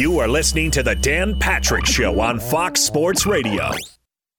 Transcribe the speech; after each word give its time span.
You 0.00 0.18
are 0.20 0.28
listening 0.28 0.70
to 0.70 0.82
The 0.82 0.94
Dan 0.94 1.38
Patrick 1.38 1.84
Show 1.84 2.20
on 2.20 2.40
Fox 2.40 2.80
Sports 2.80 3.26
Radio. 3.26 3.68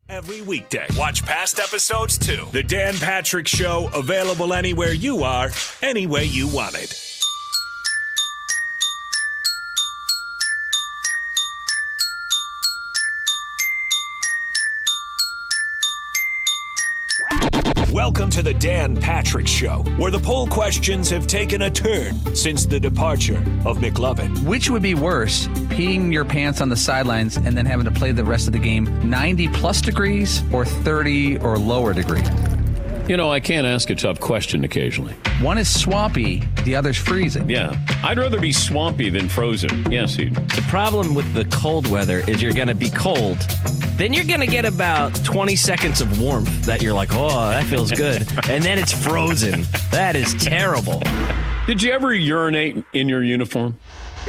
Every 0.09 0.41
weekday. 0.41 0.87
Watch 0.97 1.23
past 1.23 1.59
episodes 1.59 2.17
too. 2.17 2.47
The 2.51 2.63
Dan 2.63 2.95
Patrick 2.95 3.47
Show, 3.47 3.87
available 3.93 4.55
anywhere 4.55 4.91
you 4.91 5.21
are, 5.21 5.51
any 5.83 6.07
way 6.07 6.25
you 6.25 6.47
want 6.47 6.73
it. 6.73 7.10
Welcome 18.03 18.31
to 18.31 18.41
the 18.41 18.55
Dan 18.55 18.99
Patrick 18.99 19.45
Show, 19.45 19.83
where 19.97 20.09
the 20.09 20.17
poll 20.19 20.47
questions 20.47 21.07
have 21.11 21.27
taken 21.27 21.61
a 21.61 21.69
turn 21.69 22.15
since 22.35 22.65
the 22.65 22.79
departure 22.79 23.37
of 23.63 23.77
McLovin. 23.77 24.43
Which 24.43 24.71
would 24.71 24.81
be 24.81 24.95
worse, 24.95 25.45
peeing 25.69 26.11
your 26.11 26.25
pants 26.25 26.61
on 26.61 26.69
the 26.69 26.75
sidelines 26.75 27.37
and 27.37 27.55
then 27.55 27.67
having 27.67 27.85
to 27.85 27.91
play 27.91 28.11
the 28.11 28.23
rest 28.23 28.47
of 28.47 28.53
the 28.53 28.59
game 28.59 29.07
90 29.07 29.49
plus 29.49 29.81
degrees 29.81 30.41
or 30.51 30.65
30 30.65 31.37
or 31.41 31.59
lower 31.59 31.93
degree? 31.93 32.23
You 33.07 33.17
know, 33.17 33.31
I 33.31 33.39
can't 33.39 33.67
ask 33.67 33.89
a 33.89 33.95
tough 33.95 34.19
question 34.19 34.63
occasionally. 34.63 35.13
One 35.41 35.57
is 35.57 35.67
swampy, 35.67 36.43
the 36.63 36.75
other's 36.75 36.97
freezing. 36.97 37.49
Yeah. 37.49 37.75
I'd 38.03 38.17
rather 38.17 38.39
be 38.39 38.53
swampy 38.53 39.09
than 39.09 39.27
frozen. 39.27 39.91
Yes, 39.91 40.15
he. 40.15 40.25
The 40.29 40.63
problem 40.69 41.13
with 41.13 41.33
the 41.33 41.45
cold 41.45 41.87
weather 41.87 42.19
is 42.27 42.41
you're 42.41 42.53
going 42.53 42.69
to 42.69 42.75
be 42.75 42.89
cold. 42.89 43.37
Then 43.97 44.13
you're 44.13 44.25
going 44.25 44.39
to 44.39 44.47
get 44.47 44.65
about 44.65 45.13
20 45.25 45.55
seconds 45.55 45.99
of 45.99 46.21
warmth 46.21 46.65
that 46.65 46.81
you're 46.81 46.93
like, 46.93 47.09
oh, 47.11 47.49
that 47.49 47.65
feels 47.65 47.91
good. 47.91 48.21
and 48.49 48.63
then 48.63 48.79
it's 48.79 48.93
frozen. 48.93 49.65
That 49.91 50.15
is 50.15 50.33
terrible. 50.35 51.01
Did 51.67 51.81
you 51.81 51.91
ever 51.91 52.13
urinate 52.13 52.83
in 52.93 53.09
your 53.09 53.23
uniform? 53.23 53.77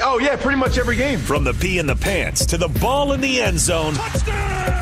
Oh, 0.02 0.18
yeah, 0.18 0.36
pretty 0.36 0.58
much 0.58 0.78
every 0.78 0.96
game. 0.96 1.20
From 1.20 1.44
the 1.44 1.52
pee 1.54 1.78
in 1.78 1.86
the 1.86 1.96
pants 1.96 2.46
to 2.46 2.56
the 2.56 2.68
ball 2.68 3.12
in 3.12 3.20
the 3.20 3.40
end 3.40 3.58
zone. 3.60 3.94
Touchdown! 3.94 4.81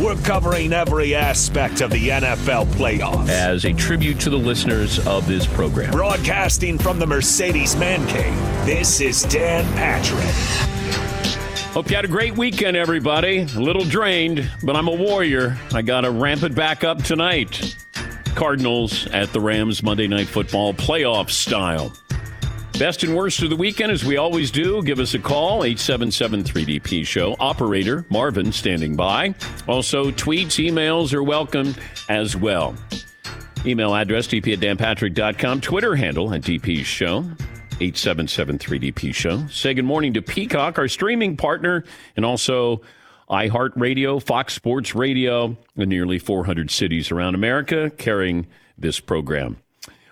Kansas 0.00 0.20
City! 0.20 0.20
We're 0.20 0.26
covering 0.26 0.72
every 0.72 1.14
aspect 1.14 1.80
of 1.80 1.90
the 1.90 2.08
NFL 2.08 2.66
playoffs. 2.66 3.28
As 3.28 3.64
a 3.64 3.72
tribute 3.72 4.20
to 4.20 4.30
the 4.30 4.38
listeners 4.38 5.04
of 5.06 5.26
this 5.26 5.46
program. 5.46 5.92
Broadcasting 5.92 6.78
from 6.78 6.98
the 6.98 7.06
Mercedes 7.06 7.76
Man 7.76 8.06
Cave, 8.08 8.34
this 8.66 9.00
is 9.00 9.22
Dan 9.24 9.64
Patrick. 9.74 10.24
Hope 11.72 11.88
you 11.88 11.96
had 11.96 12.04
a 12.04 12.08
great 12.08 12.36
weekend, 12.36 12.76
everybody. 12.76 13.42
A 13.42 13.60
little 13.60 13.84
drained, 13.84 14.50
but 14.64 14.74
I'm 14.74 14.88
a 14.88 14.94
warrior. 14.94 15.56
I 15.72 15.82
got 15.82 16.00
to 16.00 16.10
ramp 16.10 16.42
it 16.42 16.54
back 16.54 16.82
up 16.82 17.02
tonight. 17.02 17.76
Cardinals 18.34 19.06
at 19.08 19.32
the 19.32 19.40
Rams 19.40 19.82
Monday 19.82 20.08
Night 20.08 20.26
Football 20.26 20.74
playoff 20.74 21.30
style. 21.30 21.92
Best 22.80 23.02
and 23.02 23.14
worst 23.14 23.42
of 23.42 23.50
the 23.50 23.56
weekend, 23.56 23.92
as 23.92 24.06
we 24.06 24.16
always 24.16 24.50
do, 24.50 24.82
give 24.82 25.00
us 25.00 25.12
a 25.12 25.18
call, 25.18 25.64
877 25.64 26.44
3DP 26.44 27.06
Show. 27.06 27.36
Operator 27.38 28.06
Marvin 28.08 28.52
standing 28.52 28.96
by. 28.96 29.34
Also, 29.68 30.10
tweets, 30.10 30.66
emails 30.66 31.12
are 31.12 31.22
welcome 31.22 31.74
as 32.08 32.36
well. 32.36 32.74
Email 33.66 33.94
address 33.94 34.28
dp 34.28 34.54
at 34.54 34.60
danpatrick.com. 34.60 35.60
Twitter 35.60 35.94
handle 35.94 36.32
at 36.32 36.40
DP 36.40 36.82
Show, 36.82 37.18
877 37.18 38.58
3DP 38.58 39.14
Show. 39.14 39.46
Say 39.48 39.74
good 39.74 39.84
morning 39.84 40.14
to 40.14 40.22
Peacock, 40.22 40.78
our 40.78 40.88
streaming 40.88 41.36
partner, 41.36 41.84
and 42.16 42.24
also 42.24 42.80
iHeartRadio, 43.28 44.22
Fox 44.24 44.54
Sports 44.54 44.94
Radio, 44.94 45.54
in 45.76 45.90
nearly 45.90 46.18
400 46.18 46.70
cities 46.70 47.10
around 47.10 47.34
America 47.34 47.90
carrying 47.90 48.46
this 48.78 49.00
program. 49.00 49.58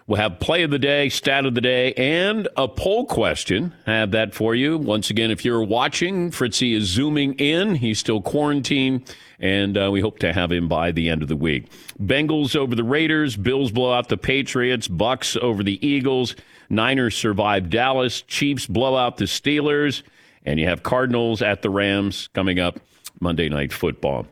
We'll 0.09 0.17
have 0.17 0.41
play 0.41 0.63
of 0.63 0.71
the 0.71 0.79
day, 0.79 1.11
stat 1.11 1.45
of 1.45 1.55
the 1.55 1.61
day, 1.61 1.93
and 1.93 2.49
a 2.57 2.67
poll 2.67 3.05
question. 3.05 3.75
Have 3.85 4.13
that 4.13 4.35
for 4.35 4.55
you. 4.55 4.79
Once 4.79 5.11
again, 5.11 5.31
if 5.31 5.45
you're 5.45 5.63
watching, 5.63 6.31
Fritzy 6.31 6.73
is 6.73 6.85
zooming 6.85 7.35
in. 7.35 7.75
He's 7.75 7.99
still 7.99 8.23
quarantined, 8.23 9.15
and 9.39 9.77
uh, 9.77 9.91
we 9.93 10.01
hope 10.01 10.19
to 10.21 10.33
have 10.33 10.51
him 10.51 10.67
by 10.67 10.93
the 10.93 11.11
end 11.11 11.21
of 11.21 11.29
the 11.29 11.37
week. 11.37 11.71
Bengals 12.03 12.57
over 12.57 12.75
the 12.75 12.85
Raiders, 12.85 13.37
Bills 13.37 13.71
blow 13.71 13.93
out 13.93 14.09
the 14.09 14.17
Patriots, 14.17 14.89
Bucks 14.89 15.37
over 15.37 15.63
the 15.63 15.87
Eagles, 15.87 16.35
Niners 16.71 17.15
survive 17.15 17.69
Dallas, 17.69 18.23
Chiefs 18.23 18.65
blow 18.65 18.97
out 18.97 19.19
the 19.19 19.27
Steelers, 19.27 20.03
and 20.47 20.59
you 20.59 20.67
have 20.69 20.83
Cardinals 20.83 21.43
at 21.43 21.61
the 21.61 21.69
Rams 21.69 22.31
coming 22.33 22.59
up 22.59 22.81
Monday 23.21 23.51
Night 23.51 23.75
Football 23.75 24.27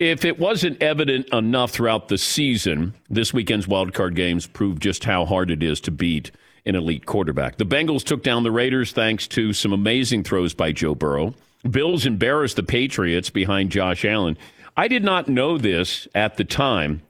if 0.00 0.24
it 0.24 0.38
wasn't 0.38 0.82
evident 0.82 1.28
enough 1.32 1.70
throughout 1.70 2.08
the 2.08 2.16
season, 2.16 2.94
this 3.10 3.34
weekend's 3.34 3.66
wildcard 3.66 4.14
games 4.14 4.46
proved 4.46 4.82
just 4.82 5.04
how 5.04 5.26
hard 5.26 5.50
it 5.50 5.62
is 5.62 5.78
to 5.82 5.90
beat 5.90 6.30
an 6.64 6.74
elite 6.74 7.04
quarterback. 7.04 7.58
The 7.58 7.66
Bengals 7.66 8.02
took 8.02 8.22
down 8.22 8.42
the 8.42 8.50
Raiders 8.50 8.92
thanks 8.92 9.28
to 9.28 9.52
some 9.52 9.74
amazing 9.74 10.24
throws 10.24 10.54
by 10.54 10.72
Joe 10.72 10.94
Burrow. 10.94 11.34
Bills 11.70 12.06
embarrassed 12.06 12.56
the 12.56 12.62
Patriots 12.62 13.28
behind 13.28 13.70
Josh 13.70 14.06
Allen. 14.06 14.38
I 14.74 14.88
did 14.88 15.04
not 15.04 15.28
know 15.28 15.58
this 15.58 16.08
at 16.14 16.38
the 16.38 16.44
time, 16.44 17.02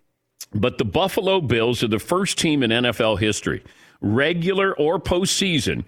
but 0.52 0.78
the 0.78 0.84
Buffalo 0.84 1.40
Bills 1.40 1.84
are 1.84 1.88
the 1.88 2.00
first 2.00 2.38
team 2.38 2.64
in 2.64 2.70
NFL 2.70 3.20
history, 3.20 3.62
regular 4.00 4.76
or 4.76 4.98
postseason, 4.98 5.84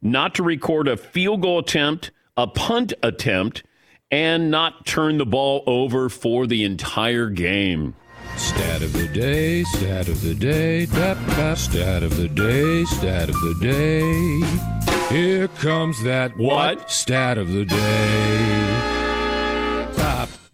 not 0.00 0.34
to 0.36 0.42
record 0.42 0.88
a 0.88 0.96
field 0.96 1.42
goal 1.42 1.58
attempt, 1.58 2.10
a 2.38 2.46
punt 2.46 2.94
attempt, 3.02 3.64
and 4.10 4.50
not 4.50 4.86
turn 4.86 5.18
the 5.18 5.26
ball 5.26 5.62
over 5.66 6.08
for 6.08 6.46
the 6.46 6.64
entire 6.64 7.28
game. 7.28 7.94
Stat 8.36 8.82
of 8.82 8.92
the 8.92 9.08
day, 9.08 9.64
stat 9.64 10.08
of 10.08 10.22
the 10.22 10.34
day, 10.34 10.86
da, 10.86 11.14
da, 11.14 11.54
stat 11.54 12.02
of 12.02 12.16
the 12.16 12.28
day, 12.28 12.84
stat 12.84 13.28
of 13.28 13.34
the 13.34 13.56
day. 13.60 15.14
Here 15.14 15.48
comes 15.48 16.02
that 16.04 16.36
What? 16.36 16.90
stat 16.90 17.38
of 17.38 17.52
the 17.52 17.64
day. 17.64 18.97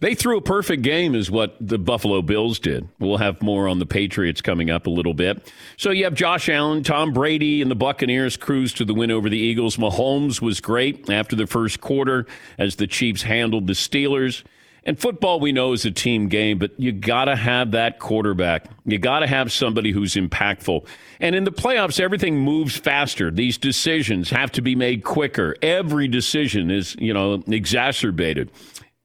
They 0.05 0.13
threw 0.13 0.37
a 0.37 0.41
perfect 0.41 0.83
game, 0.83 1.15
is 1.15 1.31
what 1.31 1.55
the 1.59 1.79
Buffalo 1.79 2.21
Bills 2.21 2.59
did. 2.59 2.87
We'll 2.99 3.17
have 3.17 3.41
more 3.41 3.67
on 3.67 3.79
the 3.79 3.87
Patriots 3.87 4.39
coming 4.39 4.69
up 4.69 4.85
a 4.85 4.91
little 4.91 5.15
bit. 5.15 5.51
So 5.77 5.89
you 5.89 6.03
have 6.03 6.13
Josh 6.13 6.47
Allen, 6.47 6.83
Tom 6.83 7.11
Brady, 7.11 7.59
and 7.59 7.71
the 7.71 7.75
Buccaneers 7.75 8.37
cruise 8.37 8.71
to 8.73 8.85
the 8.85 8.93
win 8.93 9.09
over 9.09 9.29
the 9.29 9.39
Eagles. 9.39 9.77
Mahomes 9.77 10.43
was 10.43 10.61
great 10.61 11.09
after 11.09 11.35
the 11.35 11.47
first 11.47 11.81
quarter 11.81 12.27
as 12.59 12.75
the 12.75 12.85
Chiefs 12.85 13.23
handled 13.23 13.65
the 13.65 13.73
Steelers. 13.73 14.43
And 14.83 14.99
football, 14.99 15.39
we 15.39 15.51
know, 15.51 15.73
is 15.73 15.85
a 15.85 15.91
team 15.91 16.27
game, 16.27 16.59
but 16.59 16.79
you 16.79 16.91
got 16.91 17.25
to 17.25 17.35
have 17.35 17.71
that 17.71 17.97
quarterback. 17.97 18.67
You 18.85 18.99
got 18.99 19.21
to 19.21 19.27
have 19.27 19.51
somebody 19.51 19.89
who's 19.89 20.13
impactful. 20.13 20.85
And 21.19 21.33
in 21.33 21.45
the 21.45 21.51
playoffs, 21.51 21.99
everything 21.99 22.37
moves 22.37 22.77
faster. 22.77 23.31
These 23.31 23.57
decisions 23.57 24.29
have 24.29 24.51
to 24.51 24.61
be 24.61 24.75
made 24.75 25.03
quicker. 25.03 25.55
Every 25.63 26.07
decision 26.07 26.69
is, 26.69 26.95
you 26.99 27.11
know, 27.11 27.43
exacerbated 27.47 28.51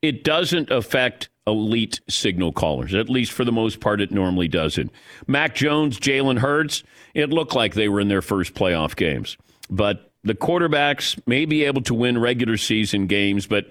it 0.02 0.24
doesn't 0.24 0.70
affect 0.70 1.28
elite 1.46 2.00
signal 2.08 2.52
callers. 2.52 2.94
At 2.94 3.08
least 3.08 3.32
for 3.32 3.44
the 3.44 3.52
most 3.52 3.80
part, 3.80 4.00
it 4.00 4.10
normally 4.10 4.48
doesn't. 4.48 4.92
Mac 5.26 5.54
Jones, 5.54 5.98
Jalen 5.98 6.38
Hurts, 6.38 6.82
it 7.14 7.30
looked 7.30 7.54
like 7.54 7.74
they 7.74 7.88
were 7.88 8.00
in 8.00 8.08
their 8.08 8.22
first 8.22 8.54
playoff 8.54 8.96
games. 8.96 9.36
But 9.68 10.12
the 10.22 10.34
quarterbacks 10.34 11.20
may 11.26 11.44
be 11.44 11.64
able 11.64 11.82
to 11.82 11.94
win 11.94 12.18
regular 12.18 12.56
season 12.56 13.06
games, 13.06 13.46
but 13.46 13.70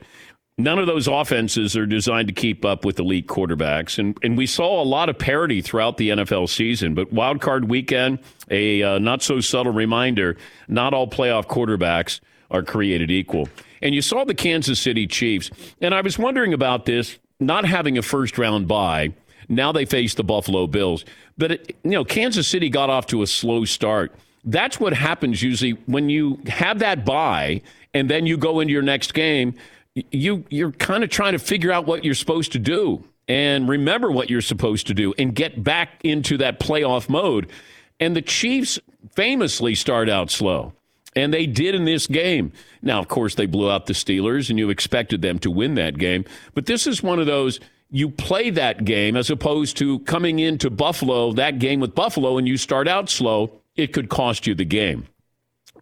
none 0.57 0.79
of 0.79 0.87
those 0.87 1.07
offenses 1.07 1.77
are 1.77 1.85
designed 1.85 2.27
to 2.27 2.33
keep 2.33 2.65
up 2.65 2.85
with 2.85 2.99
elite 2.99 3.27
quarterbacks. 3.27 3.97
And, 3.97 4.17
and 4.23 4.37
we 4.37 4.45
saw 4.45 4.81
a 4.81 4.83
lot 4.83 5.09
of 5.09 5.17
parity 5.17 5.61
throughout 5.61 5.97
the 5.97 6.09
NFL 6.09 6.49
season. 6.49 6.93
But 6.93 7.13
wild 7.13 7.41
card 7.41 7.69
weekend, 7.69 8.19
a 8.49 8.83
uh, 8.83 8.99
not 8.99 9.23
so 9.23 9.39
subtle 9.39 9.73
reminder 9.73 10.37
not 10.67 10.93
all 10.93 11.07
playoff 11.07 11.45
quarterbacks 11.47 12.19
are 12.51 12.63
created 12.63 13.11
equal. 13.11 13.47
And 13.81 13.95
you 13.95 14.01
saw 14.01 14.23
the 14.23 14.33
Kansas 14.33 14.79
City 14.79 15.07
Chiefs. 15.07 15.49
And 15.81 15.93
I 15.93 16.01
was 16.01 16.17
wondering 16.17 16.53
about 16.53 16.85
this 16.85 17.17
not 17.39 17.65
having 17.65 17.97
a 17.97 18.01
first 18.01 18.37
round 18.37 18.67
bye. 18.67 19.13
Now 19.47 19.71
they 19.71 19.85
face 19.85 20.13
the 20.13 20.23
Buffalo 20.23 20.67
Bills. 20.67 21.05
But, 21.37 21.51
it, 21.51 21.77
you 21.83 21.91
know, 21.91 22.05
Kansas 22.05 22.47
City 22.47 22.69
got 22.69 22.89
off 22.89 23.07
to 23.07 23.21
a 23.21 23.27
slow 23.27 23.65
start. 23.65 24.13
That's 24.45 24.79
what 24.79 24.93
happens 24.93 25.41
usually 25.41 25.71
when 25.85 26.09
you 26.09 26.39
have 26.47 26.79
that 26.79 27.05
bye 27.05 27.61
and 27.93 28.09
then 28.09 28.25
you 28.25 28.37
go 28.37 28.59
into 28.59 28.71
your 28.71 28.81
next 28.81 29.13
game. 29.13 29.55
You, 30.11 30.45
you're 30.49 30.71
kind 30.71 31.03
of 31.03 31.09
trying 31.09 31.33
to 31.33 31.39
figure 31.39 31.71
out 31.71 31.85
what 31.85 32.05
you're 32.05 32.13
supposed 32.13 32.51
to 32.53 32.59
do 32.59 33.03
and 33.27 33.67
remember 33.67 34.11
what 34.11 34.29
you're 34.29 34.41
supposed 34.41 34.87
to 34.87 34.93
do 34.93 35.13
and 35.17 35.33
get 35.35 35.63
back 35.63 36.01
into 36.03 36.37
that 36.37 36.59
playoff 36.59 37.09
mode. 37.09 37.49
And 37.99 38.15
the 38.15 38.21
Chiefs 38.21 38.79
famously 39.15 39.75
start 39.75 40.09
out 40.09 40.31
slow. 40.31 40.73
And 41.15 41.33
they 41.33 41.47
did 41.47 41.73
in 41.73 41.85
this 41.85 42.05
game. 42.07 42.51
Now, 42.81 42.99
of 42.99 43.07
course, 43.07 43.35
they 43.35 43.47
blew 43.47 43.69
out 43.69 43.87
the 43.87 43.93
Steelers, 43.93 44.49
and 44.49 44.59
you 44.59 44.69
expected 44.69 45.21
them 45.21 45.39
to 45.39 45.49
win 45.49 45.75
that 45.75 45.97
game. 45.97 46.25
But 46.53 46.67
this 46.67 46.85
is 46.85 47.01
one 47.01 47.19
of 47.19 47.25
those 47.25 47.59
you 47.91 48.09
play 48.09 48.51
that 48.51 48.85
game 48.85 49.15
as 49.15 49.29
opposed 49.29 49.77
to 49.77 49.99
coming 49.99 50.39
into 50.39 50.69
Buffalo, 50.69 51.33
that 51.33 51.59
game 51.59 51.79
with 51.79 51.95
Buffalo, 51.95 52.37
and 52.37 52.47
you 52.47 52.57
start 52.57 52.87
out 52.87 53.09
slow. 53.09 53.51
It 53.75 53.93
could 53.93 54.09
cost 54.09 54.45
you 54.45 54.53
the 54.53 54.65
game. 54.65 55.07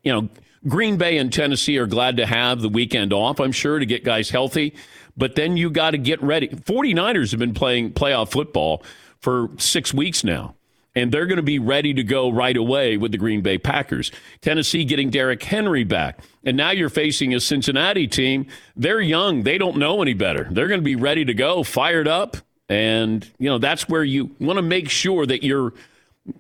You 0.03 0.13
know, 0.13 0.29
Green 0.68 0.97
Bay 0.97 1.18
and 1.18 1.31
Tennessee 1.31 1.77
are 1.77 1.88
glad 1.88 2.18
to 2.18 2.25
have 2.25 2.62
the 2.62 2.69
weekend 2.69 3.12
off, 3.12 3.39
I'm 3.39 3.51
sure, 3.51 3.79
to 3.79 3.85
get 3.85 4.03
guys 4.03 4.29
healthy. 4.29 4.75
But 5.18 5.35
then 5.35 5.57
you 5.57 5.69
got 5.69 5.91
to 5.91 5.97
get 5.97 6.21
ready. 6.21 6.47
49ers 6.47 7.31
have 7.31 7.39
been 7.39 7.53
playing 7.53 7.94
playoff 7.94 8.31
football 8.31 8.83
for 9.19 9.50
six 9.57 9.94
weeks 9.94 10.24
now. 10.24 10.56
And 10.97 11.11
they're 11.11 11.27
going 11.27 11.38
to 11.38 11.44
be 11.44 11.59
ready 11.59 11.94
to 11.94 12.03
go 12.03 12.31
right 12.31 12.57
away 12.57 12.97
with 12.97 13.11
the 13.11 13.19
Green 13.19 13.41
Bay 13.41 13.59
Packers. 13.59 14.11
Tennessee 14.41 14.83
getting 14.83 15.11
Derrick 15.11 15.44
Henry 15.44 15.83
back. 15.83 16.21
And 16.44 16.57
now 16.57 16.71
you're 16.71 16.89
facing 16.89 17.35
a 17.35 17.39
Cincinnati 17.39 18.07
team. 18.07 18.47
They're 18.75 18.99
young. 18.99 19.44
They 19.44 19.59
don't 19.59 19.77
know 19.77 20.01
any 20.01 20.15
better. 20.15 20.47
They're 20.49 20.67
going 20.67 20.79
to 20.79 20.85
be 20.85 20.95
ready 20.95 21.23
to 21.23 21.35
go, 21.35 21.61
fired 21.61 22.07
up. 22.07 22.38
And, 22.67 23.29
you 23.38 23.47
know, 23.47 23.59
that's 23.59 23.88
where 23.88 24.03
you 24.03 24.35
want 24.39 24.57
to 24.57 24.63
make 24.63 24.89
sure 24.89 25.27
that 25.27 25.44
you're 25.44 25.71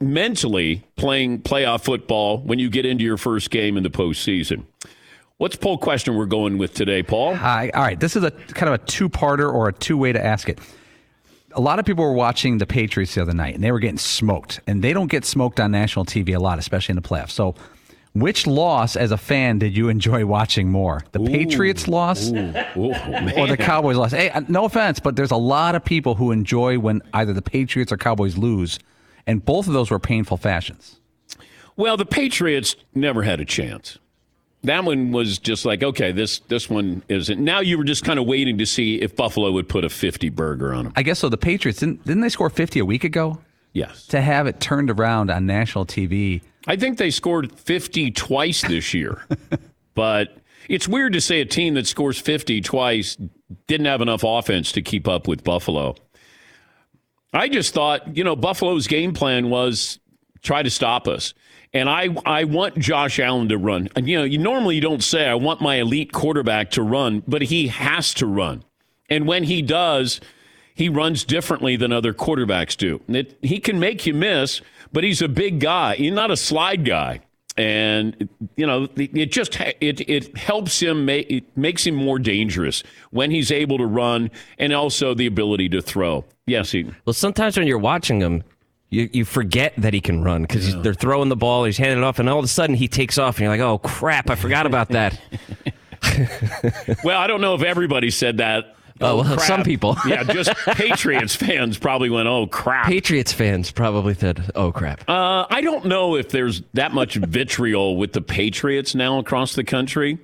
mentally 0.01 0.83
playing 0.95 1.43
playoff 1.43 1.83
football 1.83 2.39
when 2.39 2.57
you 2.57 2.71
get 2.71 2.83
into 2.83 3.03
your 3.03 3.17
first 3.17 3.51
game 3.51 3.77
in 3.77 3.83
the 3.83 3.91
postseason. 3.91 4.63
What's 5.37 5.55
poll 5.55 5.77
question 5.77 6.15
we're 6.15 6.25
going 6.25 6.57
with 6.57 6.73
today, 6.73 7.03
Paul? 7.03 7.35
Hi. 7.35 7.69
All 7.75 7.83
right. 7.83 7.99
This 7.99 8.15
is 8.15 8.23
a 8.23 8.31
kind 8.31 8.73
of 8.73 8.81
a 8.81 8.83
two 8.85 9.07
parter 9.07 9.53
or 9.53 9.69
a 9.69 9.73
two 9.73 9.97
way 9.97 10.11
to 10.13 10.25
ask 10.25 10.49
it. 10.49 10.57
A 11.53 11.61
lot 11.61 11.79
of 11.79 11.85
people 11.85 12.03
were 12.03 12.13
watching 12.13 12.57
the 12.57 12.67
Patriots 12.67 13.15
the 13.15 13.21
other 13.21 13.33
night 13.33 13.55
and 13.55 13.63
they 13.63 13.71
were 13.71 13.79
getting 13.79 13.97
smoked. 13.97 14.59
And 14.67 14.83
they 14.83 14.93
don't 14.93 15.09
get 15.09 15.25
smoked 15.25 15.59
on 15.59 15.71
national 15.71 16.05
TV 16.05 16.35
a 16.35 16.39
lot, 16.39 16.59
especially 16.59 16.93
in 16.93 17.01
the 17.01 17.07
playoffs. 17.07 17.31
So, 17.31 17.55
which 18.13 18.47
loss 18.47 18.95
as 18.95 19.11
a 19.11 19.17
fan 19.17 19.59
did 19.59 19.77
you 19.77 19.89
enjoy 19.89 20.25
watching 20.37 20.69
more? 20.69 21.03
The 21.11 21.21
ooh, 21.21 21.27
Patriots 21.27 21.87
loss 21.87 22.29
ooh, 22.29 22.53
ooh, 22.75 22.93
or 23.37 23.47
the 23.47 23.57
Cowboys 23.57 23.95
loss? 23.95 24.11
Hey, 24.11 24.29
uh, 24.29 24.41
no 24.47 24.65
offense, 24.65 24.99
but 24.99 25.15
there's 25.15 25.31
a 25.31 25.37
lot 25.37 25.75
of 25.75 25.85
people 25.85 26.15
who 26.15 26.31
enjoy 26.31 26.79
when 26.79 27.01
either 27.13 27.33
the 27.33 27.41
Patriots 27.41 27.91
or 27.91 27.97
Cowboys 27.97 28.37
lose. 28.37 28.79
And 29.25 29.43
both 29.43 29.67
of 29.67 29.73
those 29.73 29.91
were 29.91 29.99
painful 29.99 30.37
fashions. 30.37 30.99
Well, 31.75 31.95
the 31.95 32.05
Patriots 32.05 32.75
never 32.95 33.23
had 33.23 33.39
a 33.39 33.45
chance 33.45 33.99
that 34.63 34.83
one 34.83 35.11
was 35.11 35.39
just 35.39 35.65
like, 35.65 35.83
okay, 35.83 36.11
this 36.11 36.39
this 36.39 36.69
one 36.69 37.03
isn't. 37.07 37.39
Now 37.39 37.59
you 37.59 37.77
were 37.77 37.83
just 37.83 38.03
kind 38.03 38.19
of 38.19 38.25
waiting 38.25 38.57
to 38.57 38.65
see 38.65 39.01
if 39.01 39.15
Buffalo 39.15 39.51
would 39.51 39.69
put 39.69 39.83
a 39.83 39.89
50 39.89 40.29
burger 40.29 40.73
on 40.73 40.85
them. 40.85 40.93
I 40.95 41.03
guess 41.03 41.19
so. 41.19 41.29
The 41.29 41.37
Patriots 41.37 41.79
didn't 41.79 42.05
didn't 42.05 42.21
they 42.21 42.29
score 42.29 42.49
50 42.49 42.79
a 42.79 42.85
week 42.85 43.03
ago? 43.03 43.39
Yes. 43.73 44.07
To 44.07 44.21
have 44.21 44.47
it 44.47 44.59
turned 44.59 44.89
around 44.89 45.29
on 45.29 45.45
national 45.45 45.85
TV. 45.85 46.41
I 46.67 46.75
think 46.75 46.97
they 46.97 47.11
scored 47.11 47.51
50 47.59 48.11
twice 48.11 48.61
this 48.61 48.93
year. 48.93 49.25
but 49.95 50.37
it's 50.67 50.87
weird 50.87 51.13
to 51.13 51.21
say 51.21 51.41
a 51.41 51.45
team 51.45 51.75
that 51.75 51.87
scores 51.87 52.19
50 52.19 52.61
twice 52.61 53.17
didn't 53.67 53.85
have 53.85 54.01
enough 54.01 54.23
offense 54.25 54.71
to 54.73 54.81
keep 54.81 55.07
up 55.07 55.27
with 55.27 55.43
Buffalo. 55.43 55.95
I 57.33 57.49
just 57.49 57.73
thought, 57.73 58.17
you 58.17 58.23
know, 58.23 58.35
Buffalo's 58.35 58.87
game 58.87 59.13
plan 59.13 59.49
was 59.49 59.99
try 60.41 60.63
to 60.63 60.69
stop 60.69 61.07
us. 61.07 61.33
And 61.77 61.87
I, 61.87 62.09
I 62.25 62.45
want 62.45 62.79
Josh 62.79 63.19
Allen 63.19 63.49
to 63.49 63.57
run. 63.57 63.87
And, 63.95 64.09
you 64.09 64.17
know, 64.17 64.23
you 64.23 64.39
normally 64.39 64.75
you 64.75 64.81
don't 64.81 65.03
say 65.03 65.27
I 65.27 65.35
want 65.35 65.61
my 65.61 65.75
elite 65.75 66.11
quarterback 66.11 66.71
to 66.71 66.81
run, 66.81 67.21
but 67.27 67.43
he 67.43 67.67
has 67.67 68.15
to 68.15 68.25
run. 68.25 68.63
And 69.11 69.27
when 69.27 69.43
he 69.43 69.61
does, 69.61 70.19
he 70.73 70.89
runs 70.89 71.23
differently 71.23 71.75
than 71.75 71.91
other 71.91 72.15
quarterbacks 72.15 72.75
do. 72.75 73.01
It, 73.07 73.37
he 73.43 73.59
can 73.59 73.79
make 73.79 74.07
you 74.07 74.15
miss, 74.15 74.59
but 74.91 75.03
he's 75.03 75.21
a 75.21 75.27
big 75.27 75.59
guy. 75.59 75.97
He's 75.97 76.11
not 76.11 76.31
a 76.31 76.37
slide 76.37 76.83
guy. 76.83 77.19
And 77.57 78.27
you 78.55 78.65
know, 78.65 78.87
it 78.95 79.31
just 79.31 79.59
it 79.59 80.07
it 80.07 80.37
helps 80.37 80.79
him 80.79 81.05
make 81.05 81.29
it 81.31 81.57
makes 81.57 81.87
him 81.87 81.95
more 81.95 82.19
dangerous 82.19 82.83
when 83.09 83.31
he's 83.31 83.51
able 83.51 83.79
to 83.79 83.85
run, 83.87 84.29
and 84.59 84.73
also 84.73 85.15
the 85.15 85.25
ability 85.25 85.67
to 85.69 85.81
throw. 85.81 86.23
Yes, 86.45 86.69
he. 86.69 86.85
Well, 87.05 87.15
sometimes 87.15 87.57
when 87.57 87.65
you're 87.65 87.79
watching 87.79 88.19
him, 88.19 88.43
you, 88.89 89.09
you 89.11 89.25
forget 89.25 89.73
that 89.77 89.93
he 89.93 90.01
can 90.01 90.23
run 90.23 90.43
because 90.43 90.73
yeah. 90.73 90.81
they're 90.81 90.93
throwing 90.93 91.29
the 91.29 91.35
ball, 91.35 91.65
he's 91.65 91.77
handing 91.77 91.99
it 91.99 92.03
off, 92.03 92.19
and 92.19 92.29
all 92.29 92.39
of 92.39 92.45
a 92.45 92.49
sudden 92.49 92.75
he 92.75 92.87
takes 92.87 93.17
off, 93.17 93.35
and 93.35 93.41
you're 93.41 93.49
like, 93.49 93.59
oh 93.59 93.77
crap, 93.79 94.29
I 94.29 94.35
forgot 94.35 94.65
about 94.65 94.89
that. 94.89 95.19
well, 97.03 97.19
I 97.19 97.27
don't 97.27 97.41
know 97.41 97.55
if 97.55 97.63
everybody 97.63 98.09
said 98.09 98.37
that. 98.37 98.75
Oh, 98.99 99.17
well, 99.17 99.37
some 99.39 99.63
people. 99.63 99.95
yeah, 100.07 100.23
just 100.23 100.51
Patriots 100.67 101.35
fans 101.35 101.77
probably 101.77 102.09
went, 102.09 102.27
oh, 102.27 102.47
crap. 102.47 102.87
Patriots 102.87 103.31
fans 103.31 103.71
probably 103.71 104.15
said, 104.15 104.49
oh, 104.55 104.71
crap. 104.71 105.07
Uh, 105.07 105.45
I 105.49 105.61
don't 105.61 105.85
know 105.85 106.15
if 106.15 106.29
there's 106.29 106.63
that 106.73 106.93
much 106.93 107.15
vitriol 107.15 107.97
with 107.97 108.13
the 108.13 108.21
Patriots 108.21 108.95
now 108.95 109.19
across 109.19 109.53
the 109.53 109.63
country. 109.63 110.17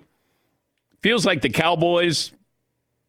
Feels 1.01 1.25
like 1.25 1.41
the 1.41 1.49
Cowboys, 1.49 2.31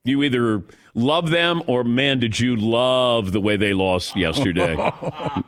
you 0.05 0.23
either 0.23 0.62
love 0.95 1.31
them 1.31 1.62
or 1.67 1.83
man, 1.83 2.21
did 2.21 2.39
you 2.39 2.56
love 2.56 3.33
the 3.33 3.41
way 3.41 3.56
they 3.56 3.73
lost 3.73 4.17
yesterday? 4.17 4.77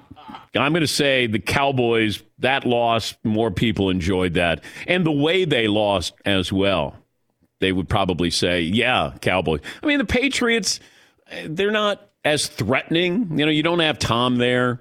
I'm 0.55 0.73
going 0.73 0.81
to 0.81 0.87
say 0.87 1.27
the 1.27 1.39
Cowboys, 1.39 2.23
that 2.39 2.65
loss, 2.65 3.15
more 3.25 3.51
people 3.51 3.91
enjoyed 3.91 4.35
that. 4.35 4.65
And 4.87 5.05
the 5.05 5.13
way 5.13 5.45
they 5.45 5.69
lost 5.69 6.15
as 6.25 6.53
well. 6.53 6.97
They 7.59 7.73
would 7.73 7.89
probably 7.89 8.31
say, 8.31 8.63
yeah, 8.63 9.13
Cowboys. 9.21 9.61
I 9.83 9.87
mean, 9.87 9.99
the 9.99 10.05
Patriots, 10.05 10.81
they're 11.47 11.71
not 11.71 12.11
as 12.25 12.47
threatening. 12.47 13.39
You 13.39 13.47
know, 13.47 13.51
you 13.51 13.63
don't 13.63 13.81
have 13.81 13.99
Tom 13.99 14.37
there. 14.37 14.81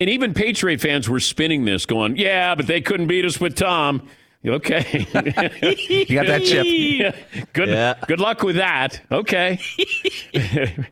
And 0.00 0.10
even 0.10 0.34
Patriot 0.34 0.80
fans 0.80 1.08
were 1.08 1.20
spinning 1.20 1.64
this, 1.64 1.86
going, 1.86 2.16
yeah, 2.16 2.54
but 2.54 2.66
they 2.66 2.80
couldn't 2.80 3.06
beat 3.06 3.24
us 3.24 3.40
with 3.40 3.54
Tom. 3.54 4.08
Okay. 4.46 5.06
you 6.08 6.14
got 6.14 6.26
that 6.26 6.42
chip. 6.44 6.66
Yeah. 6.66 7.44
Good 7.52 7.68
yeah. 7.68 7.94
good 8.06 8.20
luck 8.20 8.42
with 8.42 8.56
that. 8.56 9.00
Okay. 9.10 9.58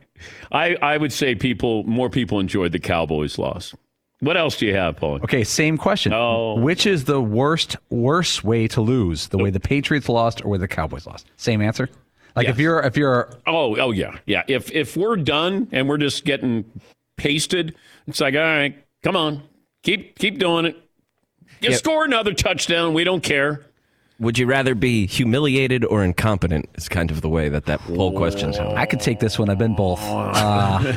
I 0.51 0.75
I 0.75 0.97
would 0.97 1.13
say 1.13 1.35
people 1.35 1.83
more 1.83 2.09
people 2.09 2.39
enjoyed 2.39 2.71
the 2.71 2.79
Cowboys 2.79 3.37
loss. 3.37 3.73
What 4.19 4.37
else 4.37 4.57
do 4.57 4.65
you 4.65 4.75
have, 4.75 4.95
Paul? 4.95 5.15
Okay, 5.23 5.43
same 5.43 5.77
question. 5.77 6.13
Oh. 6.13 6.55
Which 6.55 6.85
is 6.85 7.03
the 7.03 7.21
worst 7.21 7.75
worst 7.89 8.43
way 8.43 8.67
to 8.69 8.81
lose? 8.81 9.27
The 9.27 9.37
way 9.37 9.49
the 9.49 9.59
Patriots 9.59 10.09
lost 10.09 10.43
or 10.43 10.57
the 10.57 10.67
Cowboys 10.67 11.05
lost? 11.05 11.27
Same 11.37 11.61
answer? 11.61 11.89
Like 12.35 12.47
yes. 12.47 12.55
if 12.55 12.59
you're 12.59 12.79
if 12.81 12.97
you're 12.97 13.29
Oh, 13.45 13.75
oh 13.77 13.91
yeah. 13.91 14.17
Yeah. 14.25 14.43
If 14.47 14.71
if 14.71 14.97
we're 14.97 15.17
done 15.17 15.67
and 15.71 15.87
we're 15.87 15.97
just 15.97 16.25
getting 16.25 16.65
pasted, 17.17 17.75
it's 18.07 18.19
like, 18.19 18.35
all 18.35 18.41
right, 18.41 18.83
come 19.03 19.15
on. 19.15 19.43
Keep 19.83 20.17
keep 20.17 20.39
doing 20.39 20.65
it. 20.65 20.84
You 21.61 21.69
yep. 21.69 21.79
score 21.79 22.05
another 22.05 22.33
touchdown. 22.33 22.93
We 22.93 23.03
don't 23.03 23.21
care. 23.21 23.65
Would 24.19 24.37
you 24.37 24.45
rather 24.45 24.75
be 24.75 25.07
humiliated 25.07 25.83
or 25.83 26.03
incompetent? 26.03 26.69
Is 26.75 26.87
kind 26.87 27.11
of 27.11 27.21
the 27.21 27.27
way 27.27 27.49
that 27.49 27.65
that 27.65 27.81
poll 27.81 28.13
question 28.13 28.53
sounds. 28.53 28.73
I 28.75 28.85
could 28.85 29.01
take 29.01 29.19
this 29.19 29.37
one. 29.37 29.49
I've 29.49 29.57
been 29.57 29.75
both. 29.75 29.99
Uh, 30.01 30.93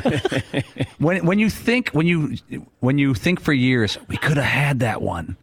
when 0.99 1.25
when 1.25 1.37
you 1.37 1.49
think 1.49 1.89
when 1.89 2.07
you 2.07 2.37
when 2.79 2.97
you 2.97 3.13
think 3.13 3.41
for 3.41 3.51
years, 3.51 3.97
we 4.07 4.15
could 4.15 4.37
have 4.37 4.45
had 4.45 4.79
that 4.79 5.01
one 5.01 5.35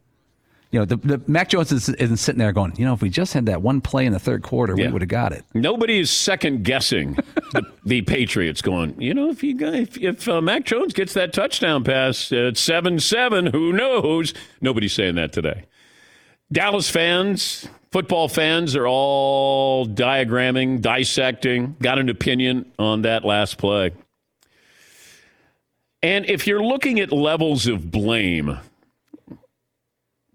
you 0.70 0.80
know, 0.80 0.84
the, 0.84 0.96
the 0.96 1.22
Mac 1.26 1.48
Jones 1.48 1.70
is, 1.70 1.88
not 1.88 2.18
sitting 2.18 2.38
there 2.38 2.52
going, 2.52 2.74
you 2.76 2.84
know, 2.84 2.92
if 2.92 3.00
we 3.00 3.08
just 3.08 3.32
had 3.32 3.46
that 3.46 3.62
one 3.62 3.80
play 3.80 4.04
in 4.04 4.12
the 4.12 4.18
third 4.18 4.42
quarter, 4.42 4.74
yeah. 4.76 4.86
we 4.86 4.92
would 4.92 5.02
have 5.02 5.08
got 5.08 5.32
it. 5.32 5.44
Nobody 5.54 6.00
is 6.00 6.10
second 6.10 6.64
guessing 6.64 7.14
the, 7.52 7.62
the, 7.84 8.02
Patriots 8.02 8.62
going, 8.62 9.00
you 9.00 9.14
know, 9.14 9.30
if 9.30 9.42
you 9.42 9.56
if, 9.58 9.96
if 9.98 10.28
uh, 10.28 10.40
Mac 10.40 10.64
Jones 10.64 10.92
gets 10.92 11.14
that 11.14 11.32
touchdown 11.32 11.84
pass 11.84 12.32
at 12.32 12.56
7 12.56 12.98
7, 12.98 13.46
who 13.46 13.72
knows? 13.72 14.34
Nobody's 14.60 14.92
saying 14.92 15.14
that 15.14 15.32
today. 15.32 15.64
Dallas 16.50 16.90
fans, 16.90 17.68
football 17.90 18.28
fans 18.28 18.76
are 18.76 18.86
all 18.86 19.86
diagramming, 19.86 20.80
dissecting, 20.80 21.76
got 21.80 21.98
an 21.98 22.08
opinion 22.08 22.70
on 22.78 23.02
that 23.02 23.24
last 23.24 23.58
play. 23.58 23.92
And 26.02 26.26
if 26.26 26.46
you're 26.46 26.62
looking 26.62 27.00
at 27.00 27.10
levels 27.10 27.66
of 27.66 27.90
blame, 27.90 28.58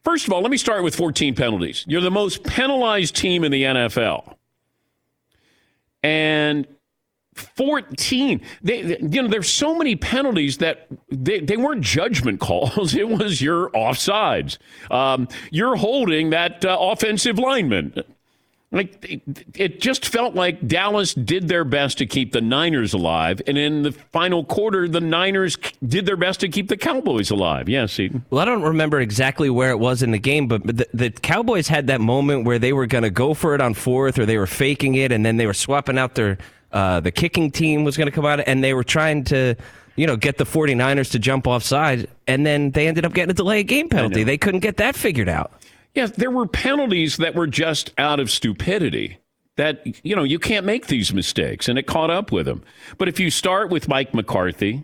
First 0.03 0.27
of 0.27 0.33
all, 0.33 0.41
let 0.41 0.51
me 0.51 0.57
start 0.57 0.83
with 0.83 0.95
14 0.95 1.35
penalties. 1.35 1.85
You're 1.87 2.01
the 2.01 2.11
most 2.11 2.43
penalized 2.43 3.15
team 3.15 3.43
in 3.43 3.51
the 3.51 3.63
NFL. 3.63 4.35
And 6.03 6.67
14. 7.35 8.41
They, 8.61 8.97
you 8.99 9.21
know, 9.21 9.27
there's 9.27 9.49
so 9.49 9.75
many 9.75 9.95
penalties 9.95 10.57
that 10.57 10.87
they, 11.09 11.39
they 11.39 11.57
weren't 11.57 11.81
judgment 11.81 12.39
calls. 12.39 12.95
It 13.01 13.07
was 13.07 13.41
your 13.41 13.69
offsides. 13.71 14.57
Um, 14.91 15.27
you're 15.49 15.75
holding 15.75 16.31
that 16.31 16.63
uh, 16.65 16.77
offensive 16.79 17.39
lineman. 17.39 18.03
Like 18.73 19.23
it, 19.55 19.81
just 19.81 20.05
felt 20.05 20.33
like 20.33 20.65
Dallas 20.65 21.13
did 21.13 21.49
their 21.49 21.65
best 21.65 21.97
to 21.97 22.05
keep 22.05 22.31
the 22.31 22.39
Niners 22.39 22.93
alive, 22.93 23.41
and 23.45 23.57
in 23.57 23.81
the 23.81 23.91
final 23.91 24.45
quarter, 24.45 24.87
the 24.87 25.01
Niners 25.01 25.57
did 25.85 26.05
their 26.05 26.15
best 26.15 26.39
to 26.39 26.47
keep 26.47 26.69
the 26.69 26.77
Cowboys 26.77 27.31
alive. 27.31 27.67
Yes, 27.67 27.99
yeah, 27.99 28.07
Well, 28.29 28.39
I 28.39 28.45
don't 28.45 28.61
remember 28.61 29.01
exactly 29.01 29.49
where 29.49 29.71
it 29.71 29.79
was 29.79 30.01
in 30.01 30.11
the 30.11 30.19
game, 30.19 30.47
but 30.47 30.65
the, 30.65 30.87
the 30.93 31.09
Cowboys 31.09 31.67
had 31.67 31.87
that 31.87 31.99
moment 31.99 32.45
where 32.45 32.59
they 32.59 32.71
were 32.71 32.87
going 32.87 33.03
to 33.03 33.09
go 33.09 33.33
for 33.33 33.55
it 33.55 33.59
on 33.59 33.73
fourth, 33.73 34.17
or 34.17 34.25
they 34.25 34.37
were 34.37 34.47
faking 34.47 34.95
it, 34.95 35.11
and 35.11 35.25
then 35.25 35.35
they 35.35 35.47
were 35.47 35.53
swapping 35.53 35.97
out 35.97 36.15
their 36.15 36.37
uh, 36.71 37.01
the 37.01 37.11
kicking 37.11 37.51
team 37.51 37.83
was 37.83 37.97
going 37.97 38.07
to 38.07 38.11
come 38.11 38.25
out, 38.25 38.39
and 38.47 38.63
they 38.63 38.73
were 38.73 38.85
trying 38.85 39.25
to 39.25 39.55
you 39.95 40.07
know, 40.07 40.15
get 40.15 40.37
the 40.37 40.45
49ers 40.45 41.11
to 41.11 41.19
jump 41.19 41.47
offside, 41.47 42.07
and 42.27 42.45
then 42.45 42.71
they 42.71 42.87
ended 42.87 43.05
up 43.05 43.13
getting 43.13 43.31
a 43.31 43.33
delay 43.33 43.63
game 43.63 43.89
penalty. 43.89 44.23
They 44.23 44.37
couldn't 44.37 44.61
get 44.61 44.77
that 44.77 44.95
figured 44.95 45.29
out. 45.29 45.51
Yes, 45.93 46.11
there 46.11 46.31
were 46.31 46.47
penalties 46.47 47.17
that 47.17 47.35
were 47.35 47.47
just 47.47 47.91
out 47.97 48.19
of 48.19 48.31
stupidity. 48.31 49.17
That, 49.57 49.85
you 50.05 50.15
know, 50.15 50.23
you 50.23 50.39
can't 50.39 50.65
make 50.65 50.87
these 50.87 51.13
mistakes, 51.13 51.67
and 51.67 51.77
it 51.77 51.85
caught 51.85 52.09
up 52.09 52.31
with 52.31 52.47
him. 52.47 52.63
But 52.97 53.09
if 53.09 53.19
you 53.19 53.29
start 53.29 53.69
with 53.69 53.87
Mike 53.89 54.13
McCarthy, 54.13 54.83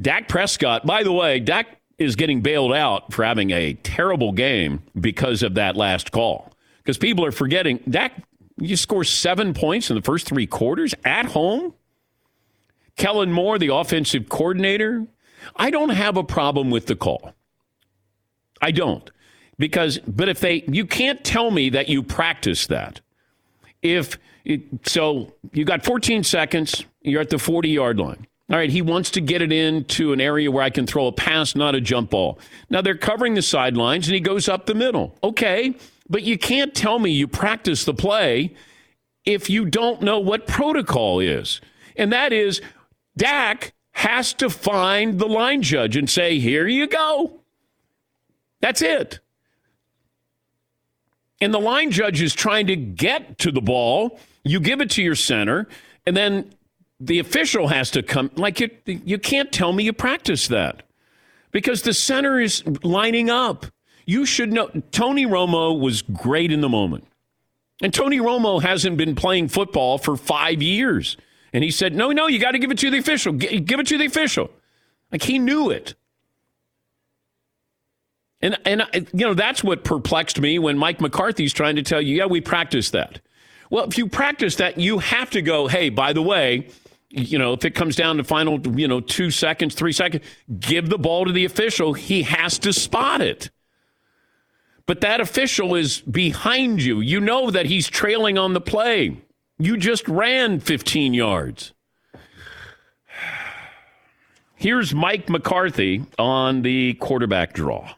Dak 0.00 0.28
Prescott, 0.28 0.86
by 0.86 1.02
the 1.02 1.12
way, 1.12 1.40
Dak 1.40 1.80
is 1.98 2.16
getting 2.16 2.40
bailed 2.40 2.72
out 2.72 3.12
for 3.12 3.24
having 3.24 3.50
a 3.50 3.74
terrible 3.74 4.32
game 4.32 4.82
because 4.98 5.42
of 5.42 5.54
that 5.54 5.76
last 5.76 6.12
call. 6.12 6.52
Because 6.78 6.98
people 6.98 7.24
are 7.24 7.32
forgetting, 7.32 7.80
Dak, 7.88 8.12
you 8.56 8.76
score 8.76 9.04
seven 9.04 9.52
points 9.52 9.90
in 9.90 9.96
the 9.96 10.02
first 10.02 10.26
three 10.26 10.46
quarters 10.46 10.94
at 11.04 11.26
home. 11.26 11.74
Kellen 12.96 13.32
Moore, 13.32 13.58
the 13.58 13.74
offensive 13.74 14.28
coordinator, 14.28 15.06
I 15.56 15.70
don't 15.70 15.90
have 15.90 16.16
a 16.16 16.24
problem 16.24 16.70
with 16.70 16.86
the 16.86 16.96
call. 16.96 17.34
I 18.62 18.70
don't. 18.70 19.10
Because, 19.58 19.98
but 19.98 20.28
if 20.28 20.40
they, 20.40 20.64
you 20.66 20.86
can't 20.86 21.22
tell 21.24 21.50
me 21.50 21.70
that 21.70 21.88
you 21.88 22.02
practice 22.02 22.66
that. 22.66 23.00
If, 23.82 24.18
it, 24.44 24.62
so 24.86 25.32
you 25.52 25.64
got 25.64 25.84
14 25.84 26.24
seconds, 26.24 26.84
you're 27.02 27.20
at 27.20 27.30
the 27.30 27.38
40 27.38 27.68
yard 27.68 27.98
line. 27.98 28.26
All 28.50 28.58
right, 28.58 28.68
he 28.68 28.82
wants 28.82 29.10
to 29.12 29.22
get 29.22 29.40
it 29.40 29.52
into 29.52 30.12
an 30.12 30.20
area 30.20 30.50
where 30.50 30.62
I 30.62 30.68
can 30.68 30.86
throw 30.86 31.06
a 31.06 31.12
pass, 31.12 31.56
not 31.56 31.74
a 31.74 31.80
jump 31.80 32.10
ball. 32.10 32.38
Now 32.68 32.82
they're 32.82 32.96
covering 32.96 33.34
the 33.34 33.42
sidelines 33.42 34.06
and 34.06 34.14
he 34.14 34.20
goes 34.20 34.48
up 34.48 34.66
the 34.66 34.74
middle. 34.74 35.16
Okay, 35.24 35.74
but 36.10 36.22
you 36.24 36.36
can't 36.36 36.74
tell 36.74 36.98
me 36.98 37.10
you 37.10 37.26
practice 37.26 37.84
the 37.84 37.94
play 37.94 38.54
if 39.24 39.48
you 39.48 39.64
don't 39.64 40.02
know 40.02 40.18
what 40.18 40.46
protocol 40.46 41.20
is. 41.20 41.62
And 41.96 42.12
that 42.12 42.34
is 42.34 42.60
Dak 43.16 43.72
has 43.92 44.34
to 44.34 44.50
find 44.50 45.18
the 45.18 45.26
line 45.28 45.62
judge 45.62 45.96
and 45.96 46.10
say, 46.10 46.38
here 46.38 46.66
you 46.66 46.86
go. 46.86 47.40
That's 48.60 48.82
it. 48.82 49.20
And 51.44 51.52
the 51.52 51.60
line 51.60 51.90
judge 51.90 52.22
is 52.22 52.34
trying 52.34 52.68
to 52.68 52.76
get 52.76 53.36
to 53.40 53.52
the 53.52 53.60
ball. 53.60 54.18
You 54.44 54.60
give 54.60 54.80
it 54.80 54.88
to 54.92 55.02
your 55.02 55.14
center, 55.14 55.68
and 56.06 56.16
then 56.16 56.54
the 56.98 57.18
official 57.18 57.68
has 57.68 57.90
to 57.90 58.02
come. 58.02 58.30
Like 58.34 58.60
you, 58.60 58.70
you 58.86 59.18
can't 59.18 59.52
tell 59.52 59.70
me 59.74 59.84
you 59.84 59.92
practice 59.92 60.48
that 60.48 60.84
because 61.50 61.82
the 61.82 61.92
center 61.92 62.40
is 62.40 62.64
lining 62.82 63.28
up. 63.28 63.66
You 64.06 64.24
should 64.24 64.54
know. 64.54 64.70
Tony 64.90 65.26
Romo 65.26 65.78
was 65.78 66.00
great 66.00 66.50
in 66.50 66.62
the 66.62 66.68
moment. 66.70 67.06
And 67.82 67.92
Tony 67.92 68.20
Romo 68.20 68.62
hasn't 68.62 68.96
been 68.96 69.14
playing 69.14 69.48
football 69.48 69.98
for 69.98 70.16
five 70.16 70.62
years. 70.62 71.18
And 71.52 71.62
he 71.62 71.70
said, 71.70 71.94
no, 71.94 72.10
no, 72.10 72.26
you 72.26 72.38
got 72.38 72.52
to 72.52 72.58
give 72.58 72.70
it 72.70 72.78
to 72.78 72.90
the 72.90 72.96
official. 72.96 73.34
Give 73.34 73.80
it 73.80 73.86
to 73.88 73.98
the 73.98 74.06
official. 74.06 74.50
Like 75.12 75.22
he 75.22 75.38
knew 75.38 75.68
it. 75.68 75.94
And, 78.44 78.58
and 78.66 78.82
uh, 78.82 78.86
you 78.94 79.26
know, 79.26 79.32
that's 79.32 79.64
what 79.64 79.84
perplexed 79.84 80.38
me 80.38 80.58
when 80.58 80.76
Mike 80.76 81.00
McCarthy's 81.00 81.54
trying 81.54 81.76
to 81.76 81.82
tell 81.82 82.02
you, 82.02 82.14
yeah, 82.14 82.26
we 82.26 82.42
practice 82.42 82.90
that. 82.90 83.22
Well, 83.70 83.84
if 83.86 83.96
you 83.96 84.06
practice 84.06 84.56
that, 84.56 84.78
you 84.78 84.98
have 84.98 85.30
to 85.30 85.40
go, 85.40 85.66
hey, 85.66 85.88
by 85.88 86.12
the 86.12 86.20
way, 86.20 86.68
you 87.08 87.38
know, 87.38 87.54
if 87.54 87.64
it 87.64 87.74
comes 87.74 87.96
down 87.96 88.18
to 88.18 88.24
final, 88.24 88.60
you 88.78 88.86
know, 88.86 89.00
two 89.00 89.30
seconds, 89.30 89.74
three 89.74 89.94
seconds, 89.94 90.22
give 90.60 90.90
the 90.90 90.98
ball 90.98 91.24
to 91.24 91.32
the 91.32 91.46
official. 91.46 91.94
He 91.94 92.24
has 92.24 92.58
to 92.58 92.74
spot 92.74 93.22
it. 93.22 93.48
But 94.84 95.00
that 95.00 95.22
official 95.22 95.74
is 95.74 96.02
behind 96.02 96.82
you. 96.82 97.00
You 97.00 97.20
know 97.20 97.50
that 97.50 97.64
he's 97.64 97.88
trailing 97.88 98.36
on 98.36 98.52
the 98.52 98.60
play. 98.60 99.22
You 99.58 99.78
just 99.78 100.06
ran 100.06 100.60
15 100.60 101.14
yards. 101.14 101.72
Here's 104.54 104.94
Mike 104.94 105.30
McCarthy 105.30 106.04
on 106.18 106.60
the 106.60 106.92
quarterback 106.94 107.54
draw 107.54 107.94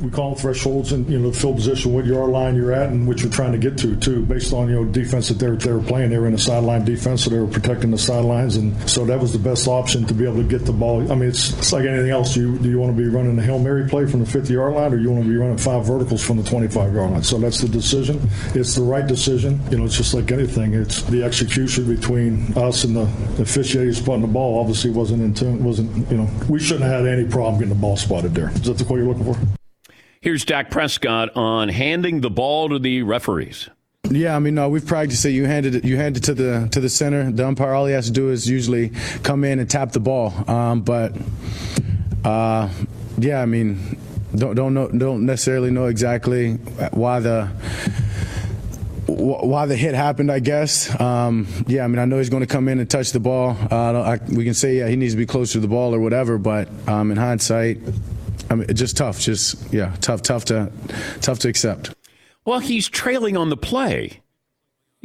we 0.00 0.10
call 0.10 0.30
them 0.30 0.38
thresholds 0.38 0.92
and 0.92 1.08
you 1.10 1.18
know 1.18 1.30
the 1.30 1.36
field 1.36 1.56
position 1.56 1.92
what 1.92 2.06
your 2.06 2.28
line 2.28 2.54
you're 2.54 2.72
at 2.72 2.90
and 2.90 3.06
what 3.06 3.20
you're 3.20 3.32
trying 3.32 3.52
to 3.52 3.58
get 3.58 3.76
to 3.76 3.96
too 3.96 4.24
based 4.26 4.52
on 4.52 4.68
you 4.68 4.74
know 4.76 4.84
defense 4.84 5.28
that 5.28 5.34
they 5.34 5.48
were, 5.48 5.56
they 5.56 5.72
were 5.72 5.82
playing. 5.82 6.10
They 6.10 6.18
were 6.18 6.28
in 6.28 6.34
a 6.34 6.38
sideline 6.38 6.84
defense 6.84 7.24
so 7.24 7.30
they 7.30 7.38
were 7.38 7.48
protecting 7.48 7.90
the 7.90 7.98
sidelines 7.98 8.56
and 8.56 8.88
so 8.88 9.04
that 9.06 9.18
was 9.18 9.32
the 9.32 9.38
best 9.38 9.66
option 9.66 10.06
to 10.06 10.14
be 10.14 10.24
able 10.24 10.36
to 10.36 10.44
get 10.44 10.64
the 10.64 10.72
ball. 10.72 11.00
I 11.10 11.14
mean 11.14 11.30
it's, 11.30 11.52
it's 11.58 11.72
like 11.72 11.84
anything 11.84 12.10
else. 12.10 12.34
Do 12.34 12.40
you, 12.40 12.58
do 12.58 12.68
you 12.68 12.78
want 12.78 12.96
to 12.96 13.02
be 13.02 13.08
running 13.08 13.38
a 13.38 13.42
Hail 13.42 13.58
Mary 13.58 13.88
play 13.88 14.06
from 14.06 14.20
the 14.20 14.26
50 14.26 14.52
yard 14.52 14.74
line 14.74 14.92
or 14.92 14.98
you 14.98 15.10
want 15.10 15.24
to 15.24 15.28
be 15.28 15.36
running 15.36 15.58
five 15.58 15.84
verticals 15.84 16.24
from 16.24 16.36
the 16.36 16.48
25 16.48 16.94
yard 16.94 17.10
line? 17.10 17.22
So 17.22 17.38
that's 17.38 17.60
the 17.60 17.68
decision. 17.68 18.20
It's 18.54 18.76
the 18.76 18.82
right 18.82 19.06
decision. 19.06 19.60
You 19.70 19.78
know 19.78 19.84
it's 19.84 19.96
just 19.96 20.14
like 20.14 20.30
anything. 20.30 20.74
It's 20.74 21.02
the 21.02 21.24
execution 21.24 21.92
between 21.92 22.56
us 22.56 22.84
and 22.84 22.94
the 22.94 23.02
officiating 23.42 23.94
spotting 23.94 24.22
the 24.22 24.28
ball 24.28 24.60
obviously 24.60 24.90
wasn't 24.90 25.22
in 25.22 25.34
tune 25.34 25.64
wasn't 25.64 26.08
you 26.10 26.18
know 26.18 26.30
we 26.48 26.60
shouldn't 26.60 26.84
have 26.84 27.04
had 27.04 27.06
any 27.06 27.28
problem 27.28 27.54
getting 27.54 27.70
the 27.70 27.80
ball 27.80 27.96
spotted 27.96 28.34
there. 28.34 28.50
Is 28.50 28.62
that 28.62 28.78
the 28.78 28.84
call 28.84 28.96
you're 28.96 29.06
looking 29.06 29.34
for 29.34 29.57
Here's 30.20 30.44
Dak 30.44 30.70
Prescott 30.70 31.36
on 31.36 31.68
handing 31.68 32.20
the 32.20 32.30
ball 32.30 32.68
to 32.70 32.80
the 32.80 33.02
referees. 33.02 33.68
Yeah, 34.10 34.34
I 34.34 34.40
mean, 34.40 34.54
no, 34.54 34.68
we've 34.68 34.86
practiced 34.86 35.24
it. 35.24 35.30
You 35.30 35.44
hand 35.44 35.66
it, 35.66 35.84
you 35.84 35.96
hand 35.96 36.16
it 36.16 36.24
to 36.24 36.34
the 36.34 36.68
to 36.72 36.80
the 36.80 36.88
center. 36.88 37.30
The 37.30 37.46
umpire, 37.46 37.72
all 37.72 37.86
he 37.86 37.92
has 37.92 38.06
to 38.06 38.12
do 38.12 38.30
is 38.30 38.48
usually 38.48 38.90
come 39.22 39.44
in 39.44 39.58
and 39.60 39.70
tap 39.70 39.92
the 39.92 40.00
ball. 40.00 40.32
Um, 40.50 40.80
but 40.80 41.12
uh, 42.24 42.68
yeah, 43.18 43.40
I 43.42 43.46
mean, 43.46 43.98
don't 44.34 44.56
don't 44.56 44.74
know, 44.74 44.88
don't 44.88 45.24
necessarily 45.24 45.70
know 45.70 45.86
exactly 45.86 46.54
why 46.90 47.20
the 47.20 47.46
why 49.06 49.66
the 49.66 49.76
hit 49.76 49.94
happened, 49.94 50.32
I 50.32 50.38
guess. 50.38 50.98
Um, 51.00 51.46
yeah, 51.66 51.84
I 51.84 51.88
mean, 51.88 51.98
I 51.98 52.04
know 52.04 52.18
he's 52.18 52.30
going 52.30 52.42
to 52.42 52.46
come 52.46 52.68
in 52.68 52.78
and 52.78 52.90
touch 52.90 53.12
the 53.12 53.20
ball. 53.20 53.56
Uh, 53.70 54.00
I, 54.00 54.18
we 54.28 54.44
can 54.44 54.54
say, 54.54 54.78
yeah, 54.78 54.88
he 54.88 54.96
needs 54.96 55.14
to 55.14 55.18
be 55.18 55.26
closer 55.26 55.54
to 55.54 55.60
the 55.60 55.68
ball 55.68 55.94
or 55.94 56.00
whatever, 56.00 56.38
but 56.38 56.68
um, 56.86 57.10
in 57.10 57.16
hindsight, 57.16 57.78
I 58.50 58.54
mean, 58.54 58.74
just 58.74 58.96
tough. 58.96 59.20
Just 59.20 59.72
yeah, 59.72 59.94
tough, 60.00 60.22
tough 60.22 60.44
to 60.46 60.72
tough 61.20 61.38
to 61.40 61.48
accept. 61.48 61.94
Well, 62.44 62.60
he's 62.60 62.88
trailing 62.88 63.36
on 63.36 63.50
the 63.50 63.56
play. 63.56 64.22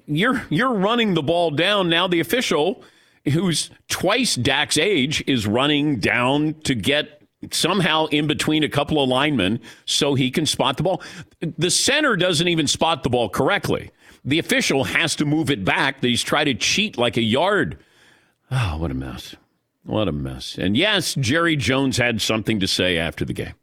You're 0.06 0.44
you're 0.50 0.74
running 0.74 1.14
the 1.14 1.24
ball 1.24 1.52
down 1.52 1.90
now. 1.90 2.08
The 2.08 2.20
official, 2.20 2.84
who's 3.26 3.70
twice 3.90 4.36
Dak's 4.36 4.78
age, 4.78 5.24
is 5.28 5.46
running 5.46 6.00
down 6.00 6.56
to 6.64 6.76
get 6.76 7.22
somehow 7.52 8.06
in 8.06 8.28
between 8.28 8.64
a 8.64 8.70
couple 8.70 9.04
of 9.04 9.10
linemen 9.10 9.60
so 9.86 10.14
he 10.14 10.32
can 10.32 10.46
spot 10.46 10.78
the 10.78 10.84
ball. 10.84 11.02
The 11.42 11.70
center 11.70 12.16
doesn't 12.16 12.48
even 12.48 12.68
spot 12.68 13.04
the 13.04 13.10
ball 13.10 13.30
correctly. 13.30 13.92
The 14.26 14.40
official 14.40 14.86
has 14.86 15.16
to 15.18 15.26
move 15.26 15.50
it 15.50 15.66
back. 15.66 16.02
He's 16.02 16.24
trying 16.24 16.46
to 16.46 16.54
cheat 16.54 16.98
like 16.98 17.18
a 17.18 17.22
yard. 17.22 17.78
Oh, 18.50 18.78
what 18.78 18.92
a 18.92 18.94
mess. 18.94 19.36
What 19.86 20.08
a 20.08 20.12
mess. 20.12 20.58
And 20.58 20.78
yes, 20.78 21.13
Jerry 21.16 21.56
Jones 21.56 21.98
had 21.98 22.22
something 22.22 22.60
to 22.60 22.68
say 22.68 22.98
after 22.98 23.25
the 23.25 23.34
game. 23.34 23.54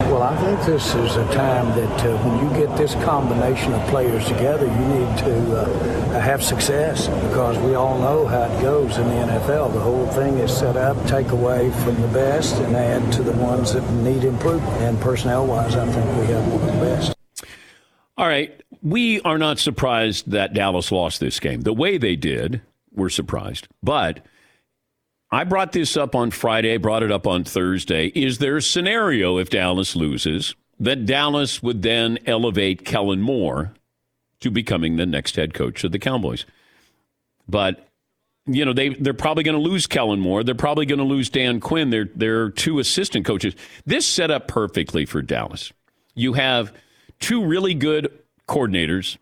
Well, 0.00 0.22
I 0.22 0.36
think 0.38 0.60
this 0.66 0.94
is 0.94 1.16
a 1.16 1.24
time 1.32 1.68
that 1.76 2.04
uh, 2.04 2.16
when 2.24 2.44
you 2.44 2.66
get 2.66 2.76
this 2.76 2.94
combination 3.04 3.72
of 3.72 3.88
players 3.88 4.26
together, 4.26 4.66
you 4.66 4.72
need 4.72 5.18
to 5.18 5.56
uh, 5.56 6.20
have 6.20 6.42
success 6.42 7.06
because 7.28 7.56
we 7.58 7.74
all 7.74 7.98
know 7.98 8.26
how 8.26 8.42
it 8.42 8.60
goes 8.60 8.98
in 8.98 9.06
the 9.08 9.14
NFL. 9.14 9.72
The 9.72 9.80
whole 9.80 10.08
thing 10.08 10.38
is 10.38 10.54
set 10.54 10.76
up, 10.76 10.96
take 11.06 11.28
away 11.30 11.70
from 11.84 12.00
the 12.02 12.08
best 12.08 12.56
and 12.56 12.74
add 12.74 13.12
to 13.14 13.22
the 13.22 13.32
ones 13.32 13.72
that 13.72 13.88
need 13.92 14.24
improvement. 14.24 14.82
And 14.82 15.00
personnel 15.00 15.46
wise, 15.46 15.76
I 15.76 15.90
think 15.90 16.04
we 16.18 16.26
have 16.34 16.46
one 16.52 16.68
of 16.68 16.74
the 16.74 16.84
best. 16.84 17.14
All 18.18 18.26
right. 18.26 18.60
We 18.82 19.20
are 19.20 19.38
not 19.38 19.58
surprised 19.58 20.30
that 20.30 20.54
Dallas 20.54 20.90
lost 20.90 21.20
this 21.20 21.38
game. 21.38 21.60
The 21.60 21.72
way 21.72 21.98
they 21.98 22.16
did, 22.16 22.62
were 22.92 23.10
surprised. 23.10 23.68
But 23.82 24.24
I 25.30 25.44
brought 25.44 25.72
this 25.72 25.96
up 25.96 26.14
on 26.14 26.30
Friday, 26.30 26.76
brought 26.76 27.02
it 27.02 27.12
up 27.12 27.26
on 27.26 27.44
Thursday. 27.44 28.08
Is 28.08 28.38
there 28.38 28.56
a 28.56 28.62
scenario 28.62 29.38
if 29.38 29.50
Dallas 29.50 29.94
loses 29.94 30.54
that 30.78 31.06
Dallas 31.06 31.62
would 31.62 31.82
then 31.82 32.18
elevate 32.26 32.84
Kellen 32.84 33.20
Moore 33.20 33.74
to 34.40 34.50
becoming 34.50 34.96
the 34.96 35.06
next 35.06 35.36
head 35.36 35.54
coach 35.54 35.84
of 35.84 35.92
the 35.92 35.98
Cowboys? 35.98 36.46
But 37.48 37.86
you 38.46 38.64
know 38.64 38.72
they 38.72 38.90
they're 38.90 39.14
probably 39.14 39.44
going 39.44 39.56
to 39.56 39.62
lose 39.62 39.86
Kellen 39.86 40.20
Moore. 40.20 40.42
They're 40.42 40.54
probably 40.54 40.86
going 40.86 40.98
to 40.98 41.04
lose 41.04 41.30
Dan 41.30 41.60
Quinn. 41.60 41.90
They're 41.90 42.08
they're 42.14 42.50
two 42.50 42.78
assistant 42.78 43.24
coaches. 43.24 43.54
This 43.86 44.06
set 44.06 44.30
up 44.30 44.48
perfectly 44.48 45.04
for 45.04 45.22
Dallas. 45.22 45.72
You 46.14 46.32
have 46.32 46.72
two 47.20 47.44
really 47.44 47.74
good 47.74 48.10
coordinators 48.48 49.18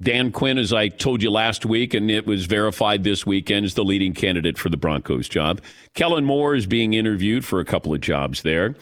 Dan 0.00 0.30
Quinn, 0.30 0.58
as 0.58 0.72
I 0.72 0.88
told 0.88 1.22
you 1.22 1.30
last 1.30 1.64
week, 1.64 1.94
and 1.94 2.10
it 2.10 2.26
was 2.26 2.44
verified 2.44 3.02
this 3.02 3.24
weekend, 3.24 3.64
is 3.64 3.74
the 3.74 3.84
leading 3.84 4.12
candidate 4.12 4.58
for 4.58 4.68
the 4.68 4.76
Broncos 4.76 5.28
job. 5.28 5.62
Kellen 5.94 6.24
Moore 6.24 6.54
is 6.54 6.66
being 6.66 6.92
interviewed 6.92 7.44
for 7.44 7.60
a 7.60 7.64
couple 7.64 7.94
of 7.94 8.00
jobs 8.02 8.42
there. 8.42 8.74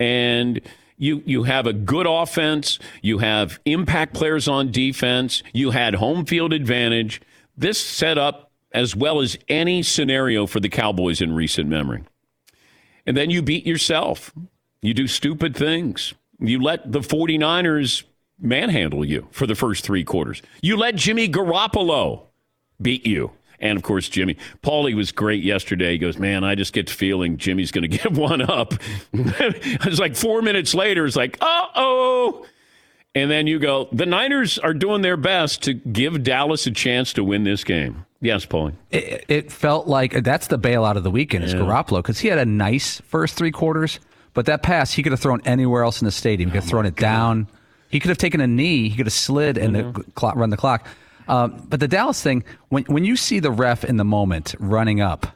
And 0.00 0.60
you 0.98 1.22
you 1.24 1.44
have 1.44 1.66
a 1.66 1.72
good 1.72 2.06
offense, 2.08 2.78
you 3.02 3.18
have 3.18 3.60
impact 3.64 4.14
players 4.14 4.48
on 4.48 4.72
defense, 4.72 5.42
you 5.52 5.70
had 5.70 5.94
home 5.94 6.24
field 6.24 6.52
advantage. 6.52 7.20
This 7.56 7.80
set 7.80 8.18
up 8.18 8.50
as 8.72 8.96
well 8.96 9.20
as 9.20 9.38
any 9.48 9.82
scenario 9.82 10.46
for 10.46 10.60
the 10.60 10.68
Cowboys 10.68 11.20
in 11.20 11.34
recent 11.34 11.68
memory. 11.68 12.02
And 13.06 13.16
then 13.16 13.30
you 13.30 13.40
beat 13.40 13.66
yourself. 13.66 14.32
You 14.82 14.92
do 14.94 15.06
stupid 15.06 15.56
things. 15.56 16.12
You 16.38 16.60
let 16.60 16.90
the 16.92 17.00
49ers 17.00 18.02
manhandle 18.38 19.04
you 19.04 19.26
for 19.30 19.46
the 19.46 19.54
first 19.54 19.84
three 19.84 20.04
quarters. 20.04 20.42
You 20.62 20.76
let 20.76 20.96
Jimmy 20.96 21.28
Garoppolo 21.28 22.26
beat 22.80 23.06
you. 23.06 23.32
And 23.58 23.76
of 23.76 23.82
course, 23.82 24.08
Jimmy. 24.08 24.36
Paulie 24.62 24.94
was 24.94 25.12
great 25.12 25.42
yesterday. 25.42 25.92
He 25.92 25.98
goes, 25.98 26.18
Man, 26.18 26.44
I 26.44 26.54
just 26.54 26.72
get 26.72 26.86
the 26.86 26.92
feeling 26.92 27.38
Jimmy's 27.38 27.70
going 27.70 27.82
to 27.90 27.98
give 27.98 28.16
one 28.18 28.42
up. 28.42 28.74
it's 29.12 29.98
like 29.98 30.14
four 30.16 30.42
minutes 30.42 30.74
later, 30.74 31.06
it's 31.06 31.16
like, 31.16 31.38
Uh 31.40 31.66
oh. 31.74 32.46
And 33.14 33.30
then 33.30 33.46
you 33.46 33.58
go, 33.58 33.88
The 33.92 34.04
Niners 34.04 34.58
are 34.58 34.74
doing 34.74 35.00
their 35.00 35.16
best 35.16 35.62
to 35.62 35.72
give 35.72 36.22
Dallas 36.22 36.66
a 36.66 36.70
chance 36.70 37.14
to 37.14 37.24
win 37.24 37.44
this 37.44 37.64
game. 37.64 38.04
Yes, 38.20 38.44
Paulie. 38.44 38.74
It, 38.90 39.24
it 39.28 39.52
felt 39.52 39.86
like 39.86 40.22
that's 40.24 40.48
the 40.48 40.58
bailout 40.58 40.96
of 40.96 41.02
the 41.04 41.10
weekend 41.10 41.44
is 41.44 41.52
yeah. 41.52 41.60
Garoppolo 41.60 41.98
because 41.98 42.18
he 42.18 42.28
had 42.28 42.38
a 42.38 42.46
nice 42.46 43.00
first 43.02 43.36
three 43.36 43.50
quarters, 43.50 44.00
but 44.34 44.46
that 44.46 44.62
pass 44.62 44.92
he 44.92 45.02
could 45.02 45.12
have 45.12 45.20
thrown 45.20 45.40
anywhere 45.44 45.82
else 45.82 46.00
in 46.00 46.06
the 46.06 46.12
stadium. 46.12 46.50
He 46.50 46.52
could 46.52 46.62
have 46.62 46.68
oh 46.68 46.70
thrown 46.70 46.86
it 46.86 46.96
God. 46.96 47.06
down 47.06 47.48
he 47.96 48.00
could 48.00 48.10
have 48.10 48.18
taken 48.18 48.42
a 48.42 48.46
knee. 48.46 48.90
He 48.90 48.96
could 48.98 49.06
have 49.06 49.12
slid 49.14 49.56
and 49.56 49.74
mm-hmm. 49.74 49.92
the 49.92 50.10
clock, 50.10 50.36
run 50.36 50.50
the 50.50 50.56
clock. 50.58 50.86
Um, 51.28 51.66
but 51.66 51.80
the 51.80 51.88
Dallas 51.88 52.20
thing, 52.22 52.44
when 52.68 52.84
when 52.84 53.06
you 53.06 53.16
see 53.16 53.40
the 53.40 53.50
ref 53.50 53.84
in 53.84 53.96
the 53.96 54.04
moment 54.04 54.54
running 54.58 55.00
up, 55.00 55.26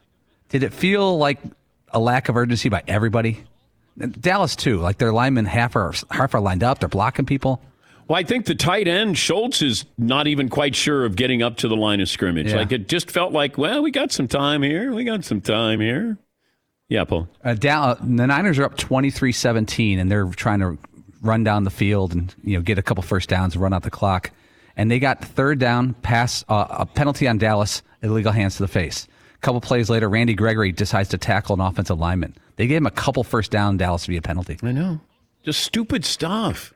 Did 0.51 0.63
it 0.63 0.75
feel 0.75 1.17
like 1.17 1.39
a 1.89 1.99
lack 1.99 2.29
of 2.29 2.37
urgency 2.37 2.69
by 2.69 2.83
everybody? 2.87 3.43
Dallas 3.99 4.55
too. 4.57 4.77
Like 4.77 4.99
their 4.99 5.11
linemen 5.11 5.47
half 5.47 5.75
are 5.75 5.95
half 6.11 6.35
are 6.35 6.41
lined 6.41 6.63
up. 6.63 6.81
They're 6.81 6.89
blocking 6.91 7.25
people. 7.25 7.63
Well, 8.07 8.19
I 8.19 8.25
think 8.25 8.45
the 8.45 8.55
tight 8.55 8.89
end 8.89 9.17
Schultz 9.17 9.63
is 9.63 9.87
not 9.97 10.27
even 10.27 10.51
quite 10.51 10.77
sure 10.77 11.07
of 11.07 11.17
getting 11.17 11.43
up 11.43 11.57
to 11.59 11.69
the 11.69 11.77
line 11.77 12.03
of 12.03 12.11
scrimmage. 12.11 12.51
Yeah. 12.51 12.57
Like 12.57 12.73
it 12.73 12.89
just 12.89 13.11
felt 13.11 13.33
like, 13.33 13.57
well, 13.57 13.83
we 13.83 13.91
got 13.91 14.13
some 14.13 14.29
time 14.29 14.63
here. 14.63 14.93
We 14.93 15.05
got 15.05 15.25
some 15.25 15.41
time 15.41 15.81
here. 15.81 16.19
Yeah, 16.91 17.05
Paul. 17.05 17.29
Uh, 17.43 17.55
Dallas, 17.55 17.99
the 18.01 18.27
Niners 18.27 18.59
are 18.59 18.65
up 18.65 18.77
23-17, 18.77 19.99
and 19.99 20.11
they're 20.11 20.27
trying 20.27 20.59
to 20.59 20.77
run 21.23 21.45
down 21.45 21.65
the 21.65 21.71
field 21.71 22.13
and 22.15 22.35
you 22.43 22.57
know 22.57 22.63
get 22.63 22.79
a 22.79 22.83
couple 22.83 23.03
first 23.03 23.29
downs 23.29 23.55
and 23.55 23.63
run 23.63 23.73
out 23.73 23.83
the 23.83 23.91
clock. 23.91 24.31
And 24.77 24.91
they 24.91 24.99
got 24.99 25.25
third 25.25 25.59
down, 25.59 25.95
pass 25.95 26.45
uh, 26.49 26.67
a 26.71 26.87
penalty 26.87 27.29
on 27.29 27.39
Dallas, 27.39 27.83
illegal 28.03 28.33
hands 28.33 28.57
to 28.57 28.63
the 28.63 28.69
face. 28.69 29.09
A 29.35 29.39
couple 29.39 29.61
plays 29.61 29.91
later, 29.91 30.09
Randy 30.09 30.35
Gregory 30.35 30.73
decides 30.73 31.09
to 31.11 31.19
tackle 31.19 31.55
an 31.55 31.61
offensive 31.61 31.99
lineman. 31.99 32.35
They 32.57 32.67
gave 32.67 32.79
him 32.79 32.87
a 32.87 32.91
couple 32.91 33.25
first 33.25 33.51
down, 33.51 33.77
Dallas 33.77 34.07
via 34.07 34.23
penalty. 34.23 34.59
I 34.63 34.73
know. 34.73 35.01
Just 35.45 35.61
stupid 35.61 36.05
stuff. 36.05 36.75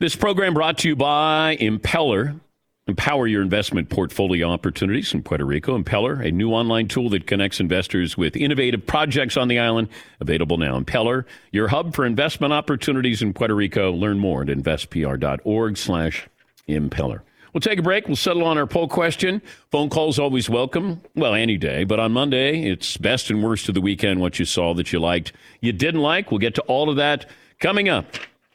This 0.00 0.16
program 0.16 0.54
brought 0.54 0.78
to 0.78 0.88
you 0.88 0.96
by 0.96 1.56
Impeller. 1.60 2.40
Empower 2.88 3.26
your 3.26 3.42
investment 3.42 3.90
portfolio 3.90 4.48
opportunities 4.48 5.12
in 5.12 5.22
Puerto 5.22 5.44
Rico. 5.44 5.78
Impeller, 5.78 6.24
a 6.26 6.32
new 6.32 6.52
online 6.52 6.88
tool 6.88 7.10
that 7.10 7.26
connects 7.26 7.60
investors 7.60 8.16
with 8.16 8.34
innovative 8.34 8.86
projects 8.86 9.36
on 9.36 9.48
the 9.48 9.58
island. 9.58 9.88
Available 10.20 10.56
now. 10.56 10.80
Impeller, 10.80 11.26
your 11.52 11.68
hub 11.68 11.94
for 11.94 12.06
investment 12.06 12.54
opportunities 12.54 13.20
in 13.20 13.34
Puerto 13.34 13.54
Rico. 13.54 13.92
Learn 13.92 14.18
more 14.18 14.40
at 14.40 14.48
investpr.org 14.48 15.76
slash 15.76 16.28
impeller. 16.66 17.20
We'll 17.52 17.60
take 17.60 17.78
a 17.78 17.82
break. 17.82 18.06
We'll 18.06 18.16
settle 18.16 18.44
on 18.44 18.56
our 18.56 18.66
poll 18.66 18.88
question. 18.88 19.42
Phone 19.70 19.90
calls 19.90 20.18
always 20.18 20.48
welcome. 20.48 21.02
Well, 21.14 21.34
any 21.34 21.58
day. 21.58 21.84
But 21.84 22.00
on 22.00 22.12
Monday, 22.12 22.70
it's 22.70 22.96
best 22.96 23.28
and 23.28 23.44
worst 23.44 23.68
of 23.68 23.74
the 23.74 23.82
weekend, 23.82 24.20
what 24.20 24.38
you 24.38 24.46
saw 24.46 24.72
that 24.72 24.94
you 24.94 24.98
liked, 24.98 25.34
you 25.60 25.72
didn't 25.72 26.00
like. 26.00 26.30
We'll 26.30 26.38
get 26.38 26.54
to 26.54 26.62
all 26.62 26.88
of 26.88 26.96
that 26.96 27.28
coming 27.60 27.90
up 27.90 28.06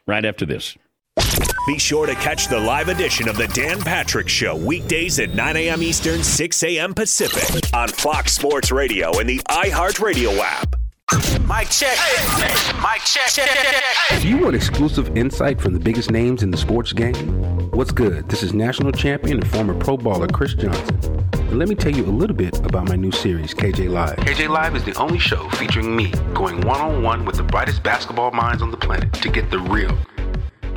right 0.08 0.26
after 0.26 0.48
this. 0.48 0.76
Be 1.66 1.80
sure 1.80 2.06
to 2.06 2.14
catch 2.16 2.50
the 2.50 2.60
live 2.60 2.90
edition 2.90 3.30
of 3.30 3.38
the 3.38 3.48
Dan 3.48 3.80
Patrick 3.80 4.28
Show 4.28 4.58
weekdays 4.58 5.18
at 5.20 5.34
9 5.34 5.56
a.m. 5.56 5.82
Eastern, 5.82 6.22
6 6.22 6.64
a.m. 6.64 6.94
Pacific 6.94 7.74
on 7.74 7.88
Fox 7.88 8.34
Sports 8.34 8.70
Radio 8.70 9.18
and 9.18 9.30
the 9.30 9.40
iHeartRadio 9.50 10.38
app. 10.40 10.76
Mike 11.46 11.70
check. 11.70 11.98
Mike 12.82 13.04
check. 13.06 14.22
Do 14.22 14.28
you 14.28 14.40
want 14.40 14.58
exclusive 14.58 15.16
insight 15.16 15.62
from 15.62 15.74
the 15.74 15.80
biggest 15.80 16.12
names 16.12 16.44
in 16.44 16.52
the 16.52 16.58
sports 16.58 16.92
game? 16.92 17.72
What's 17.72 17.92
good? 17.92 18.28
This 18.28 18.44
is 18.44 18.54
national 18.54 18.92
champion 18.92 19.38
and 19.38 19.48
former 19.48 19.74
pro 19.74 19.98
baller 19.98 20.30
Chris 20.30 20.56
Johnson. 20.56 21.30
And 21.34 21.60
let 21.60 21.70
me 21.70 21.76
tell 21.76 21.94
you 21.94 22.04
a 22.04 22.12
little 22.12 22.36
bit 22.36 22.60
about 22.66 22.90
my 22.90 22.98
new 22.98 23.12
series, 23.12 23.54
KJ 23.54 23.90
Live. 23.90 24.18
KJ 24.18 24.50
Live 24.50 24.76
is 24.76 24.84
the 24.84 24.96
only 24.96 25.20
show 25.20 25.48
featuring 25.52 25.96
me 25.96 26.12
going 26.34 26.60
one 26.62 26.82
on 26.82 27.04
one 27.04 27.24
with 27.24 27.38
the 27.38 27.44
brightest 27.44 27.84
basketball 27.84 28.32
minds 28.32 28.62
on 28.62 28.70
the 28.70 28.78
planet 28.78 29.14
to 29.14 29.30
get 29.30 29.50
the 29.50 29.60
real. 29.60 29.98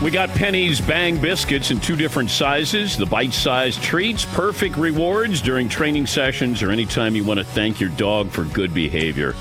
We 0.00 0.12
got 0.12 0.28
Penny's 0.28 0.80
Bang 0.80 1.20
Biscuits 1.20 1.72
in 1.72 1.80
two 1.80 1.96
different 1.96 2.30
sizes 2.30 2.96
the 2.96 3.04
bite 3.04 3.32
sized 3.32 3.82
treats, 3.82 4.24
perfect 4.26 4.76
rewards 4.76 5.42
during 5.42 5.68
training 5.68 6.06
sessions 6.06 6.62
or 6.62 6.70
anytime 6.70 7.16
you 7.16 7.24
want 7.24 7.38
to 7.38 7.44
thank 7.44 7.80
your 7.80 7.90
dog 7.90 8.30
for 8.30 8.44
good 8.44 8.72
behavior. 8.72 9.34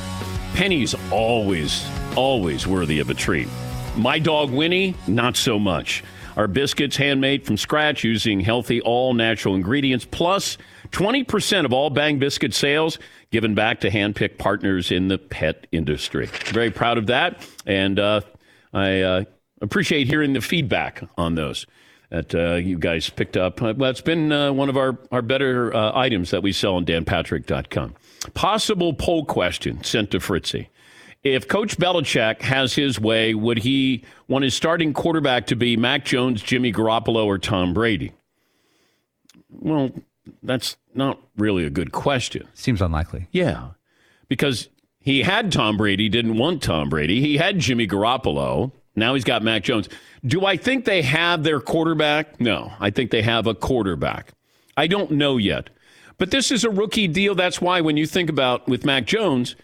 Penny's 0.55 0.95
always, 1.12 1.88
always 2.15 2.65
worthy 2.65 2.97
of 2.97 3.12
a 3.12 3.13
treat. 3.13 3.47
My 3.95 4.17
dog 4.17 4.49
Winnie, 4.49 4.95
not 5.08 5.38
so 5.38 5.60
much. 5.60 6.03
Our 6.36 6.47
biscuits 6.47 6.97
handmade 6.97 7.45
from 7.45 7.58
scratch 7.58 8.03
using 8.03 8.39
healthy, 8.39 8.82
all 8.82 9.13
natural 9.13 9.53
ingredients, 9.53 10.08
plus 10.10 10.58
20% 10.89 11.65
of 11.65 11.73
all 11.73 11.91
Bang 11.91 12.17
Biscuit 12.17 12.55
sales 12.55 12.97
given 13.29 13.53
back 13.53 13.82
to 13.82 13.91
hand 13.91 14.15
picked 14.15 14.39
partners 14.39 14.91
in 14.91 15.08
the 15.08 15.19
pet 15.19 15.67
industry. 15.71 16.25
Very 16.45 16.71
proud 16.71 16.97
of 16.97 17.05
that. 17.08 17.47
And 17.67 17.99
uh, 17.99 18.21
I. 18.73 19.01
Uh, 19.01 19.23
appreciate 19.62 20.08
hearing 20.08 20.34
the 20.34 20.41
feedback 20.41 21.04
on 21.17 21.36
those 21.36 21.65
that 22.10 22.34
uh, 22.34 22.56
you 22.56 22.78
guys 22.78 23.10
picked 23.10 23.36
up. 23.36 23.62
Uh, 23.62 23.74
well, 23.76 23.91
it's 23.91 24.02
been 24.02 24.32
uh, 24.32 24.52
one 24.54 24.70
of 24.70 24.78
our, 24.78 24.98
our 25.12 25.22
better 25.22 25.76
uh, 25.76 25.91
items 25.93 26.32
that 26.32 26.41
we 26.41 26.52
sell 26.52 26.76
on 26.76 26.86
danpatrick.com. 26.86 27.96
Possible 28.34 28.93
poll 28.93 29.26
question 29.26 29.84
sent 29.84 30.12
to 30.12 30.20
Fritzy. 30.20 30.70
If 31.24 31.48
Coach 31.48 31.78
Belichick 31.78 32.41
has 32.41 32.76
his 32.76 33.00
way, 33.00 33.34
would 33.34 33.58
he 33.58 34.04
want 34.28 34.43
his 34.43 34.54
starting 34.54 34.93
quarterback 34.93 35.48
to 35.48 35.56
be 35.56 35.76
Mac 35.76 36.06
Jones, 36.06 36.41
Jimmy 36.41 36.72
Garoppolo, 36.72 37.26
or 37.26 37.38
Tom 37.38 37.74
Brady? 37.74 38.13
Well, 39.50 39.91
that's 40.43 40.78
not 40.93 41.20
really 41.36 41.65
a 41.65 41.70
good 41.70 41.91
question. 41.91 42.48
Seems 42.54 42.82
unlikely. 42.82 43.28
Yeah, 43.32 43.72
because 44.30 44.70
he 45.00 45.24
had 45.24 45.52
Tom 45.52 45.76
Brady, 45.76 46.08
didn't 46.08 46.38
want 46.38 46.62
Tom 46.62 46.89
Brady. 46.89 47.20
He 47.20 47.38
had 47.38 47.60
Jimmy 47.60 47.88
Garoppolo. 47.88 48.72
Now 48.97 49.13
he's 49.13 49.23
got 49.23 49.43
Mac 49.43 49.63
Jones. 49.63 49.88
Do 50.25 50.45
I 50.45 50.57
think 50.57 50.83
they 50.86 51.03
have 51.03 51.43
their 51.43 51.62
quarterback? 51.62 52.41
No, 52.41 52.73
I 52.79 52.89
think 52.89 53.12
they 53.12 53.21
have 53.21 53.45
a 53.45 53.53
quarterback. 53.53 54.33
I 54.75 54.88
don't 54.88 55.12
know 55.12 55.38
yet. 55.38 55.69
But 56.17 56.31
this 56.31 56.51
is 56.51 56.63
a 56.63 56.69
rookie 56.69 57.07
deal. 57.07 57.36
That's 57.36 57.62
why 57.62 57.79
when 57.81 57.95
you 57.95 58.07
think 58.07 58.27
about 58.27 58.67
with 58.67 58.83
Mac 58.83 59.05
Jones, 59.05 59.55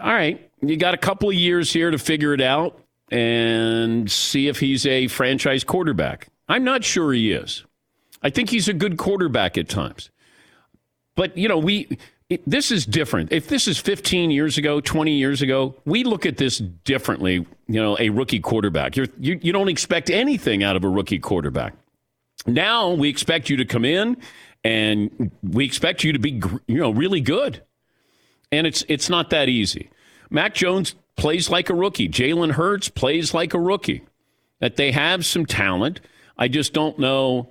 all 0.00 0.12
right, 0.12 0.50
you 0.62 0.78
got 0.78 0.94
a 0.94 0.96
couple 0.96 1.28
of 1.28 1.34
years 1.34 1.72
here 1.72 1.90
to 1.90 1.98
figure 1.98 2.32
it 2.32 2.40
out 2.40 2.82
and 3.12 4.10
see 4.10 4.48
if 4.48 4.60
he's 4.60 4.86
a 4.86 5.08
franchise 5.08 5.62
quarterback. 5.62 6.28
I'm 6.48 6.64
not 6.64 6.82
sure 6.82 7.12
he 7.12 7.32
is. 7.32 7.66
I 8.22 8.30
think 8.30 8.48
he's 8.48 8.66
a 8.66 8.72
good 8.72 8.96
quarterback 8.96 9.58
at 9.58 9.68
times. 9.68 10.10
But, 11.16 11.36
you 11.36 11.48
know, 11.48 11.58
we 11.58 11.98
this 12.46 12.70
is 12.70 12.86
different. 12.86 13.32
If 13.32 13.48
this 13.48 13.66
is 13.66 13.78
15 13.78 14.30
years 14.30 14.56
ago, 14.56 14.80
20 14.80 15.12
years 15.12 15.42
ago, 15.42 15.74
we 15.84 16.04
look 16.04 16.26
at 16.26 16.36
this 16.36 16.58
differently. 16.58 17.46
You 17.66 17.82
know, 17.82 17.96
a 17.98 18.10
rookie 18.10 18.40
quarterback. 18.40 18.96
You're, 18.96 19.08
you 19.18 19.38
you 19.42 19.52
don't 19.52 19.68
expect 19.68 20.10
anything 20.10 20.62
out 20.62 20.76
of 20.76 20.84
a 20.84 20.88
rookie 20.88 21.18
quarterback. 21.18 21.74
Now 22.46 22.90
we 22.90 23.08
expect 23.08 23.50
you 23.50 23.56
to 23.58 23.64
come 23.64 23.84
in, 23.84 24.16
and 24.64 25.30
we 25.42 25.64
expect 25.64 26.04
you 26.04 26.12
to 26.12 26.18
be 26.18 26.40
you 26.66 26.78
know 26.78 26.90
really 26.90 27.20
good. 27.20 27.62
And 28.52 28.66
it's 28.66 28.84
it's 28.88 29.08
not 29.08 29.30
that 29.30 29.48
easy. 29.48 29.90
Mac 30.30 30.54
Jones 30.54 30.94
plays 31.16 31.50
like 31.50 31.68
a 31.68 31.74
rookie. 31.74 32.08
Jalen 32.08 32.52
Hurts 32.52 32.88
plays 32.88 33.34
like 33.34 33.54
a 33.54 33.58
rookie. 33.58 34.04
That 34.60 34.76
they 34.76 34.92
have 34.92 35.24
some 35.24 35.46
talent. 35.46 36.00
I 36.36 36.48
just 36.48 36.72
don't 36.72 36.98
know 36.98 37.48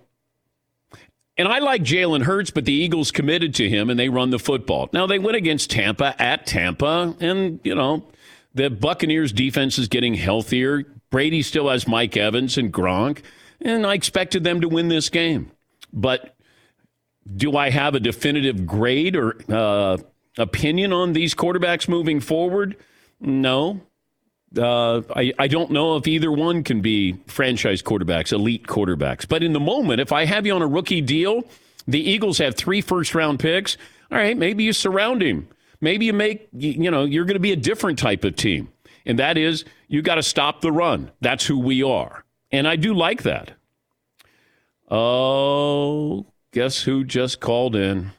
and 1.39 1.47
I 1.47 1.59
like 1.59 1.83
Jalen 1.83 2.23
Hurts, 2.23 2.51
but 2.51 2.65
the 2.65 2.73
Eagles 2.73 3.11
committed 3.11 3.55
to 3.55 3.69
him 3.69 3.89
and 3.89 3.97
they 3.97 4.09
run 4.09 4.29
the 4.29 4.37
football. 4.37 4.89
Now 4.91 5.07
they 5.07 5.19
went 5.19 5.37
against 5.37 5.71
Tampa 5.71 6.13
at 6.21 6.45
Tampa, 6.45 7.15
and 7.21 7.61
you 7.63 7.73
know 7.73 8.05
the 8.53 8.69
Buccaneers 8.69 9.31
defense 9.31 9.79
is 9.79 9.87
getting 9.87 10.15
healthier. 10.15 10.83
Brady 11.09 11.41
still 11.41 11.69
has 11.69 11.87
Mike 11.87 12.17
Evans 12.17 12.57
and 12.57 12.73
Gronk, 12.73 13.21
and 13.61 13.87
I 13.87 13.93
expected 13.93 14.43
them 14.43 14.59
to 14.59 14.67
win 14.67 14.89
this 14.89 15.07
game. 15.07 15.49
But 15.93 16.35
do 17.33 17.55
I 17.55 17.69
have 17.69 17.95
a 17.95 18.01
definitive 18.01 18.65
grade 18.65 19.15
or 19.15 19.37
uh, 19.49 19.97
opinion 20.37 20.91
on 20.91 21.13
these 21.13 21.33
quarterbacks 21.33 21.87
moving 21.87 22.19
forward? 22.19 22.75
No. 23.21 23.81
Uh, 24.57 25.01
I, 25.15 25.31
I 25.37 25.47
don't 25.47 25.71
know 25.71 25.95
if 25.97 26.07
either 26.07 26.31
one 26.31 26.63
can 26.63 26.81
be 26.81 27.13
franchise 27.27 27.81
quarterbacks, 27.81 28.31
elite 28.31 28.65
quarterbacks. 28.65 29.27
But 29.27 29.43
in 29.43 29.53
the 29.53 29.59
moment, 29.59 30.01
if 30.01 30.11
I 30.11 30.25
have 30.25 30.45
you 30.45 30.55
on 30.55 30.61
a 30.61 30.67
rookie 30.67 31.01
deal, 31.01 31.43
the 31.87 31.99
Eagles 31.99 32.39
have 32.39 32.55
three 32.55 32.81
first 32.81 33.13
round 33.13 33.39
picks. 33.39 33.77
All 34.11 34.17
right, 34.17 34.37
maybe 34.37 34.63
you 34.63 34.73
surround 34.73 35.21
him. 35.21 35.47
Maybe 35.81 36.05
you 36.05 36.13
make, 36.13 36.49
you 36.51 36.91
know, 36.91 37.05
you're 37.05 37.25
going 37.25 37.35
to 37.35 37.39
be 37.39 37.51
a 37.51 37.55
different 37.55 37.99
type 37.99 38.23
of 38.23 38.35
team. 38.35 38.69
And 39.05 39.19
that 39.19 39.37
is, 39.37 39.65
you 39.87 40.01
got 40.01 40.15
to 40.15 40.23
stop 40.23 40.61
the 40.61 40.71
run. 40.71 41.11
That's 41.21 41.45
who 41.45 41.59
we 41.59 41.83
are. 41.83 42.25
And 42.51 42.67
I 42.67 42.75
do 42.75 42.93
like 42.93 43.23
that. 43.23 43.51
Oh, 44.89 46.25
guess 46.51 46.81
who 46.83 47.03
just 47.03 47.39
called 47.39 47.75
in? 47.75 48.11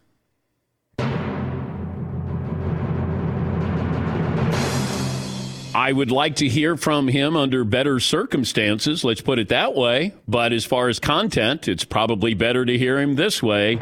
I 5.81 5.93
would 5.93 6.11
like 6.11 6.37
to 6.37 6.47
hear 6.47 6.77
from 6.77 7.09
him 7.09 7.37
under 7.37 7.64
better 7.64 8.01
circumstances, 8.01 9.03
let's 9.03 9.23
put 9.23 9.38
it 9.38 9.49
that 9.49 9.75
way. 9.75 10.12
But 10.29 10.53
as 10.53 10.66
far 10.66 10.90
as 10.90 10.99
content, 10.99 11.69
it's 11.69 11.87
probably 11.87 12.35
better 12.35 12.66
to 12.66 12.77
hear 12.77 13.01
him 13.01 13.14
this 13.14 13.43
way. 13.43 13.77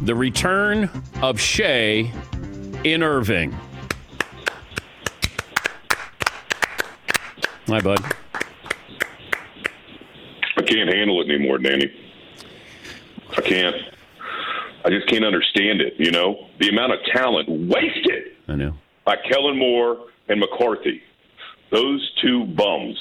the 0.00 0.14
return 0.14 0.88
of 1.20 1.38
Shea 1.38 2.10
in 2.82 3.02
Irving. 3.02 3.54
Hi, 7.66 7.80
bud. 7.82 8.00
I 10.56 10.62
can't 10.62 10.90
handle 10.90 11.20
it 11.20 11.28
anymore, 11.28 11.58
Danny. 11.58 11.92
I 13.36 13.42
can't. 13.42 13.97
I 14.84 14.90
just 14.90 15.08
can't 15.08 15.24
understand 15.24 15.80
it. 15.80 15.94
You 15.98 16.10
know, 16.10 16.46
the 16.60 16.68
amount 16.68 16.92
of 16.92 16.98
talent 17.12 17.48
wasted. 17.48 18.36
I 18.48 18.54
know. 18.54 18.74
By 19.04 19.16
Kellen 19.30 19.58
Moore 19.58 20.06
and 20.28 20.40
McCarthy, 20.40 21.02
those 21.70 22.12
two 22.22 22.44
bums, 22.44 22.96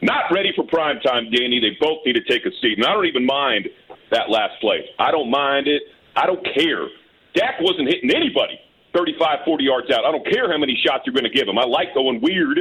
not 0.00 0.24
ready 0.32 0.52
for 0.54 0.64
prime 0.64 1.00
time. 1.00 1.30
Danny, 1.30 1.60
they 1.60 1.76
both 1.80 1.98
need 2.04 2.14
to 2.14 2.24
take 2.24 2.44
a 2.44 2.50
seat, 2.60 2.78
and 2.78 2.86
I 2.86 2.92
don't 2.92 3.06
even 3.06 3.24
mind 3.24 3.68
that 4.10 4.28
last 4.28 4.60
play. 4.60 4.84
I 4.98 5.10
don't 5.10 5.30
mind 5.30 5.68
it. 5.68 5.82
I 6.16 6.26
don't 6.26 6.44
care. 6.44 6.88
Dak 7.34 7.60
wasn't 7.60 7.88
hitting 7.88 8.10
anybody 8.14 8.60
35, 8.94 9.38
40 9.44 9.64
yards 9.64 9.90
out. 9.90 10.04
I 10.04 10.12
don't 10.12 10.26
care 10.28 10.50
how 10.50 10.58
many 10.58 10.78
shots 10.84 11.04
you're 11.06 11.14
going 11.14 11.30
to 11.30 11.30
give 11.30 11.48
him. 11.48 11.58
I 11.58 11.64
like 11.64 11.94
going 11.94 12.20
weird 12.20 12.58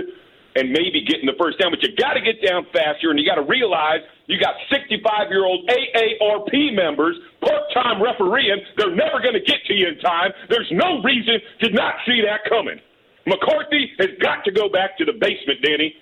and 0.56 0.72
maybe 0.72 1.02
getting 1.06 1.26
the 1.26 1.36
first 1.40 1.60
down, 1.60 1.72
but 1.72 1.82
you 1.82 1.96
got 1.96 2.14
to 2.14 2.22
get 2.22 2.44
down 2.46 2.66
faster, 2.74 3.10
and 3.10 3.20
you 3.20 3.26
got 3.26 3.36
to 3.36 3.48
realize 3.48 4.00
you 4.28 4.40
got 4.40 4.56
65 4.70 5.30
year 5.30 5.46
old 5.46 5.68
AARP 5.70 6.74
members 6.76 7.16
part 7.42 7.64
time 7.74 8.02
refereeing. 8.02 8.58
They're 8.78 8.96
never 8.96 9.20
going 9.22 9.34
to 9.34 9.42
get 9.42 9.64
to 9.68 9.74
you 9.74 9.88
in 9.88 10.00
time. 10.00 10.32
There's 10.50 10.70
no 10.72 11.02
reason 11.04 11.40
to 11.62 11.70
not 11.72 11.96
see 12.06 12.22
that 12.26 12.50
coming. 12.50 12.80
McCarthy 13.26 13.92
has 14.00 14.10
got 14.22 14.44
to 14.46 14.52
go 14.52 14.68
back 14.70 14.98
to 14.98 15.06
the 15.06 15.14
basement, 15.14 15.62
Danny. 15.64 15.96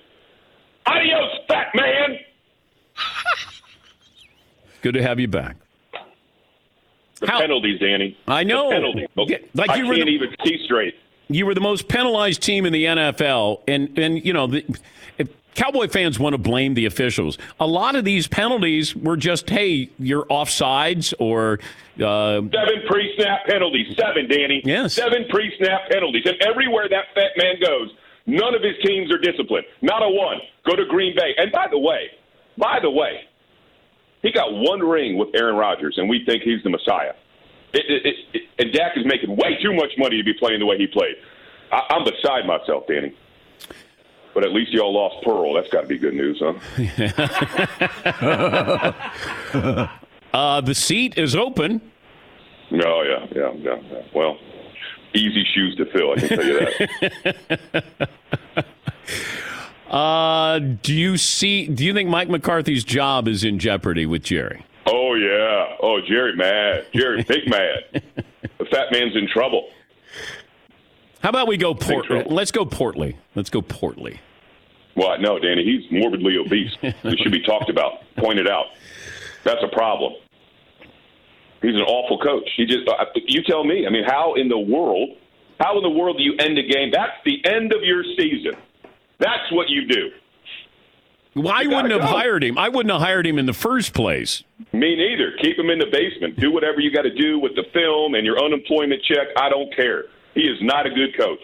Adios, 0.86 1.32
fat 1.48 1.68
man. 1.76 2.18
Good 4.82 4.94
to 4.94 5.02
have 5.04 5.20
you 5.20 5.28
back. 5.28 5.58
The 7.20 7.28
penalties, 7.28 7.80
Danny. 7.82 8.18
I 8.28 8.44
know. 8.44 8.70
The 8.70 8.76
penalties. 8.76 9.08
Like 9.54 9.70
I 9.72 9.76
you 9.76 9.86
can't 9.86 10.06
the- 10.06 10.12
even 10.12 10.30
see 10.46 10.64
straight. 10.66 10.96
You 11.30 11.46
were 11.46 11.54
the 11.54 11.62
most 11.62 11.88
penalized 11.88 12.42
team 12.42 12.66
in 12.66 12.74
the 12.74 12.86
NFL, 12.86 13.62
and 13.68 13.98
and 13.98 14.26
you 14.26 14.34
know 14.34 14.48
the. 14.48 14.66
If 15.18 15.30
Cowboy 15.56 15.90
fans 15.90 16.18
want 16.18 16.34
to 16.34 16.38
blame 16.38 16.74
the 16.74 16.86
officials. 16.86 17.38
A 17.60 17.68
lot 17.68 17.96
of 17.96 18.06
these 18.06 18.28
penalties 18.28 18.96
were 18.96 19.18
just, 19.18 19.50
hey, 19.50 19.90
you're 20.00 20.24
offsides 20.26 21.14
or 21.20 21.60
uh, 21.98 22.40
Seven 22.40 22.84
pre-snap 22.88 23.46
penalties. 23.46 23.94
Seven, 23.98 24.30
Danny. 24.30 24.62
Yes. 24.64 24.94
Seven 24.94 25.26
pre-snap 25.30 25.90
penalties. 25.90 26.24
And 26.26 26.42
everywhere 26.42 26.88
that 26.88 27.06
fat 27.14 27.32
man 27.36 27.56
goes, 27.62 27.90
none 28.26 28.56
of 28.56 28.62
his 28.62 28.76
teams 28.86 29.12
are 29.12 29.18
disciplined. 29.18 29.66
Not 29.82 30.02
a 30.02 30.08
one. 30.08 30.38
Go 30.66 30.78
to 30.78 30.86
Green 30.86 31.14
Bay. 31.14 31.34
And 31.38 31.52
by 31.52 31.68
the 31.70 31.80
way, 31.80 32.12
by 32.58 32.80
the 32.82 32.92
way, 32.92 33.22
he 34.22 34.32
got 34.32 34.54
one 34.54 34.80
ring 34.80 35.18
with 35.18 35.30
Aaron 35.36 35.56
Rodgers, 35.56 35.96
and 35.98 36.10
we 36.10 36.24
think 36.26 36.44
he's 36.44 36.64
the 36.64 36.70
Messiah. 36.70 37.14
It, 37.74 38.06
it, 38.06 38.16
it, 38.34 38.42
and 38.58 38.74
Dak 38.74 38.98
is 38.98 39.06
making 39.06 39.36
way 39.36 39.58
too 39.62 39.74
much 39.74 39.92
money 39.98 40.18
to 40.18 40.24
be 40.24 40.34
playing 40.34 40.60
the 40.60 40.66
way 40.66 40.78
he 40.78 40.88
played. 40.88 41.16
I, 41.72 41.82
I'm 41.90 42.04
beside 42.04 42.46
myself, 42.46 42.86
Danny. 42.88 43.16
But 44.34 44.46
at 44.46 44.54
least 44.54 44.72
y'all 44.72 44.94
lost 44.94 45.24
Pearl. 45.24 45.54
That's 45.54 45.70
got 45.70 45.82
to 45.82 45.88
be 45.88 45.98
good 45.98 46.14
news, 46.14 46.42
huh? 46.42 46.54
uh, 50.34 50.62
the 50.62 50.76
seat 50.76 51.18
is 51.18 51.36
open. 51.36 51.82
Oh 52.72 53.04
yeah, 53.04 53.26
yeah, 53.36 53.52
yeah. 53.56 53.82
yeah. 53.92 54.02
Well, 54.14 54.38
easy 55.16 55.44
shoes 55.54 55.76
to 55.78 55.86
fill. 55.92 56.12
I 56.12 56.16
can 56.16 56.30
tell 56.30 56.46
you 56.46 56.60
that. 57.74 58.66
Uh, 59.90 60.60
do 60.60 60.94
you 60.94 61.18
see? 61.18 61.68
Do 61.68 61.84
you 61.84 61.94
think 61.96 62.10
Mike 62.10 62.30
McCarthy's 62.30 62.84
job 62.84 63.28
is 63.28 63.44
in 63.44 63.58
jeopardy 63.58 64.06
with 64.06 64.22
Jerry? 64.24 64.64
Oh 64.92 65.14
yeah. 65.16 65.76
Oh, 65.82 66.00
Jerry 66.08 66.36
mad. 66.36 66.88
Jerry 66.94 67.24
big 67.28 67.50
mad. 67.50 68.04
The 68.58 68.66
fat 68.66 68.92
man's 68.92 69.16
in 69.16 69.28
trouble. 69.28 69.70
How 71.22 71.30
about 71.30 71.48
we 71.48 71.58
go 71.58 71.74
Port? 71.74 72.32
Let's 72.32 72.52
go 72.52 72.66
Portly. 72.66 73.18
Let's 73.36 73.50
go 73.50 73.62
Portly. 73.62 74.20
What? 74.96 75.22
No, 75.22 75.40
Danny. 75.40 75.64
He's 75.64 75.90
morbidly 75.92 76.38
obese. 76.38 76.76
It 76.82 77.20
should 77.20 77.32
be 77.32 77.42
talked 77.42 77.70
about, 77.70 78.00
pointed 78.18 78.48
out. 78.48 78.66
That's 79.44 79.62
a 79.64 79.74
problem. 79.74 80.14
He's 81.62 81.76
an 81.76 81.82
awful 81.82 82.20
coach. 82.20 82.50
He 82.56 82.66
just. 82.66 82.88
Uh, 82.88 83.06
you 83.28 83.44
tell 83.44 83.64
me. 83.64 83.86
I 83.86 83.90
mean, 83.90 84.04
how 84.06 84.36
in 84.36 84.48
the 84.48 84.58
world? 84.58 85.10
How 85.60 85.76
in 85.76 85.84
the 85.84 85.90
world 85.90 86.18
do 86.18 86.24
you 86.24 86.36
end 86.40 86.58
a 86.58 86.64
game? 86.64 86.90
That's 86.92 87.18
the 87.26 87.46
end 87.46 87.74
of 87.74 87.84
your 87.84 88.04
season. 88.18 88.54
That's 89.20 89.52
what 89.52 89.70
you 89.70 89.86
do. 89.86 90.10
Well, 91.36 91.50
I 91.50 91.66
wouldn't 91.66 91.92
have 91.92 92.02
go. 92.02 92.08
hired 92.08 92.44
him. 92.44 92.58
I 92.58 92.70
wouldn't 92.70 92.92
have 92.92 93.02
hired 93.02 93.26
him 93.26 93.38
in 93.38 93.46
the 93.46 93.54
first 93.54 93.94
place. 93.94 94.44
Me 94.74 94.96
neither. 94.96 95.32
Keep 95.42 95.58
him 95.58 95.70
in 95.70 95.80
the 95.80 95.86
basement. 95.92 96.40
Do 96.40 96.52
whatever 96.52 96.80
you 96.80 96.92
got 96.92 97.04
to 97.04 97.14
do 97.14 97.40
with 97.40 97.56
the 97.56 97.64
film 97.74 98.16
and 98.16 98.26
your 98.26 98.44
unemployment 98.44 99.04
check. 99.04 99.28
I 99.38 99.50
don't 99.50 99.74
care. 99.76 100.06
He 100.34 100.42
is 100.42 100.58
not 100.62 100.86
a 100.86 100.90
good 100.90 101.18
coach. 101.18 101.40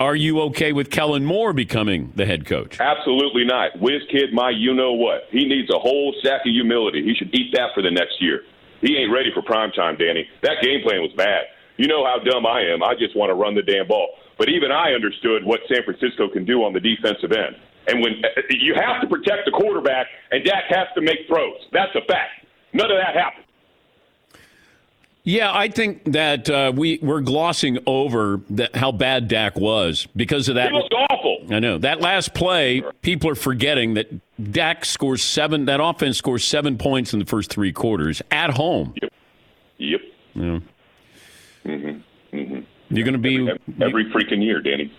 Are 0.00 0.16
you 0.16 0.40
okay 0.50 0.72
with 0.72 0.90
Kellen 0.90 1.24
Moore 1.24 1.52
becoming 1.52 2.12
the 2.16 2.26
head 2.26 2.46
coach? 2.46 2.80
Absolutely 2.80 3.44
not. 3.44 3.78
Whiz 3.80 4.02
kid, 4.10 4.32
my 4.32 4.50
you 4.50 4.74
know 4.74 4.92
what. 4.92 5.28
He 5.30 5.44
needs 5.46 5.70
a 5.70 5.78
whole 5.78 6.14
sack 6.22 6.40
of 6.44 6.52
humility. 6.52 7.02
He 7.04 7.14
should 7.14 7.32
eat 7.34 7.52
that 7.54 7.70
for 7.74 7.82
the 7.82 7.90
next 7.90 8.20
year. 8.20 8.42
He 8.80 8.96
ain't 8.96 9.12
ready 9.12 9.30
for 9.32 9.42
prime 9.42 9.70
time, 9.70 9.96
Danny. 9.96 10.28
That 10.42 10.62
game 10.62 10.82
plan 10.82 11.00
was 11.00 11.12
bad. 11.16 11.44
You 11.76 11.86
know 11.86 12.04
how 12.04 12.18
dumb 12.18 12.44
I 12.44 12.62
am. 12.62 12.82
I 12.82 12.94
just 12.94 13.16
want 13.16 13.30
to 13.30 13.34
run 13.34 13.54
the 13.54 13.62
damn 13.62 13.86
ball. 13.86 14.08
But 14.36 14.48
even 14.48 14.72
I 14.72 14.92
understood 14.92 15.44
what 15.44 15.60
San 15.72 15.84
Francisco 15.84 16.28
can 16.28 16.44
do 16.44 16.64
on 16.64 16.72
the 16.72 16.80
defensive 16.80 17.30
end. 17.32 17.56
And 17.86 18.02
when 18.02 18.22
you 18.50 18.74
have 18.74 19.00
to 19.02 19.06
protect 19.06 19.44
the 19.44 19.50
quarterback, 19.52 20.06
and 20.30 20.44
Dak 20.44 20.64
has 20.68 20.88
to 20.94 21.00
make 21.00 21.26
throws. 21.26 21.58
That's 21.72 21.94
a 21.94 22.00
fact. 22.06 22.46
None 22.72 22.90
of 22.90 22.96
that 22.96 23.14
happened. 23.14 23.44
Yeah, 25.26 25.50
I 25.50 25.68
think 25.68 26.12
that 26.12 26.50
uh, 26.50 26.70
we 26.74 26.98
we're 27.00 27.22
glossing 27.22 27.78
over 27.86 28.42
that 28.50 28.76
how 28.76 28.92
bad 28.92 29.28
Dak 29.28 29.56
was 29.56 30.06
because 30.14 30.50
of 30.50 30.56
that. 30.56 30.70
He 30.70 30.76
looked 30.76 30.92
awful. 30.92 31.46
I 31.50 31.60
know 31.60 31.78
that 31.78 32.02
last 32.02 32.34
play. 32.34 32.82
People 33.00 33.30
are 33.30 33.34
forgetting 33.34 33.94
that 33.94 34.10
Dak 34.52 34.84
scores 34.84 35.22
seven. 35.22 35.64
That 35.64 35.82
offense 35.82 36.18
scores 36.18 36.44
seven 36.44 36.76
points 36.76 37.14
in 37.14 37.20
the 37.20 37.24
first 37.24 37.50
three 37.50 37.72
quarters 37.72 38.20
at 38.30 38.50
home. 38.50 38.92
Yep. 39.00 39.12
Yep. 39.78 40.00
Yeah. 40.34 40.42
Mm-hmm. 41.64 42.36
Mm-hmm. 42.36 42.60
You're 42.90 43.04
going 43.04 43.14
to 43.14 43.18
be 43.18 43.48
every 43.82 44.04
freaking 44.12 44.44
year, 44.44 44.60
Danny. 44.60 44.92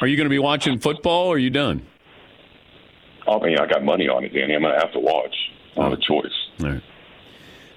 Are 0.00 0.06
you 0.06 0.16
going 0.16 0.24
to 0.26 0.30
be 0.30 0.38
watching 0.38 0.78
football? 0.78 1.28
or 1.28 1.34
Are 1.34 1.38
you 1.38 1.50
done? 1.50 1.86
I 3.28 3.38
mean, 3.38 3.58
I 3.58 3.66
got 3.66 3.84
money 3.84 4.08
on 4.08 4.24
it, 4.24 4.32
Danny. 4.32 4.54
I'm 4.54 4.62
going 4.62 4.74
to 4.74 4.80
have 4.80 4.92
to 4.92 4.98
watch. 4.98 5.34
I 5.76 5.84
have 5.84 5.92
a 5.92 5.96
choice. 5.96 6.32
All 6.62 6.68
right. 6.70 6.82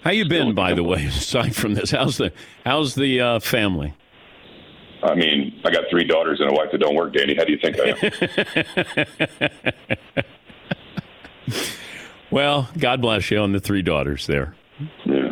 How 0.04 0.12
you 0.12 0.28
been, 0.28 0.54
by 0.56 0.74
the 0.74 0.84
way? 0.84 1.06
Aside 1.08 1.56
from 1.56 1.74
this, 1.76 1.92
how's 1.92 2.18
the 2.18 2.32
how's 2.66 2.96
the 2.96 3.22
uh, 3.22 3.40
family? 3.40 3.94
I 5.02 5.16
mean, 5.16 5.62
I 5.66 5.72
got 5.72 5.84
three 5.90 6.06
daughters 6.06 6.40
and 6.40 6.50
a 6.50 6.54
wife 6.54 6.70
that 6.72 6.78
don't 6.80 6.96
work, 6.96 7.14
Danny. 7.14 7.36
How 7.36 7.44
do 7.44 7.52
you 7.52 7.60
think 7.62 7.78
I 7.80 9.06
am? 10.16 10.24
Well, 12.32 12.68
God 12.80 13.00
bless 13.00 13.30
you 13.30 13.38
on 13.38 13.52
the 13.52 13.60
three 13.60 13.84
daughters 13.84 14.26
there. 14.26 14.56
yeah. 15.06 15.23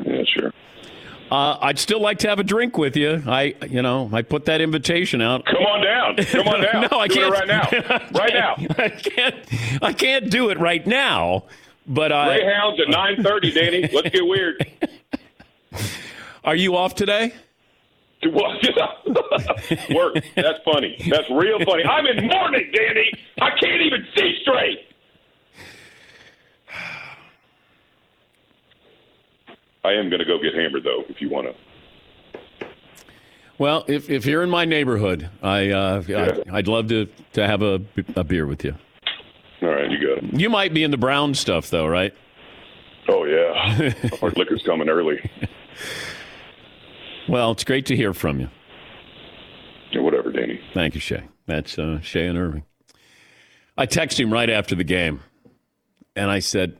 Uh, 1.31 1.57
I'd 1.61 1.79
still 1.79 2.01
like 2.01 2.19
to 2.19 2.29
have 2.29 2.39
a 2.39 2.43
drink 2.43 2.77
with 2.77 2.97
you. 2.97 3.23
I, 3.25 3.55
you 3.69 3.81
know, 3.81 4.09
I 4.11 4.21
put 4.21 4.43
that 4.45 4.59
invitation 4.59 5.21
out. 5.21 5.45
Come 5.45 5.63
on 5.63 5.81
down. 5.81 6.25
Come 6.25 6.47
on 6.49 6.61
down. 6.61 6.81
no, 6.91 6.99
I 6.99 7.07
Do 7.07 7.13
can't 7.15 7.33
it 7.33 7.39
right 7.39 7.47
now. 7.47 8.09
Right 8.19 8.33
now. 8.33 8.55
I 8.77 8.89
can't. 8.89 9.35
I 9.81 9.93
can't 9.93 10.29
do 10.29 10.49
it 10.49 10.59
right 10.59 10.85
now. 10.85 11.45
But 11.87 12.11
I. 12.11 12.37
Greyhounds 12.39 12.81
at 12.81 12.89
nine 12.89 13.23
thirty, 13.23 13.51
Danny. 13.51 13.89
Let's 13.93 14.09
get 14.09 14.25
weird. 14.25 14.65
Are 16.43 16.55
you 16.55 16.75
off 16.75 16.95
today? 16.95 17.33
Work. 18.25 20.23
That's 20.35 20.59
funny. 20.65 20.97
That's 21.09 21.29
real 21.31 21.59
funny. 21.65 21.83
I'm 21.85 22.05
in 22.07 22.27
mourning, 22.27 22.71
Danny. 22.73 23.11
I 23.41 23.51
can't 23.51 23.81
even 23.81 24.05
see 24.15 24.37
straight. 24.41 24.79
I 29.83 29.93
am 29.93 30.09
going 30.09 30.19
to 30.19 30.25
go 30.25 30.37
get 30.41 30.53
hammered 30.53 30.83
though. 30.83 31.03
If 31.09 31.21
you 31.21 31.29
want 31.29 31.47
to. 31.47 31.55
Well, 33.57 33.85
if 33.87 34.09
if 34.09 34.25
you're 34.25 34.43
in 34.43 34.49
my 34.49 34.65
neighborhood, 34.65 35.29
I, 35.43 35.69
uh, 35.69 36.03
I 36.09 36.57
I'd 36.57 36.67
love 36.67 36.87
to 36.89 37.07
to 37.33 37.45
have 37.47 37.61
a, 37.61 37.79
a 38.15 38.23
beer 38.23 38.47
with 38.47 38.63
you. 38.63 38.75
All 39.61 39.69
right, 39.69 39.89
you 39.89 39.99
got 39.99 40.23
it. 40.23 40.39
You 40.39 40.49
might 40.49 40.73
be 40.73 40.83
in 40.83 40.91
the 40.91 40.97
brown 40.97 41.35
stuff 41.35 41.69
though, 41.69 41.85
right? 41.87 42.13
Oh 43.07 43.25
yeah, 43.25 43.91
hard 44.19 44.37
liquor's 44.37 44.63
coming 44.63 44.89
early. 44.89 45.19
Well, 47.29 47.51
it's 47.51 47.63
great 47.63 47.85
to 47.87 47.95
hear 47.95 48.13
from 48.13 48.39
you. 48.39 48.49
Yeah, 49.91 50.01
whatever, 50.01 50.31
Danny. 50.31 50.59
Thank 50.73 50.95
you, 50.95 50.99
Shay. 50.99 51.23
That's 51.45 51.77
uh, 51.77 52.01
Shay 52.01 52.25
and 52.25 52.37
Irving. 52.37 52.63
I 53.77 53.85
texted 53.85 54.21
him 54.21 54.33
right 54.33 54.49
after 54.49 54.73
the 54.73 54.83
game, 54.83 55.21
and 56.15 56.31
I 56.31 56.39
said, 56.39 56.77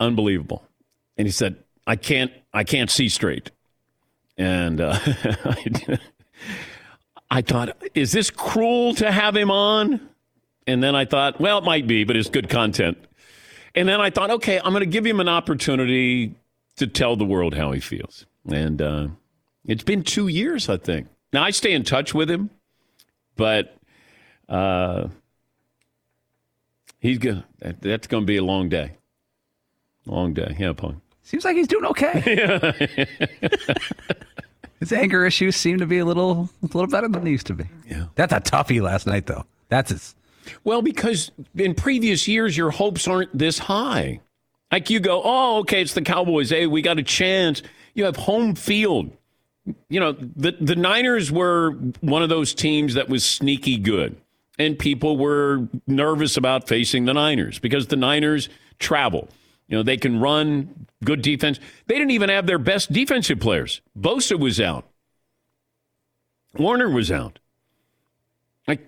"Unbelievable," 0.00 0.66
and 1.16 1.28
he 1.28 1.32
said, 1.32 1.62
"I 1.86 1.96
can't, 1.96 2.32
I 2.52 2.64
can't 2.64 2.90
see 2.90 3.08
straight." 3.08 3.50
And 4.36 4.80
uh, 4.80 4.98
I 7.30 7.42
thought, 7.42 7.76
"Is 7.94 8.12
this 8.12 8.30
cruel 8.30 8.94
to 8.96 9.10
have 9.10 9.36
him 9.36 9.50
on?" 9.50 10.00
And 10.66 10.82
then 10.82 10.94
I 10.94 11.04
thought, 11.04 11.40
"Well, 11.40 11.58
it 11.58 11.64
might 11.64 11.86
be, 11.86 12.04
but 12.04 12.16
it's 12.16 12.30
good 12.30 12.48
content." 12.48 12.98
And 13.74 13.88
then 13.88 14.00
I 14.00 14.10
thought, 14.10 14.30
"Okay, 14.30 14.58
I'm 14.58 14.72
going 14.72 14.80
to 14.80 14.86
give 14.86 15.06
him 15.06 15.20
an 15.20 15.28
opportunity 15.28 16.34
to 16.76 16.86
tell 16.86 17.16
the 17.16 17.24
world 17.24 17.54
how 17.54 17.72
he 17.72 17.80
feels." 17.80 18.26
And 18.50 18.80
uh, 18.80 19.08
it's 19.64 19.84
been 19.84 20.02
two 20.02 20.28
years, 20.28 20.68
I 20.68 20.76
think. 20.76 21.08
Now, 21.32 21.44
I 21.44 21.50
stay 21.50 21.72
in 21.72 21.84
touch 21.84 22.12
with 22.14 22.30
him, 22.30 22.50
but 23.36 23.76
uh, 24.48 25.08
he's 27.00 27.18
that, 27.18 27.80
that's 27.80 28.06
going 28.06 28.24
to 28.24 28.26
be 28.26 28.36
a 28.36 28.44
long 28.44 28.68
day. 28.68 28.92
Long 30.06 30.34
day. 30.34 30.56
Yeah, 30.58 30.72
Paul. 30.72 31.01
Seems 31.22 31.44
like 31.44 31.56
he's 31.56 31.68
doing 31.68 31.84
okay. 31.86 33.06
His 34.80 34.92
anger 34.92 35.24
issues 35.24 35.54
seem 35.54 35.78
to 35.78 35.86
be 35.86 35.98
a 35.98 36.04
little, 36.04 36.50
a 36.60 36.66
little 36.66 36.88
better 36.88 37.06
than 37.08 37.22
they 37.22 37.30
used 37.30 37.46
to 37.46 37.54
be. 37.54 37.66
Yeah, 37.88 38.06
that's 38.16 38.32
a 38.32 38.40
toughie 38.40 38.82
last 38.82 39.06
night, 39.06 39.26
though. 39.26 39.44
That's 39.68 39.92
his. 39.92 40.16
Well, 40.64 40.82
because 40.82 41.30
in 41.56 41.74
previous 41.74 42.26
years, 42.26 42.56
your 42.56 42.72
hopes 42.72 43.06
aren't 43.06 43.36
this 43.36 43.60
high. 43.60 44.20
Like 44.72 44.90
you 44.90 44.98
go, 44.98 45.22
oh, 45.24 45.60
okay, 45.60 45.82
it's 45.82 45.94
the 45.94 46.02
Cowboys. 46.02 46.50
Hey, 46.50 46.66
we 46.66 46.82
got 46.82 46.98
a 46.98 47.04
chance. 47.04 47.62
You 47.94 48.06
have 48.06 48.16
home 48.16 48.56
field. 48.56 49.12
You 49.88 50.00
know, 50.00 50.12
the 50.12 50.56
the 50.60 50.74
Niners 50.74 51.30
were 51.30 51.72
one 52.00 52.24
of 52.24 52.28
those 52.28 52.52
teams 52.52 52.94
that 52.94 53.08
was 53.08 53.24
sneaky 53.24 53.78
good, 53.78 54.16
and 54.58 54.76
people 54.76 55.16
were 55.16 55.68
nervous 55.86 56.36
about 56.36 56.66
facing 56.66 57.04
the 57.04 57.14
Niners 57.14 57.60
because 57.60 57.86
the 57.86 57.94
Niners 57.94 58.48
travel. 58.80 59.28
You 59.72 59.78
know, 59.78 59.82
they 59.82 59.96
can 59.96 60.20
run 60.20 60.86
good 61.02 61.22
defense. 61.22 61.58
They 61.86 61.94
didn't 61.94 62.10
even 62.10 62.28
have 62.28 62.46
their 62.46 62.58
best 62.58 62.92
defensive 62.92 63.40
players. 63.40 63.80
Bosa 63.98 64.38
was 64.38 64.60
out. 64.60 64.86
Warner 66.58 66.90
was 66.90 67.10
out. 67.10 67.38
I, 68.68 68.80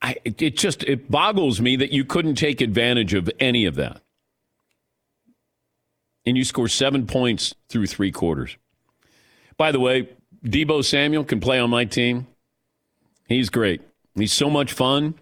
I, 0.00 0.14
it 0.24 0.56
just 0.56 0.84
it 0.84 1.10
boggles 1.10 1.60
me 1.60 1.74
that 1.74 1.90
you 1.90 2.04
couldn't 2.04 2.36
take 2.36 2.60
advantage 2.60 3.14
of 3.14 3.28
any 3.40 3.64
of 3.64 3.74
that. 3.74 4.00
And 6.24 6.36
you 6.36 6.44
score 6.44 6.68
seven 6.68 7.08
points 7.08 7.52
through 7.68 7.88
three 7.88 8.12
quarters. 8.12 8.56
By 9.56 9.72
the 9.72 9.80
way, 9.80 10.08
Deebo 10.44 10.84
Samuel 10.84 11.24
can 11.24 11.40
play 11.40 11.58
on 11.58 11.68
my 11.68 11.84
team. 11.84 12.28
He's 13.26 13.50
great. 13.50 13.80
He's 14.14 14.32
so 14.32 14.48
much 14.48 14.72
fun. 14.72 15.14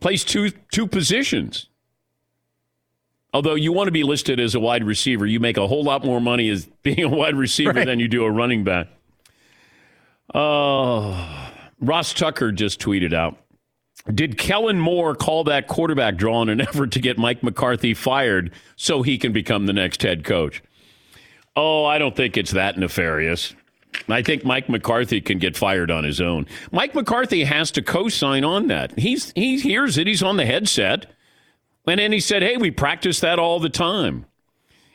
Plays 0.00 0.24
two 0.24 0.50
two 0.72 0.88
positions. 0.88 1.69
Although 3.32 3.54
you 3.54 3.72
want 3.72 3.88
to 3.88 3.92
be 3.92 4.02
listed 4.02 4.40
as 4.40 4.54
a 4.54 4.60
wide 4.60 4.84
receiver, 4.84 5.24
you 5.24 5.40
make 5.40 5.56
a 5.56 5.66
whole 5.66 5.84
lot 5.84 6.04
more 6.04 6.20
money 6.20 6.48
as 6.48 6.66
being 6.82 7.04
a 7.04 7.08
wide 7.08 7.36
receiver 7.36 7.72
right. 7.72 7.86
than 7.86 8.00
you 8.00 8.08
do 8.08 8.24
a 8.24 8.30
running 8.30 8.64
back. 8.64 8.88
Oh, 10.34 11.50
Ross 11.80 12.12
Tucker 12.12 12.52
just 12.52 12.80
tweeted 12.80 13.12
out 13.12 13.36
Did 14.14 14.38
Kellen 14.38 14.78
Moore 14.78 15.14
call 15.14 15.44
that 15.44 15.66
quarterback 15.66 16.16
draw 16.16 16.42
in 16.42 16.48
an 16.48 16.60
effort 16.68 16.92
to 16.92 17.00
get 17.00 17.18
Mike 17.18 17.42
McCarthy 17.42 17.94
fired 17.94 18.52
so 18.76 19.02
he 19.02 19.18
can 19.18 19.32
become 19.32 19.66
the 19.66 19.72
next 19.72 20.02
head 20.02 20.24
coach? 20.24 20.62
Oh, 21.56 21.84
I 21.84 21.98
don't 21.98 22.14
think 22.14 22.36
it's 22.36 22.52
that 22.52 22.78
nefarious. 22.78 23.54
I 24.08 24.22
think 24.22 24.44
Mike 24.44 24.68
McCarthy 24.68 25.20
can 25.20 25.38
get 25.38 25.56
fired 25.56 25.90
on 25.90 26.04
his 26.04 26.20
own. 26.20 26.46
Mike 26.70 26.94
McCarthy 26.94 27.44
has 27.44 27.70
to 27.72 27.82
co-sign 27.82 28.44
on 28.44 28.68
that. 28.68 28.96
He's 28.98 29.32
he 29.34 29.58
hears 29.58 29.98
it. 29.98 30.06
He's 30.06 30.22
on 30.22 30.36
the 30.36 30.46
headset. 30.46 31.06
And 31.90 31.98
then 31.98 32.12
he 32.12 32.20
said, 32.20 32.42
hey, 32.42 32.56
we 32.56 32.70
practice 32.70 33.18
that 33.18 33.40
all 33.40 33.58
the 33.58 33.68
time. 33.68 34.24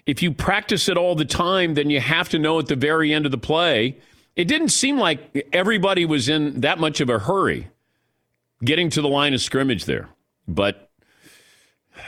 If 0.05 0.23
you 0.23 0.31
practice 0.31 0.87
it 0.87 0.97
all 0.97 1.13
the 1.13 1.25
time, 1.25 1.73
then 1.73 1.89
you 1.89 1.99
have 1.99 2.29
to 2.29 2.39
know 2.39 2.57
at 2.59 2.67
the 2.67 2.75
very 2.75 3.13
end 3.13 3.25
of 3.25 3.31
the 3.31 3.37
play. 3.37 3.97
It 4.37 4.45
didn't 4.45 4.69
seem 4.69 4.97
like 4.97 5.45
everybody 5.51 6.05
was 6.05 6.29
in 6.29 6.61
that 6.61 6.79
much 6.79 7.01
of 7.01 7.09
a 7.09 7.19
hurry 7.19 7.67
getting 8.63 8.89
to 8.91 9.01
the 9.01 9.09
line 9.09 9.33
of 9.33 9.41
scrimmage 9.41 9.83
there. 9.85 10.07
But 10.47 10.89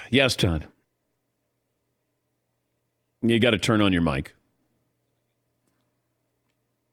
yes, 0.09 0.35
Todd. 0.37 0.67
You 3.21 3.39
got 3.39 3.51
to 3.51 3.57
turn 3.57 3.81
on 3.81 3.91
your 3.91 4.01
mic. 4.01 4.35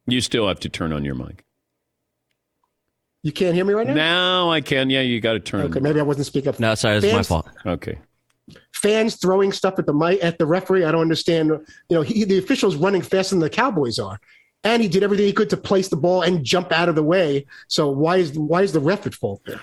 You 0.06 0.20
still 0.20 0.48
have 0.48 0.58
to 0.60 0.68
turn 0.68 0.92
on 0.92 1.04
your 1.04 1.14
mic. 1.14 1.44
You 3.24 3.32
can't 3.32 3.54
hear 3.54 3.64
me 3.64 3.72
right 3.72 3.86
now? 3.86 3.94
Now 3.94 4.50
I 4.50 4.60
can. 4.60 4.90
Yeah, 4.90 5.00
you 5.00 5.18
got 5.18 5.32
to 5.32 5.40
turn. 5.40 5.62
Okay, 5.62 5.80
maybe 5.80 5.98
I 5.98 6.02
wasn't 6.02 6.26
speaking 6.26 6.50
up. 6.50 6.60
No, 6.60 6.74
sorry, 6.74 6.98
it's 6.98 7.10
my 7.10 7.22
fault. 7.22 7.48
Okay. 7.64 7.98
Fans 8.72 9.16
throwing 9.16 9.50
stuff 9.50 9.78
at 9.78 9.86
the 9.86 9.94
mic 9.94 10.22
at 10.22 10.36
the 10.36 10.44
referee. 10.44 10.84
I 10.84 10.92
don't 10.92 11.00
understand. 11.00 11.48
You 11.48 11.96
know, 11.96 12.02
he, 12.02 12.24
the 12.24 12.36
official's 12.36 12.76
running 12.76 13.00
faster 13.00 13.34
than 13.34 13.40
the 13.40 13.48
Cowboys 13.48 13.98
are, 13.98 14.20
and 14.62 14.82
he 14.82 14.88
did 14.88 15.02
everything 15.02 15.24
he 15.24 15.32
could 15.32 15.48
to 15.50 15.56
place 15.56 15.88
the 15.88 15.96
ball 15.96 16.20
and 16.20 16.44
jump 16.44 16.70
out 16.70 16.90
of 16.90 16.96
the 16.96 17.02
way. 17.02 17.46
So 17.66 17.88
why 17.88 18.18
is 18.18 18.38
why 18.38 18.60
is 18.60 18.72
the 18.74 18.80
ref 18.80 19.06
at 19.06 19.14
fault 19.14 19.40
there? 19.46 19.62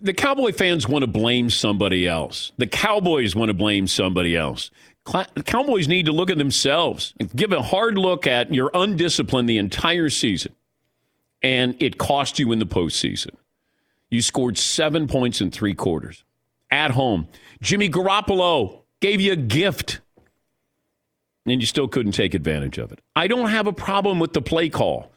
The 0.00 0.14
Cowboy 0.14 0.52
fans 0.52 0.88
want 0.88 1.02
to 1.02 1.06
blame 1.06 1.50
somebody 1.50 2.08
else. 2.08 2.52
The 2.56 2.66
Cowboys 2.66 3.36
want 3.36 3.50
to 3.50 3.54
blame 3.54 3.86
somebody 3.86 4.34
else. 4.34 4.70
The 5.04 5.42
Cowboys 5.44 5.88
need 5.88 6.06
to 6.06 6.12
look 6.12 6.30
at 6.30 6.38
themselves 6.38 7.12
and 7.20 7.30
give 7.36 7.52
a 7.52 7.60
hard 7.60 7.98
look 7.98 8.26
at 8.26 8.54
you're 8.54 8.70
undisciplined 8.72 9.46
the 9.46 9.58
entire 9.58 10.08
season 10.08 10.54
and 11.44 11.76
it 11.78 11.98
cost 11.98 12.38
you 12.38 12.52
in 12.52 12.58
the 12.58 12.66
postseason. 12.66 13.36
You 14.10 14.22
scored 14.22 14.56
seven 14.56 15.06
points 15.06 15.42
in 15.42 15.50
three 15.50 15.74
quarters 15.74 16.24
at 16.70 16.90
home. 16.92 17.28
Jimmy 17.60 17.90
Garoppolo 17.90 18.80
gave 19.00 19.20
you 19.20 19.32
a 19.32 19.36
gift, 19.36 20.00
and 21.44 21.60
you 21.60 21.66
still 21.66 21.86
couldn't 21.86 22.12
take 22.12 22.32
advantage 22.32 22.78
of 22.78 22.92
it. 22.92 23.00
I 23.14 23.26
don't 23.26 23.50
have 23.50 23.66
a 23.66 23.74
problem 23.74 24.18
with 24.18 24.32
the 24.32 24.40
play 24.40 24.70
call, 24.70 25.12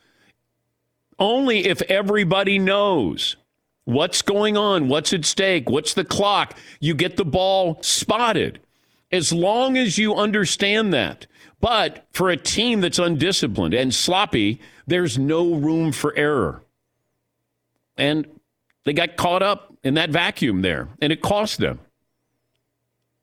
only 1.17 1.65
if 1.65 1.81
everybody 1.83 2.59
knows 2.59 3.37
what's 3.85 4.21
going 4.21 4.57
on, 4.57 4.89
what's 4.89 5.13
at 5.13 5.23
stake, 5.23 5.69
what's 5.69 5.93
the 5.93 6.03
clock. 6.03 6.57
You 6.81 6.93
get 6.93 7.15
the 7.15 7.25
ball 7.25 7.79
spotted. 7.81 8.59
As 9.13 9.31
long 9.31 9.77
as 9.77 9.97
you 9.97 10.13
understand 10.15 10.93
that. 10.93 11.25
But 11.61 12.05
for 12.11 12.29
a 12.29 12.35
team 12.35 12.81
that's 12.81 12.99
undisciplined 12.99 13.73
and 13.73 13.95
sloppy, 13.95 14.59
there's 14.87 15.17
no 15.17 15.53
room 15.53 15.91
for 15.91 16.15
error. 16.17 16.63
And 17.97 18.25
they 18.85 18.93
got 18.93 19.17
caught 19.17 19.43
up 19.43 19.73
in 19.83 19.95
that 19.95 20.09
vacuum 20.09 20.61
there, 20.61 20.87
and 21.01 21.11
it 21.13 21.21
cost 21.21 21.59
them. 21.59 21.79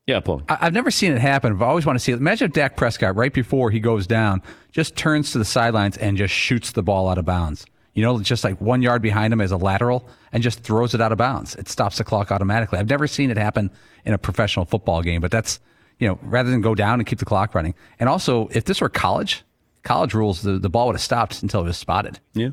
Yeah, 0.07 0.19
Paul. 0.19 0.43
I've 0.47 0.73
never 0.73 0.91
seen 0.91 1.11
it 1.11 1.19
happen, 1.19 1.51
I've 1.51 1.61
always 1.63 1.85
want 1.85 1.97
to 1.97 2.03
see 2.03 2.11
it. 2.11 2.19
Imagine 2.19 2.47
if 2.47 2.53
Dak 2.53 2.77
Prescott, 2.77 3.15
right 3.15 3.33
before 3.33 3.71
he 3.71 3.79
goes 3.79 4.05
down, 4.05 4.43
just 4.71 4.95
turns 4.95 5.31
to 5.31 5.39
the 5.39 5.45
sidelines 5.45 5.97
and 5.97 6.15
just 6.15 6.33
shoots 6.33 6.71
the 6.71 6.83
ball 6.83 7.09
out 7.09 7.17
of 7.17 7.25
bounds. 7.25 7.65
You 7.95 8.03
know, 8.03 8.19
just 8.19 8.43
like 8.43 8.59
one 8.59 8.81
yard 8.81 9.01
behind 9.01 9.33
him 9.33 9.39
as 9.41 9.51
a 9.51 9.57
lateral 9.57 10.07
and 10.33 10.43
just 10.43 10.59
throws 10.59 10.93
it 10.93 11.01
out 11.01 11.13
of 11.13 11.17
bounds. 11.17 11.55
It 11.55 11.69
stops 11.69 11.97
the 11.97 12.03
clock 12.03 12.29
automatically. 12.29 12.77
I've 12.77 12.89
never 12.89 13.07
seen 13.07 13.31
it 13.31 13.37
happen 13.37 13.71
in 14.03 14.13
a 14.13 14.17
professional 14.17 14.65
football 14.65 15.01
game, 15.01 15.21
but 15.21 15.31
that's, 15.31 15.61
you 15.97 16.07
know, 16.07 16.19
rather 16.21 16.51
than 16.51 16.59
go 16.59 16.75
down 16.75 16.99
and 16.99 17.07
keep 17.07 17.19
the 17.19 17.25
clock 17.25 17.55
running. 17.55 17.73
And 17.97 18.09
also, 18.09 18.49
if 18.51 18.65
this 18.65 18.81
were 18.81 18.89
college, 18.89 19.43
college 19.85 20.13
rules, 20.13 20.41
the, 20.41 20.59
the 20.59 20.69
ball 20.69 20.87
would 20.87 20.95
have 20.95 21.01
stopped 21.01 21.41
until 21.41 21.61
it 21.61 21.65
was 21.65 21.77
spotted. 21.77 22.19
Yeah. 22.33 22.49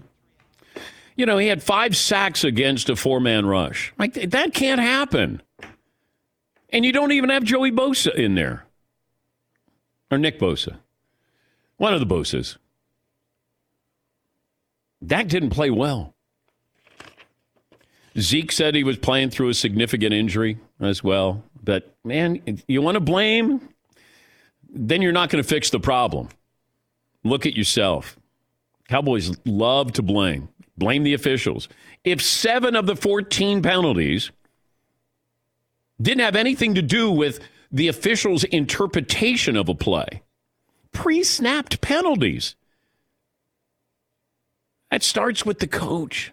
You 1.16 1.26
know, 1.26 1.38
he 1.38 1.48
had 1.48 1.62
five 1.62 1.96
sacks 1.96 2.44
against 2.44 2.88
a 2.88 2.94
four 2.94 3.18
man 3.18 3.46
rush. 3.46 3.92
Like, 3.98 4.14
that 4.14 4.54
can't 4.54 4.80
happen. 4.80 5.42
And 6.70 6.84
you 6.84 6.92
don't 6.92 7.12
even 7.12 7.30
have 7.30 7.42
Joey 7.42 7.72
Bosa 7.72 8.14
in 8.14 8.34
there. 8.34 8.64
Or 10.10 10.18
Nick 10.18 10.38
Bosa. 10.38 10.76
One 11.76 11.92
of 11.92 12.00
the 12.00 12.06
Bosas. 12.06 12.56
Dak 15.04 15.26
didn't 15.26 15.50
play 15.50 15.70
well. 15.70 16.14
Zeke 18.18 18.52
said 18.52 18.74
he 18.74 18.84
was 18.84 18.98
playing 18.98 19.30
through 19.30 19.48
a 19.48 19.54
significant 19.54 20.12
injury 20.12 20.58
as 20.80 21.02
well. 21.02 21.42
But, 21.62 21.94
man, 22.04 22.42
you 22.66 22.82
want 22.82 22.96
to 22.96 23.00
blame? 23.00 23.68
Then 24.70 25.02
you're 25.02 25.12
not 25.12 25.30
going 25.30 25.42
to 25.42 25.48
fix 25.48 25.70
the 25.70 25.80
problem. 25.80 26.28
Look 27.24 27.46
at 27.46 27.56
yourself. 27.56 28.18
Cowboys 28.88 29.36
love 29.44 29.92
to 29.92 30.02
blame. 30.02 30.48
Blame 30.76 31.02
the 31.04 31.14
officials. 31.14 31.68
If 32.04 32.20
seven 32.20 32.74
of 32.74 32.86
the 32.86 32.96
14 32.96 33.62
penalties 33.62 34.30
didn't 36.00 36.24
have 36.24 36.36
anything 36.36 36.74
to 36.74 36.82
do 36.82 37.10
with 37.10 37.40
the 37.70 37.88
official's 37.88 38.44
interpretation 38.44 39.56
of 39.56 39.68
a 39.68 39.74
play, 39.74 40.22
pre 40.90 41.22
snapped 41.22 41.80
penalties, 41.80 42.56
that 44.90 45.02
starts 45.02 45.46
with 45.46 45.58
the 45.58 45.66
coach. 45.66 46.32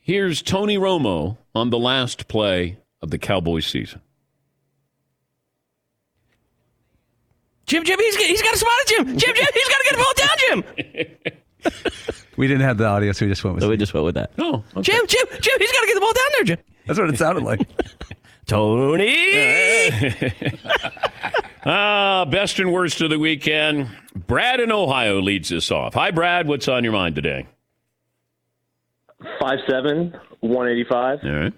Here's 0.00 0.42
Tony 0.42 0.76
Romo 0.76 1.38
on 1.54 1.70
the 1.70 1.78
last 1.78 2.28
play 2.28 2.78
of 3.00 3.10
the 3.10 3.18
Cowboys 3.18 3.66
season. 3.66 4.00
Jim, 7.66 7.84
Jim, 7.84 7.98
he's, 7.98 8.16
he's 8.16 8.42
got 8.42 8.54
a 8.54 8.58
spot 8.58 8.72
at 8.80 8.86
Jim. 8.88 9.06
Jim, 9.18 9.34
Jim, 9.34 9.46
he's 9.54 9.68
got 9.68 9.76
to 9.76 9.84
get 9.84 9.96
the 9.96 10.02
ball 10.02 10.14
down, 10.16 10.36
Jim. 10.38 12.24
we 12.36 12.46
didn't 12.46 12.62
have 12.62 12.78
the 12.78 12.86
audio, 12.86 13.12
so 13.12 13.24
we 13.24 13.30
just 13.30 13.44
went 13.44 13.54
with. 13.54 13.62
So 13.62 13.70
we 13.70 13.76
just 13.76 13.94
went 13.94 14.04
with 14.04 14.14
that. 14.16 14.32
Oh, 14.38 14.64
okay. 14.76 14.92
Jim, 14.92 15.06
Jim, 15.06 15.26
Jim, 15.40 15.54
he's 15.58 15.72
got 15.72 15.80
to 15.80 15.86
get 15.86 15.94
the 15.94 16.00
ball 16.00 16.12
down 16.12 16.28
there, 16.34 16.44
Jim. 16.44 16.58
That's 16.86 16.98
what 16.98 17.10
it 17.10 17.18
sounded 17.18 17.44
like. 17.44 17.60
Tony. 18.46 19.90
ah, 21.64 22.24
best 22.24 22.58
and 22.58 22.72
worst 22.72 23.00
of 23.00 23.10
the 23.10 23.18
weekend. 23.18 23.88
Brad 24.26 24.60
in 24.60 24.72
Ohio 24.72 25.20
leads 25.20 25.48
this 25.48 25.70
off. 25.70 25.94
Hi, 25.94 26.10
Brad. 26.10 26.48
What's 26.48 26.68
on 26.68 26.82
your 26.84 26.92
mind 26.92 27.14
today? 27.14 27.46
Five 29.40 29.60
seven, 29.70 30.14
one 30.40 30.68
eighty 30.68 30.84
five. 30.84 31.20
All 31.22 31.30
right. 31.30 31.52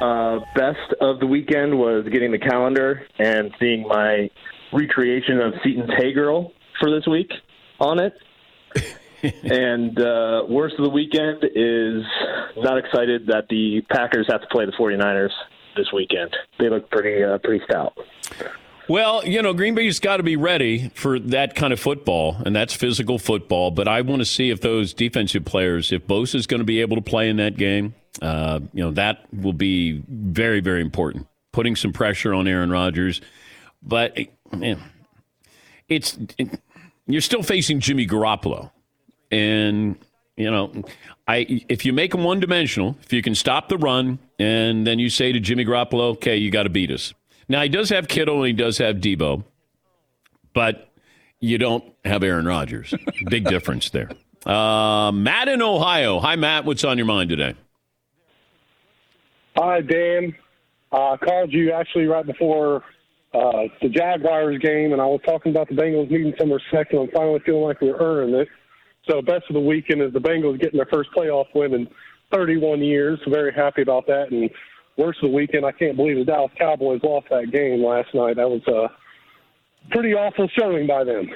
Uh, 0.00 0.38
best 0.54 0.92
of 1.00 1.18
the 1.18 1.26
weekend 1.26 1.76
was 1.76 2.06
getting 2.12 2.30
the 2.30 2.38
calendar 2.38 3.02
and 3.18 3.50
seeing 3.58 3.86
my 3.86 4.30
recreation 4.72 5.40
of 5.40 5.54
Seton's 5.64 5.90
Hey 5.96 6.12
Girl 6.12 6.52
for 6.80 6.90
this 6.90 7.06
week 7.06 7.30
on 7.80 7.98
it. 7.98 8.14
and 9.42 9.98
uh, 10.00 10.44
worst 10.48 10.76
of 10.78 10.84
the 10.84 10.90
weekend 10.90 11.42
is 11.54 12.04
not 12.58 12.78
excited 12.78 13.26
that 13.26 13.46
the 13.48 13.82
Packers 13.90 14.26
have 14.30 14.40
to 14.42 14.46
play 14.48 14.66
the 14.66 14.72
49ers 14.72 15.30
this 15.76 15.86
weekend. 15.92 16.36
They 16.58 16.68
look 16.68 16.90
pretty 16.90 17.24
uh, 17.24 17.38
pretty 17.38 17.64
stout. 17.64 17.96
Well, 18.88 19.26
you 19.26 19.42
know, 19.42 19.52
Green 19.52 19.74
Bay's 19.74 20.00
got 20.00 20.16
to 20.16 20.22
be 20.22 20.36
ready 20.36 20.90
for 20.94 21.18
that 21.18 21.54
kind 21.54 21.74
of 21.74 21.80
football, 21.80 22.36
and 22.46 22.56
that's 22.56 22.72
physical 22.72 23.18
football. 23.18 23.70
But 23.70 23.86
I 23.86 24.00
want 24.00 24.20
to 24.20 24.24
see 24.24 24.48
if 24.48 24.62
those 24.62 24.94
defensive 24.94 25.44
players, 25.44 25.92
if 25.92 26.06
Bosa's 26.06 26.46
going 26.46 26.60
to 26.60 26.64
be 26.64 26.80
able 26.80 26.96
to 26.96 27.02
play 27.02 27.28
in 27.28 27.36
that 27.36 27.58
game, 27.58 27.94
uh, 28.22 28.60
you 28.72 28.82
know, 28.82 28.90
that 28.92 29.24
will 29.32 29.52
be 29.52 30.02
very, 30.08 30.60
very 30.60 30.80
important. 30.80 31.26
Putting 31.52 31.76
some 31.76 31.92
pressure 31.92 32.34
on 32.34 32.46
Aaron 32.46 32.70
Rodgers, 32.70 33.20
but 33.82 34.16
man, 34.52 34.80
it's 35.88 36.18
it, 36.36 36.60
you're 37.06 37.20
still 37.22 37.42
facing 37.42 37.80
Jimmy 37.80 38.06
Garoppolo, 38.06 38.70
and 39.30 39.96
you 40.36 40.50
know, 40.50 40.84
I 41.26 41.64
if 41.68 41.84
you 41.84 41.92
make 41.92 42.14
him 42.14 42.22
one 42.22 42.38
dimensional, 42.38 42.96
if 43.02 43.12
you 43.12 43.22
can 43.22 43.34
stop 43.34 43.68
the 43.68 43.78
run, 43.78 44.18
and 44.38 44.86
then 44.86 44.98
you 44.98 45.08
say 45.08 45.32
to 45.32 45.40
Jimmy 45.40 45.64
Garoppolo, 45.64 46.12
okay, 46.12 46.36
you 46.36 46.50
got 46.50 46.64
to 46.64 46.70
beat 46.70 46.90
us. 46.90 47.14
Now 47.48 47.62
he 47.62 47.68
does 47.68 47.88
have 47.88 48.08
Kittle 48.08 48.36
and 48.38 48.46
he 48.46 48.52
does 48.52 48.78
have 48.78 48.96
Deebo, 48.96 49.42
but 50.52 50.90
you 51.40 51.56
don't 51.58 51.84
have 52.04 52.22
Aaron 52.22 52.46
Rodgers. 52.46 52.92
Big 53.30 53.44
difference 53.48 53.90
there. 53.90 54.10
Uh, 54.44 55.10
Matt 55.12 55.48
in 55.48 55.62
Ohio. 55.62 56.20
Hi, 56.20 56.36
Matt. 56.36 56.64
What's 56.64 56.84
on 56.84 56.98
your 56.98 57.06
mind 57.06 57.30
today? 57.30 57.54
Hi, 59.60 59.80
Dan. 59.80 60.36
I 60.92 60.96
uh, 60.96 61.16
called 61.16 61.52
you 61.52 61.72
actually 61.72 62.06
right 62.06 62.24
before 62.24 62.84
uh, 63.34 63.64
the 63.82 63.88
Jaguars 63.88 64.56
game, 64.60 64.92
and 64.92 65.02
I 65.02 65.06
was 65.06 65.20
talking 65.26 65.50
about 65.50 65.68
the 65.68 65.74
Bengals 65.74 66.08
needing 66.12 66.32
some 66.38 66.52
respect, 66.52 66.92
and 66.92 67.02
I'm 67.02 67.10
finally 67.10 67.40
feeling 67.44 67.64
like 67.64 67.80
we're 67.80 67.98
earning 67.98 68.36
it. 68.36 68.46
So, 69.10 69.20
best 69.20 69.46
of 69.50 69.54
the 69.54 69.60
weekend 69.60 70.00
is 70.00 70.12
the 70.12 70.20
Bengals 70.20 70.60
getting 70.60 70.76
their 70.76 70.86
first 70.86 71.10
playoff 71.10 71.46
win 71.56 71.74
in 71.74 71.88
31 72.32 72.84
years. 72.84 73.18
Very 73.26 73.52
happy 73.52 73.82
about 73.82 74.06
that. 74.06 74.30
And 74.30 74.48
worst 74.96 75.18
of 75.24 75.30
the 75.30 75.34
weekend, 75.34 75.66
I 75.66 75.72
can't 75.72 75.96
believe 75.96 76.18
the 76.18 76.24
Dallas 76.24 76.52
Cowboys 76.56 77.00
lost 77.02 77.26
that 77.30 77.50
game 77.50 77.82
last 77.82 78.14
night. 78.14 78.36
That 78.36 78.48
was 78.48 78.62
a 78.68 78.86
pretty 79.90 80.14
awful 80.14 80.48
showing 80.56 80.86
by 80.86 81.02
them. 81.02 81.28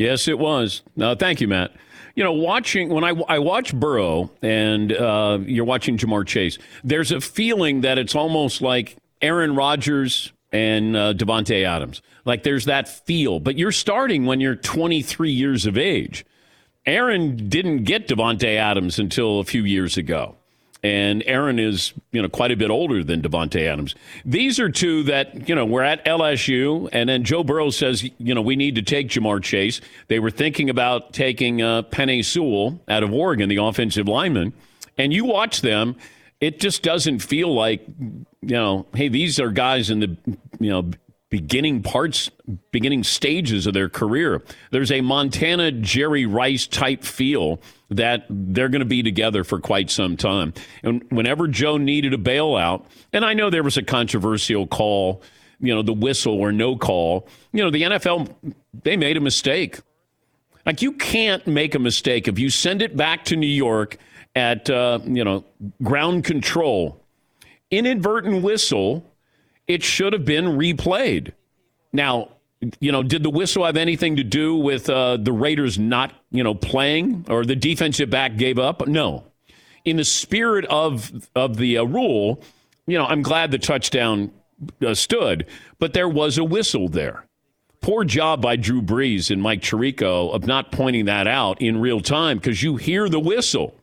Yes, 0.00 0.28
it 0.28 0.38
was. 0.38 0.80
Uh, 0.98 1.14
thank 1.14 1.42
you, 1.42 1.48
Matt. 1.48 1.72
You 2.14 2.24
know, 2.24 2.32
watching 2.32 2.88
when 2.88 3.04
I, 3.04 3.10
I 3.28 3.38
watch 3.38 3.74
Burrow 3.74 4.30
and 4.40 4.90
uh, 4.90 5.40
you're 5.44 5.66
watching 5.66 5.98
Ja'Marr 5.98 6.26
Chase, 6.26 6.56
there's 6.82 7.12
a 7.12 7.20
feeling 7.20 7.82
that 7.82 7.98
it's 7.98 8.14
almost 8.14 8.62
like 8.62 8.96
Aaron 9.20 9.54
Rodgers 9.54 10.32
and 10.52 10.96
uh, 10.96 11.12
Davante 11.12 11.66
Adams. 11.66 12.00
Like 12.24 12.44
there's 12.44 12.64
that 12.64 12.88
feel, 12.88 13.40
but 13.40 13.58
you're 13.58 13.72
starting 13.72 14.24
when 14.24 14.40
you're 14.40 14.56
23 14.56 15.30
years 15.30 15.66
of 15.66 15.76
age. 15.76 16.24
Aaron 16.86 17.50
didn't 17.50 17.84
get 17.84 18.08
Davante 18.08 18.56
Adams 18.56 18.98
until 18.98 19.38
a 19.38 19.44
few 19.44 19.64
years 19.64 19.98
ago 19.98 20.34
and 20.82 21.22
Aaron 21.26 21.58
is 21.58 21.92
you 22.12 22.22
know 22.22 22.28
quite 22.28 22.50
a 22.50 22.56
bit 22.56 22.70
older 22.70 23.04
than 23.04 23.22
Davante 23.22 23.66
Adams. 23.66 23.94
These 24.24 24.58
are 24.58 24.68
two 24.68 25.02
that 25.04 25.48
you 25.48 25.54
know 25.54 25.64
we're 25.64 25.82
at 25.82 26.04
LSU, 26.04 26.88
and 26.92 27.08
then 27.08 27.24
Joe 27.24 27.44
Burrow 27.44 27.70
says 27.70 28.02
you 28.18 28.34
know 28.34 28.42
we 28.42 28.56
need 28.56 28.74
to 28.76 28.82
take 28.82 29.08
Ja'Marr 29.08 29.42
Chase. 29.42 29.80
They 30.08 30.18
were 30.18 30.30
thinking 30.30 30.70
about 30.70 31.12
taking 31.12 31.62
uh, 31.62 31.82
Penei 31.82 32.24
Sewell 32.24 32.80
out 32.88 33.02
of 33.02 33.12
Oregon, 33.12 33.48
the 33.48 33.56
offensive 33.56 34.08
lineman, 34.08 34.52
and 34.96 35.12
you 35.12 35.24
watch 35.24 35.60
them. 35.60 35.96
It 36.40 36.58
just 36.58 36.82
doesn't 36.82 37.18
feel 37.18 37.54
like 37.54 37.86
you 37.98 38.26
know, 38.40 38.86
hey, 38.94 39.08
these 39.08 39.38
are 39.38 39.50
guys 39.50 39.90
in 39.90 40.00
the 40.00 40.16
you 40.58 40.70
know 40.70 40.90
beginning 41.30 41.80
parts, 41.82 42.28
beginning 42.72 43.04
stages 43.04 43.66
of 43.66 43.72
their 43.72 43.88
career. 43.88 44.42
There's 44.72 44.90
a 44.90 45.00
Montana 45.00 45.70
Jerry 45.70 46.26
Rice 46.26 46.66
type 46.66 47.04
feel 47.04 47.60
that 47.88 48.26
they're 48.28 48.68
going 48.68 48.80
to 48.80 48.84
be 48.84 49.02
together 49.02 49.44
for 49.44 49.60
quite 49.60 49.90
some 49.90 50.16
time. 50.16 50.52
And 50.82 51.04
whenever 51.10 51.46
Joe 51.46 51.76
needed 51.76 52.12
a 52.12 52.18
bailout, 52.18 52.84
and 53.12 53.24
I 53.24 53.34
know 53.34 53.48
there 53.48 53.62
was 53.62 53.76
a 53.76 53.82
controversial 53.82 54.66
call, 54.66 55.22
you 55.60 55.72
know, 55.72 55.82
the 55.82 55.92
whistle 55.92 56.34
or 56.34 56.50
no 56.50 56.76
call, 56.76 57.28
you 57.52 57.62
know, 57.62 57.70
the 57.70 57.82
NFL, 57.82 58.34
they 58.82 58.96
made 58.96 59.16
a 59.16 59.20
mistake. 59.20 59.78
Like 60.66 60.82
you 60.82 60.92
can't 60.92 61.46
make 61.46 61.76
a 61.76 61.78
mistake 61.78 62.26
if 62.26 62.38
you 62.38 62.50
send 62.50 62.82
it 62.82 62.96
back 62.96 63.24
to 63.26 63.36
New 63.36 63.46
York 63.46 63.98
at, 64.34 64.68
uh, 64.68 64.98
you 65.04 65.24
know, 65.24 65.44
ground 65.82 66.24
control, 66.24 67.00
inadvertent 67.70 68.42
whistle 68.42 69.09
it 69.70 69.84
should 69.84 70.12
have 70.12 70.24
been 70.24 70.46
replayed. 70.46 71.30
Now, 71.92 72.30
you 72.80 72.90
know, 72.90 73.04
did 73.04 73.22
the 73.22 73.30
whistle 73.30 73.64
have 73.64 73.76
anything 73.76 74.16
to 74.16 74.24
do 74.24 74.56
with 74.56 74.90
uh, 74.90 75.16
the 75.16 75.30
Raiders 75.30 75.78
not, 75.78 76.12
you 76.32 76.42
know, 76.42 76.54
playing 76.54 77.26
or 77.28 77.44
the 77.44 77.54
defensive 77.54 78.10
back 78.10 78.36
gave 78.36 78.58
up? 78.58 78.88
No. 78.88 79.24
In 79.84 79.96
the 79.96 80.04
spirit 80.04 80.64
of 80.66 81.28
of 81.36 81.56
the 81.56 81.78
uh, 81.78 81.84
rule, 81.84 82.42
you 82.86 82.98
know, 82.98 83.06
I'm 83.06 83.22
glad 83.22 83.52
the 83.52 83.58
touchdown 83.58 84.32
uh, 84.84 84.94
stood, 84.94 85.46
but 85.78 85.92
there 85.92 86.08
was 86.08 86.36
a 86.36 86.44
whistle 86.44 86.88
there. 86.88 87.24
Poor 87.80 88.04
job 88.04 88.42
by 88.42 88.56
Drew 88.56 88.82
Brees 88.82 89.30
and 89.30 89.40
Mike 89.40 89.62
Tirico 89.62 90.34
of 90.34 90.46
not 90.46 90.72
pointing 90.72 91.04
that 91.04 91.28
out 91.28 91.62
in 91.62 91.80
real 91.80 92.00
time 92.00 92.38
because 92.38 92.62
you 92.62 92.76
hear 92.76 93.08
the 93.08 93.20
whistle, 93.20 93.74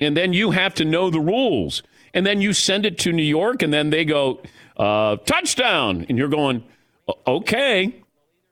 and 0.00 0.16
then 0.16 0.32
you 0.32 0.52
have 0.52 0.74
to 0.74 0.86
know 0.86 1.10
the 1.10 1.20
rules, 1.20 1.82
and 2.18 2.26
then 2.26 2.40
you 2.40 2.52
send 2.52 2.84
it 2.84 2.98
to 2.98 3.12
New 3.12 3.22
York, 3.22 3.62
and 3.62 3.72
then 3.72 3.90
they 3.90 4.04
go, 4.04 4.42
uh, 4.76 5.18
touchdown. 5.18 6.04
And 6.08 6.18
you're 6.18 6.26
going, 6.26 6.64
okay. 7.28 7.94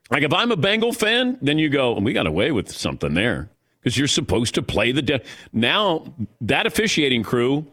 Like 0.09 0.23
if 0.23 0.31
I'm 0.31 0.53
a 0.53 0.55
Bengal 0.55 0.93
fan, 0.93 1.37
then 1.41 1.59
you 1.59 1.67
go, 1.67 1.93
and 1.93 2.05
we 2.05 2.13
got 2.13 2.27
away 2.27 2.53
with 2.53 2.71
something 2.71 3.13
there 3.13 3.49
because 3.81 3.97
you're 3.97 4.07
supposed 4.07 4.55
to 4.55 4.61
play 4.61 4.93
the. 4.93 5.01
De- 5.01 5.21
now 5.51 6.13
that 6.39 6.65
officiating 6.65 7.23
crew 7.23 7.67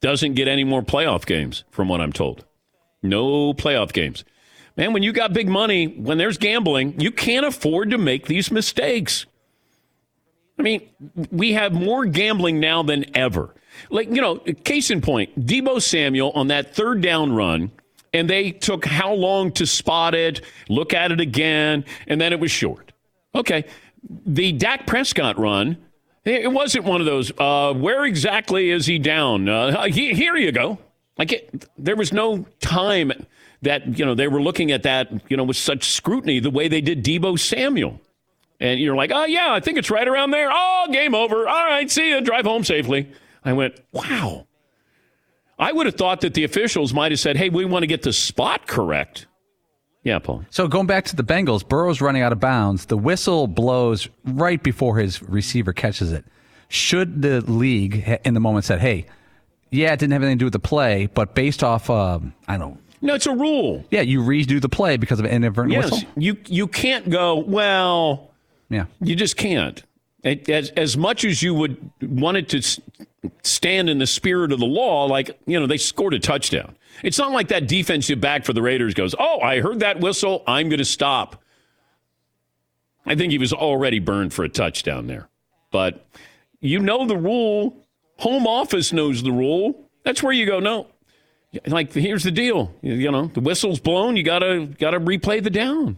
doesn't 0.00 0.34
get 0.34 0.46
any 0.46 0.62
more 0.62 0.82
playoff 0.82 1.26
games, 1.26 1.64
from 1.72 1.88
what 1.88 2.00
I'm 2.00 2.12
told. 2.12 2.44
No 3.02 3.52
playoff 3.52 3.92
games. 3.92 4.22
Man, 4.76 4.92
when 4.92 5.02
you 5.02 5.12
got 5.12 5.32
big 5.32 5.48
money, 5.48 5.88
when 5.88 6.16
there's 6.16 6.38
gambling, 6.38 7.00
you 7.00 7.10
can't 7.10 7.44
afford 7.44 7.90
to 7.90 7.98
make 7.98 8.28
these 8.28 8.52
mistakes. 8.52 9.26
I 10.60 10.62
mean, 10.62 10.88
we 11.32 11.54
have 11.54 11.72
more 11.72 12.06
gambling 12.06 12.60
now 12.60 12.84
than 12.84 13.04
ever. 13.16 13.52
Like, 13.88 14.08
you 14.08 14.20
know, 14.20 14.36
case 14.36 14.90
in 14.90 15.00
point, 15.00 15.46
Deebo 15.46 15.80
Samuel 15.80 16.32
on 16.34 16.48
that 16.48 16.74
third 16.74 17.00
down 17.00 17.32
run 17.32 17.70
and 18.12 18.28
they 18.28 18.50
took 18.50 18.84
how 18.84 19.12
long 19.12 19.52
to 19.52 19.66
spot 19.66 20.14
it, 20.14 20.42
look 20.68 20.92
at 20.92 21.12
it 21.12 21.20
again, 21.20 21.84
and 22.06 22.20
then 22.20 22.32
it 22.32 22.40
was 22.40 22.50
short. 22.50 22.92
Okay. 23.34 23.64
The 24.26 24.52
Dak 24.52 24.86
Prescott 24.86 25.38
run, 25.38 25.76
it 26.24 26.50
wasn't 26.50 26.84
one 26.84 27.00
of 27.00 27.06
those, 27.06 27.32
uh, 27.38 27.72
where 27.72 28.04
exactly 28.04 28.70
is 28.70 28.86
he 28.86 28.98
down? 28.98 29.48
Uh, 29.48 29.84
he, 29.84 30.14
here 30.14 30.36
you 30.36 30.52
go. 30.52 30.78
Like 31.18 31.32
it, 31.32 31.66
there 31.78 31.96
was 31.96 32.12
no 32.12 32.46
time 32.60 33.12
that, 33.62 33.98
you 33.98 34.04
know, 34.04 34.14
they 34.14 34.26
were 34.26 34.40
looking 34.40 34.72
at 34.72 34.82
that, 34.84 35.10
you 35.30 35.36
know, 35.36 35.44
with 35.44 35.56
such 35.56 35.90
scrutiny 35.90 36.40
the 36.40 36.50
way 36.50 36.66
they 36.66 36.80
did 36.80 37.04
Deebo 37.04 37.38
Samuel. 37.38 38.00
And 38.58 38.78
you're 38.80 38.96
like, 38.96 39.10
oh, 39.14 39.24
yeah, 39.24 39.52
I 39.52 39.60
think 39.60 39.78
it's 39.78 39.90
right 39.90 40.06
around 40.06 40.32
there. 40.32 40.50
Oh, 40.52 40.86
game 40.90 41.14
over. 41.14 41.48
All 41.48 41.64
right, 41.64 41.90
see 41.90 42.10
you. 42.10 42.20
Drive 42.20 42.44
home 42.44 42.64
safely. 42.64 43.10
I 43.44 43.52
went, 43.52 43.80
wow. 43.92 44.46
I 45.58 45.72
would 45.72 45.86
have 45.86 45.96
thought 45.96 46.22
that 46.22 46.34
the 46.34 46.44
officials 46.44 46.94
might 46.94 47.12
have 47.12 47.20
said, 47.20 47.36
hey, 47.36 47.48
we 47.48 47.64
want 47.64 47.82
to 47.82 47.86
get 47.86 48.02
the 48.02 48.12
spot 48.12 48.66
correct. 48.66 49.26
Yeah, 50.02 50.18
Paul. 50.18 50.44
So 50.50 50.66
going 50.66 50.86
back 50.86 51.04
to 51.06 51.16
the 51.16 51.24
Bengals, 51.24 51.66
Burrow's 51.66 52.00
running 52.00 52.22
out 52.22 52.32
of 52.32 52.40
bounds. 52.40 52.86
The 52.86 52.96
whistle 52.96 53.46
blows 53.46 54.08
right 54.24 54.62
before 54.62 54.96
his 54.96 55.22
receiver 55.22 55.72
catches 55.74 56.12
it. 56.12 56.24
Should 56.68 57.20
the 57.20 57.42
league 57.42 58.20
in 58.24 58.32
the 58.32 58.40
moment 58.40 58.64
said, 58.64 58.80
hey, 58.80 59.06
yeah, 59.70 59.92
it 59.92 59.98
didn't 59.98 60.12
have 60.12 60.22
anything 60.22 60.38
to 60.38 60.42
do 60.42 60.46
with 60.46 60.52
the 60.52 60.58
play, 60.58 61.06
but 61.06 61.34
based 61.34 61.62
off, 61.62 61.90
uh, 61.90 62.18
I 62.48 62.56
don't 62.56 62.72
know. 62.72 62.78
No, 63.02 63.14
it's 63.14 63.26
a 63.26 63.34
rule. 63.34 63.84
Yeah, 63.90 64.02
you 64.02 64.20
redo 64.20 64.60
the 64.60 64.68
play 64.68 64.96
because 64.96 65.18
of 65.18 65.24
an 65.24 65.30
inadvertent 65.30 65.72
yes, 65.72 65.90
whistle. 65.90 66.08
You 66.16 66.36
you 66.46 66.66
can't 66.66 67.08
go 67.08 67.36
well. 67.36 68.30
Yeah, 68.68 68.86
you 69.00 69.16
just 69.16 69.38
can't. 69.38 69.82
As 70.22 70.70
as 70.70 70.96
much 70.98 71.24
as 71.24 71.42
you 71.42 71.54
would 71.54 71.90
want 72.02 72.36
it 72.36 72.48
to 72.50 72.82
stand 73.42 73.90
in 73.90 73.98
the 73.98 74.06
spirit 74.06 74.52
of 74.52 74.60
the 74.60 74.66
law, 74.66 75.04
like, 75.06 75.38
you 75.46 75.58
know, 75.58 75.66
they 75.66 75.76
scored 75.76 76.14
a 76.14 76.18
touchdown. 76.18 76.76
It's 77.02 77.18
not 77.18 77.32
like 77.32 77.48
that 77.48 77.68
defensive 77.68 78.20
back 78.20 78.44
for 78.44 78.52
the 78.52 78.62
Raiders 78.62 78.94
goes, 78.94 79.14
Oh, 79.18 79.40
I 79.40 79.60
heard 79.60 79.80
that 79.80 80.00
whistle. 80.00 80.42
I'm 80.46 80.68
going 80.68 80.78
to 80.78 80.84
stop. 80.84 81.42
I 83.06 83.14
think 83.14 83.32
he 83.32 83.38
was 83.38 83.52
already 83.52 83.98
burned 83.98 84.32
for 84.32 84.44
a 84.44 84.48
touchdown 84.48 85.06
there. 85.06 85.28
But 85.70 86.06
you 86.60 86.78
know 86.78 87.06
the 87.06 87.16
rule. 87.16 87.76
Home 88.18 88.46
office 88.46 88.92
knows 88.92 89.22
the 89.22 89.32
rule. 89.32 89.88
That's 90.04 90.22
where 90.22 90.32
you 90.32 90.46
go, 90.46 90.60
no. 90.60 90.88
Like, 91.66 91.92
here's 91.92 92.22
the 92.22 92.30
deal. 92.30 92.74
You 92.82 93.10
know, 93.10 93.26
the 93.26 93.40
whistle's 93.40 93.80
blown. 93.80 94.16
You 94.16 94.22
got 94.22 94.40
to 94.40 94.66
got 94.66 94.90
to 94.90 95.00
replay 95.00 95.42
the 95.42 95.50
down. 95.50 95.96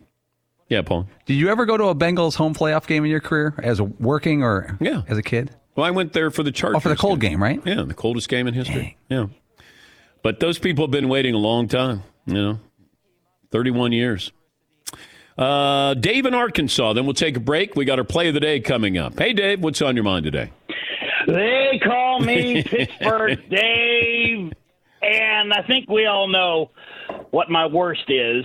Yeah, 0.68 0.82
Paul. 0.82 1.06
Did 1.26 1.34
you 1.34 1.50
ever 1.50 1.66
go 1.66 1.76
to 1.76 1.84
a 1.86 1.94
Bengals 1.94 2.34
home 2.34 2.54
playoff 2.54 2.86
game 2.86 3.04
in 3.04 3.10
your 3.10 3.20
career 3.20 3.54
as 3.62 3.78
a 3.78 3.84
working 3.84 4.42
or 4.42 4.78
yeah. 4.80 5.02
as 5.08 5.18
a 5.18 5.22
kid? 5.22 5.50
Well, 5.74 5.86
I 5.86 5.90
went 5.90 6.12
there 6.12 6.30
for 6.30 6.42
the 6.42 6.52
Chargers. 6.52 6.76
Oh, 6.76 6.80
for 6.80 6.88
the 6.88 6.96
cold 6.96 7.20
game, 7.20 7.32
game 7.32 7.42
right? 7.42 7.60
Yeah, 7.64 7.82
the 7.82 7.94
coldest 7.94 8.28
game 8.28 8.46
in 8.46 8.54
history. 8.54 8.96
Dang. 9.08 9.18
Yeah. 9.18 9.64
But 10.22 10.38
those 10.38 10.58
people 10.58 10.84
have 10.84 10.90
been 10.90 11.08
waiting 11.08 11.34
a 11.34 11.38
long 11.38 11.66
time, 11.68 12.02
you 12.26 12.34
know, 12.34 12.60
31 13.50 13.92
years. 13.92 14.32
Uh, 15.36 15.94
Dave 15.94 16.26
in 16.26 16.34
Arkansas. 16.34 16.92
Then 16.92 17.04
we'll 17.04 17.14
take 17.14 17.36
a 17.36 17.40
break. 17.40 17.74
We 17.74 17.84
got 17.84 17.98
our 17.98 18.04
play 18.04 18.28
of 18.28 18.34
the 18.34 18.40
day 18.40 18.60
coming 18.60 18.98
up. 18.98 19.18
Hey, 19.18 19.32
Dave, 19.32 19.60
what's 19.60 19.82
on 19.82 19.96
your 19.96 20.04
mind 20.04 20.24
today? 20.24 20.52
They 21.26 21.80
call 21.82 22.20
me 22.20 22.62
Pittsburgh 22.66 23.38
Dave, 23.48 24.52
and 25.00 25.52
I 25.52 25.62
think 25.66 25.88
we 25.88 26.06
all 26.06 26.28
know 26.28 26.70
what 27.30 27.50
my 27.50 27.66
worst 27.66 28.08
is. 28.08 28.44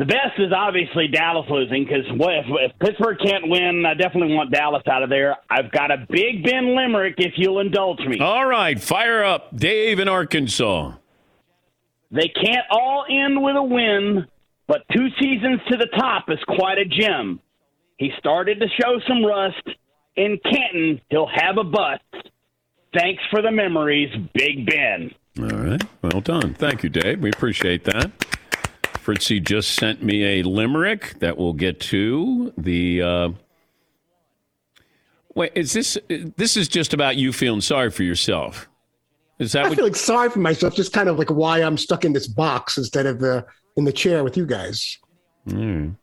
The 0.00 0.06
best 0.06 0.38
is 0.38 0.50
obviously 0.50 1.08
Dallas 1.08 1.44
losing 1.50 1.84
because 1.84 2.06
if, 2.08 2.46
if 2.48 2.78
Pittsburgh 2.78 3.18
can't 3.22 3.46
win, 3.50 3.84
I 3.84 3.92
definitely 3.92 4.34
want 4.34 4.50
Dallas 4.50 4.82
out 4.90 5.02
of 5.02 5.10
there. 5.10 5.36
I've 5.50 5.70
got 5.70 5.90
a 5.90 6.06
Big 6.08 6.42
Ben 6.42 6.74
limerick 6.74 7.16
if 7.18 7.34
you'll 7.36 7.60
indulge 7.60 8.00
me. 8.06 8.18
All 8.18 8.46
right, 8.46 8.80
fire 8.80 9.22
up, 9.22 9.54
Dave 9.54 9.98
in 9.98 10.08
Arkansas. 10.08 10.94
They 12.10 12.28
can't 12.28 12.64
all 12.70 13.04
end 13.10 13.42
with 13.42 13.56
a 13.56 13.62
win, 13.62 14.26
but 14.66 14.86
two 14.90 15.08
seasons 15.20 15.60
to 15.68 15.76
the 15.76 15.88
top 15.98 16.30
is 16.30 16.38
quite 16.48 16.78
a 16.78 16.86
gem. 16.86 17.38
He 17.98 18.10
started 18.18 18.58
to 18.60 18.68
show 18.80 19.00
some 19.06 19.22
rust. 19.22 19.68
In 20.16 20.40
Canton, 20.50 21.02
he'll 21.10 21.28
have 21.28 21.58
a 21.58 21.64
bust. 21.64 22.30
Thanks 22.96 23.22
for 23.30 23.42
the 23.42 23.50
memories, 23.50 24.08
Big 24.32 24.64
Ben. 24.64 25.10
All 25.40 25.58
right, 25.58 25.82
well 26.00 26.22
done. 26.22 26.54
Thank 26.54 26.84
you, 26.84 26.88
Dave. 26.88 27.20
We 27.20 27.28
appreciate 27.28 27.84
that. 27.84 28.10
Fritzy 29.00 29.40
just 29.40 29.74
sent 29.74 30.02
me 30.02 30.40
a 30.40 30.42
limerick 30.42 31.18
that 31.20 31.38
we'll 31.38 31.52
get 31.52 31.80
to. 31.80 32.52
The 32.56 33.02
uh, 33.02 33.28
wait, 35.34 35.52
is 35.54 35.72
this 35.72 35.98
this 36.08 36.56
is 36.56 36.68
just 36.68 36.92
about 36.92 37.16
you 37.16 37.32
feeling 37.32 37.60
sorry 37.60 37.90
for 37.90 38.02
yourself? 38.02 38.68
Is 39.38 39.52
that 39.52 39.64
I 39.64 39.68
what? 39.68 39.76
feel 39.76 39.86
like 39.86 39.96
sorry 39.96 40.28
for 40.30 40.40
myself, 40.40 40.74
just 40.74 40.92
kind 40.92 41.08
of 41.08 41.18
like 41.18 41.30
why 41.30 41.62
I'm 41.62 41.78
stuck 41.78 42.04
in 42.04 42.12
this 42.12 42.26
box 42.26 42.76
instead 42.76 43.06
of 43.06 43.20
the 43.20 43.46
in 43.76 43.84
the 43.84 43.92
chair 43.92 44.22
with 44.22 44.36
you 44.36 44.46
guys. 44.46 44.98
Mm. 45.48 45.96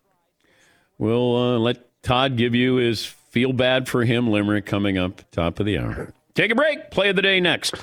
We'll 0.98 1.36
uh, 1.36 1.60
let 1.60 2.02
Todd 2.02 2.38
give 2.38 2.56
you 2.56 2.76
his 2.76 3.06
feel 3.06 3.54
bad 3.54 3.88
for 3.88 4.04
him 4.04 4.32
limerick 4.32 4.66
coming 4.66 4.98
up 4.98 5.22
top 5.32 5.60
of 5.60 5.66
the 5.66 5.78
hour. 5.78 6.14
Take 6.34 6.52
a 6.52 6.56
break. 6.56 6.92
Play 6.92 7.10
of 7.10 7.16
the 7.16 7.22
day 7.22 7.40
next. 7.40 7.76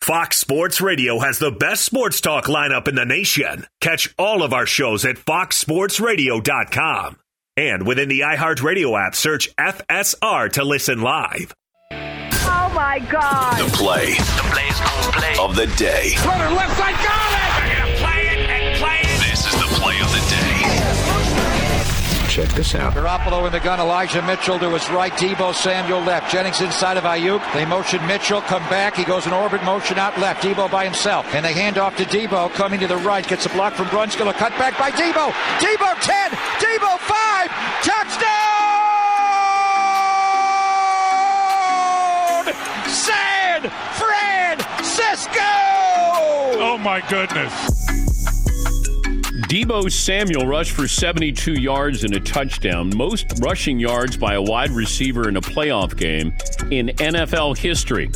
Fox 0.00 0.38
Sports 0.38 0.80
Radio 0.80 1.18
has 1.18 1.38
the 1.38 1.50
best 1.50 1.84
sports 1.84 2.20
talk 2.22 2.46
lineup 2.46 2.88
in 2.88 2.94
the 2.94 3.04
nation. 3.04 3.66
Catch 3.80 4.14
all 4.18 4.42
of 4.42 4.54
our 4.54 4.64
shows 4.64 5.04
at 5.04 5.16
foxsportsradio.com. 5.16 7.18
And 7.56 7.86
within 7.86 8.08
the 8.08 8.20
iHeartRadio 8.20 8.98
app, 9.06 9.14
search 9.14 9.54
FSR 9.56 10.50
to 10.52 10.64
listen 10.64 11.02
live. 11.02 11.52
Oh 11.90 12.70
my 12.74 13.00
God. 13.10 13.58
The 13.58 13.64
play. 13.76 14.14
The 14.14 14.48
play's 14.52 14.80
play. 15.12 15.34
Of 15.38 15.56
the 15.56 15.66
day. 15.76 16.14
Runner 16.24 16.50
left 16.54 16.78
side, 16.78 16.94
got 17.04 17.32
it! 17.34 17.40
They're 17.68 17.76
gonna 17.76 17.96
play 17.98 18.28
it 18.28 18.38
and 18.48 18.78
play 18.78 19.00
it. 19.02 19.20
This 19.30 19.44
is 19.46 19.52
the 19.60 19.68
play 19.82 20.00
of 20.00 20.10
the 20.12 20.20
day. 20.30 20.37
Check 22.38 22.54
this 22.54 22.74
out. 22.76 22.94
Garoppolo 22.94 23.46
in 23.46 23.52
the 23.52 23.58
gun. 23.58 23.80
Elijah 23.80 24.22
Mitchell 24.22 24.60
to 24.60 24.70
his 24.70 24.88
right. 24.90 25.12
Deebo 25.14 25.52
Samuel 25.52 25.98
left. 26.02 26.30
Jennings 26.30 26.60
inside 26.60 26.96
of 26.96 27.02
Aiyuk. 27.02 27.42
They 27.52 27.64
motion 27.64 28.06
Mitchell. 28.06 28.42
Come 28.42 28.62
back. 28.70 28.94
He 28.94 29.02
goes 29.02 29.26
in 29.26 29.32
orbit 29.32 29.64
motion 29.64 29.98
out 29.98 30.16
left. 30.20 30.44
Deebo 30.44 30.70
by 30.70 30.84
himself. 30.84 31.26
And 31.34 31.44
they 31.44 31.52
hand 31.52 31.78
off 31.78 31.96
to 31.96 32.04
Deebo 32.04 32.52
coming 32.52 32.78
to 32.78 32.86
the 32.86 32.98
right. 32.98 33.26
Gets 33.26 33.46
a 33.46 33.48
block 33.48 33.72
from 33.74 33.86
Brunskill. 33.86 34.30
A 34.30 34.32
cut 34.32 34.52
back 34.52 34.78
by 34.78 34.92
Deebo. 34.92 35.32
Deebo 35.58 36.00
10. 36.00 36.30
Deebo 36.62 36.96
5. 36.96 37.50
Touchdown! 37.82 38.28
San 42.86 43.62
Francisco! 43.98 45.40
Oh 46.60 46.78
my 46.80 47.00
goodness. 47.10 47.77
Deebo 49.48 49.90
Samuel 49.90 50.46
rushed 50.46 50.72
for 50.72 50.86
72 50.86 51.54
yards 51.54 52.04
and 52.04 52.14
a 52.14 52.20
touchdown, 52.20 52.94
most 52.94 53.24
rushing 53.40 53.80
yards 53.80 54.14
by 54.14 54.34
a 54.34 54.42
wide 54.42 54.72
receiver 54.72 55.26
in 55.26 55.38
a 55.38 55.40
playoff 55.40 55.96
game 55.96 56.34
in 56.70 56.88
NFL 56.88 57.56
history. 57.56 58.08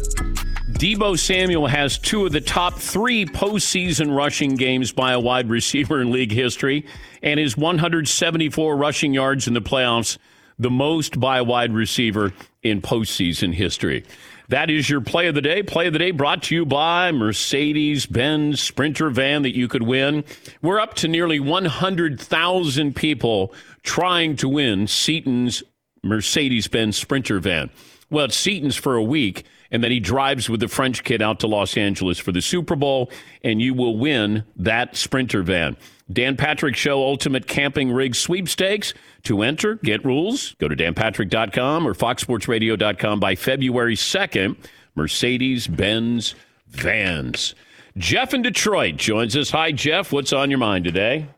Deebo 0.72 1.18
Samuel 1.18 1.68
has 1.68 1.96
two 1.96 2.26
of 2.26 2.32
the 2.32 2.40
top 2.42 2.78
three 2.78 3.24
postseason 3.24 4.14
rushing 4.14 4.56
games 4.56 4.92
by 4.92 5.12
a 5.12 5.20
wide 5.20 5.48
receiver 5.48 6.02
in 6.02 6.12
league 6.12 6.32
history, 6.32 6.84
and 7.22 7.40
his 7.40 7.56
174 7.56 8.76
rushing 8.76 9.14
yards 9.14 9.48
in 9.48 9.54
the 9.54 9.62
playoffs, 9.62 10.18
the 10.58 10.70
most 10.70 11.18
by 11.18 11.38
a 11.38 11.44
wide 11.44 11.72
receiver 11.72 12.34
in 12.62 12.82
postseason 12.82 13.54
history. 13.54 14.04
That 14.52 14.68
is 14.68 14.90
your 14.90 15.00
play 15.00 15.28
of 15.28 15.34
the 15.34 15.40
day. 15.40 15.62
Play 15.62 15.86
of 15.86 15.94
the 15.94 15.98
day 15.98 16.10
brought 16.10 16.42
to 16.42 16.54
you 16.54 16.66
by 16.66 17.10
Mercedes 17.10 18.04
Benz 18.04 18.60
Sprinter 18.60 19.08
van 19.08 19.40
that 19.44 19.56
you 19.56 19.66
could 19.66 19.84
win. 19.84 20.24
We're 20.60 20.78
up 20.78 20.92
to 20.96 21.08
nearly 21.08 21.40
100,000 21.40 22.94
people 22.94 23.54
trying 23.82 24.36
to 24.36 24.50
win 24.50 24.88
Seton's 24.88 25.62
Mercedes 26.02 26.68
Benz 26.68 26.98
Sprinter 26.98 27.38
van. 27.38 27.70
Well, 28.10 28.26
it's 28.26 28.36
Seton's 28.36 28.76
for 28.76 28.94
a 28.94 29.02
week, 29.02 29.46
and 29.70 29.82
then 29.82 29.90
he 29.90 30.00
drives 30.00 30.50
with 30.50 30.60
the 30.60 30.68
French 30.68 31.02
kid 31.02 31.22
out 31.22 31.40
to 31.40 31.46
Los 31.46 31.78
Angeles 31.78 32.18
for 32.18 32.30
the 32.30 32.42
Super 32.42 32.76
Bowl, 32.76 33.10
and 33.42 33.62
you 33.62 33.72
will 33.72 33.96
win 33.96 34.44
that 34.56 34.96
Sprinter 34.96 35.42
van. 35.42 35.78
Dan 36.12 36.36
Patrick 36.36 36.76
Show 36.76 37.02
Ultimate 37.02 37.46
Camping 37.46 37.90
Rig 37.90 38.14
Sweepstakes. 38.14 38.94
To 39.24 39.42
enter, 39.42 39.76
get 39.76 40.04
rules, 40.04 40.54
go 40.54 40.68
to 40.68 40.76
danpatrick.com 40.76 41.86
or 41.86 41.94
foxsportsradio.com 41.94 43.20
by 43.20 43.34
February 43.34 43.94
2nd. 43.94 44.56
Mercedes 44.94 45.66
Benz 45.66 46.34
Vans. 46.68 47.54
Jeff 47.96 48.34
in 48.34 48.42
Detroit 48.42 48.96
joins 48.96 49.36
us. 49.36 49.50
Hi, 49.50 49.72
Jeff. 49.72 50.12
What's 50.12 50.32
on 50.32 50.50
your 50.50 50.58
mind 50.58 50.84
today? 50.84 51.28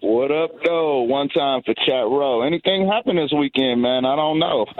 What 0.00 0.30
up, 0.30 0.50
though? 0.64 1.02
One 1.02 1.28
time 1.28 1.62
for 1.62 1.74
chat 1.74 2.04
row. 2.04 2.42
Anything 2.42 2.88
happened 2.88 3.18
this 3.18 3.32
weekend, 3.32 3.82
man? 3.82 4.04
I 4.04 4.16
don't 4.16 4.38
know. 4.38 4.66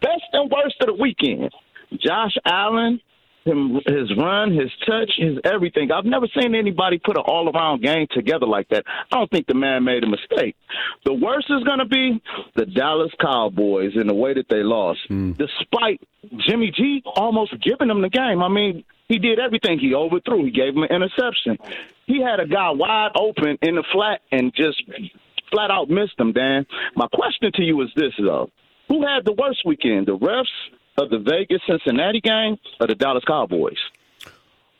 Best 0.00 0.24
and 0.32 0.50
worst 0.50 0.76
of 0.80 0.88
the 0.88 0.94
weekend. 0.94 1.50
Josh 1.92 2.36
Allen, 2.44 3.00
him, 3.48 3.80
his 3.86 4.16
run, 4.16 4.52
his 4.52 4.70
touch, 4.86 5.10
his 5.16 5.38
everything. 5.44 5.90
I've 5.90 6.04
never 6.04 6.26
seen 6.38 6.54
anybody 6.54 6.98
put 6.98 7.16
an 7.16 7.24
all 7.26 7.50
around 7.50 7.82
game 7.82 8.06
together 8.10 8.46
like 8.46 8.68
that. 8.68 8.84
I 8.86 9.16
don't 9.16 9.30
think 9.30 9.46
the 9.46 9.54
man 9.54 9.84
made 9.84 10.04
a 10.04 10.08
mistake. 10.08 10.56
The 11.04 11.14
worst 11.14 11.46
is 11.50 11.64
going 11.64 11.78
to 11.78 11.86
be 11.86 12.22
the 12.54 12.66
Dallas 12.66 13.12
Cowboys 13.20 13.92
in 13.96 14.06
the 14.06 14.14
way 14.14 14.34
that 14.34 14.48
they 14.48 14.62
lost, 14.62 15.00
hmm. 15.08 15.32
despite 15.32 16.00
Jimmy 16.46 16.72
G 16.76 17.02
almost 17.16 17.54
giving 17.62 17.88
them 17.88 18.02
the 18.02 18.10
game. 18.10 18.42
I 18.42 18.48
mean, 18.48 18.84
he 19.08 19.18
did 19.18 19.38
everything. 19.38 19.78
He 19.78 19.94
overthrew. 19.94 20.44
He 20.44 20.50
gave 20.50 20.76
him 20.76 20.82
an 20.82 20.90
interception. 20.90 21.56
He 22.06 22.22
had 22.22 22.40
a 22.40 22.46
guy 22.46 22.70
wide 22.70 23.12
open 23.16 23.58
in 23.62 23.74
the 23.76 23.84
flat 23.92 24.20
and 24.30 24.52
just 24.54 24.82
flat 25.50 25.70
out 25.70 25.88
missed 25.88 26.18
him, 26.18 26.32
Dan. 26.32 26.66
My 26.94 27.06
question 27.12 27.50
to 27.54 27.62
you 27.62 27.80
is 27.82 27.88
this, 27.96 28.12
though. 28.18 28.50
Who 28.88 29.06
had 29.06 29.24
the 29.24 29.32
worst 29.32 29.60
weekend, 29.64 30.06
the 30.06 30.16
refs 30.16 30.44
of 30.98 31.10
the 31.10 31.18
Vegas 31.18 31.60
Cincinnati 31.66 32.20
game 32.20 32.56
or 32.80 32.86
the 32.86 32.94
Dallas 32.94 33.24
Cowboys? 33.26 33.78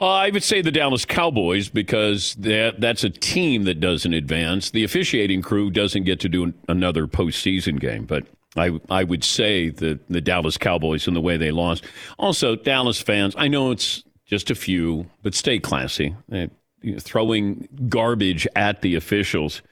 Uh, 0.00 0.06
I 0.06 0.30
would 0.30 0.44
say 0.44 0.62
the 0.62 0.70
Dallas 0.70 1.04
Cowboys 1.04 1.68
because 1.68 2.34
that 2.36 2.80
that's 2.80 3.02
a 3.02 3.10
team 3.10 3.64
that 3.64 3.80
doesn't 3.80 4.14
advance. 4.14 4.70
The 4.70 4.84
officiating 4.84 5.42
crew 5.42 5.70
doesn't 5.70 6.04
get 6.04 6.20
to 6.20 6.28
do 6.28 6.54
another 6.68 7.08
postseason 7.08 7.80
game, 7.80 8.04
but 8.04 8.24
I 8.56 8.78
I 8.90 9.02
would 9.02 9.24
say 9.24 9.70
the 9.70 9.98
the 10.08 10.20
Dallas 10.20 10.56
Cowboys 10.56 11.08
and 11.08 11.16
the 11.16 11.20
way 11.20 11.36
they 11.36 11.50
lost. 11.50 11.84
Also, 12.16 12.54
Dallas 12.54 13.00
fans. 13.00 13.34
I 13.36 13.48
know 13.48 13.72
it's 13.72 14.04
just 14.24 14.50
a 14.50 14.54
few, 14.54 15.06
but 15.22 15.34
stay 15.34 15.58
classy. 15.58 16.14
Uh, 16.30 16.46
you 16.80 16.92
know, 16.92 16.98
throwing 17.00 17.68
garbage 17.88 18.46
at 18.54 18.82
the 18.82 18.94
officials. 18.94 19.62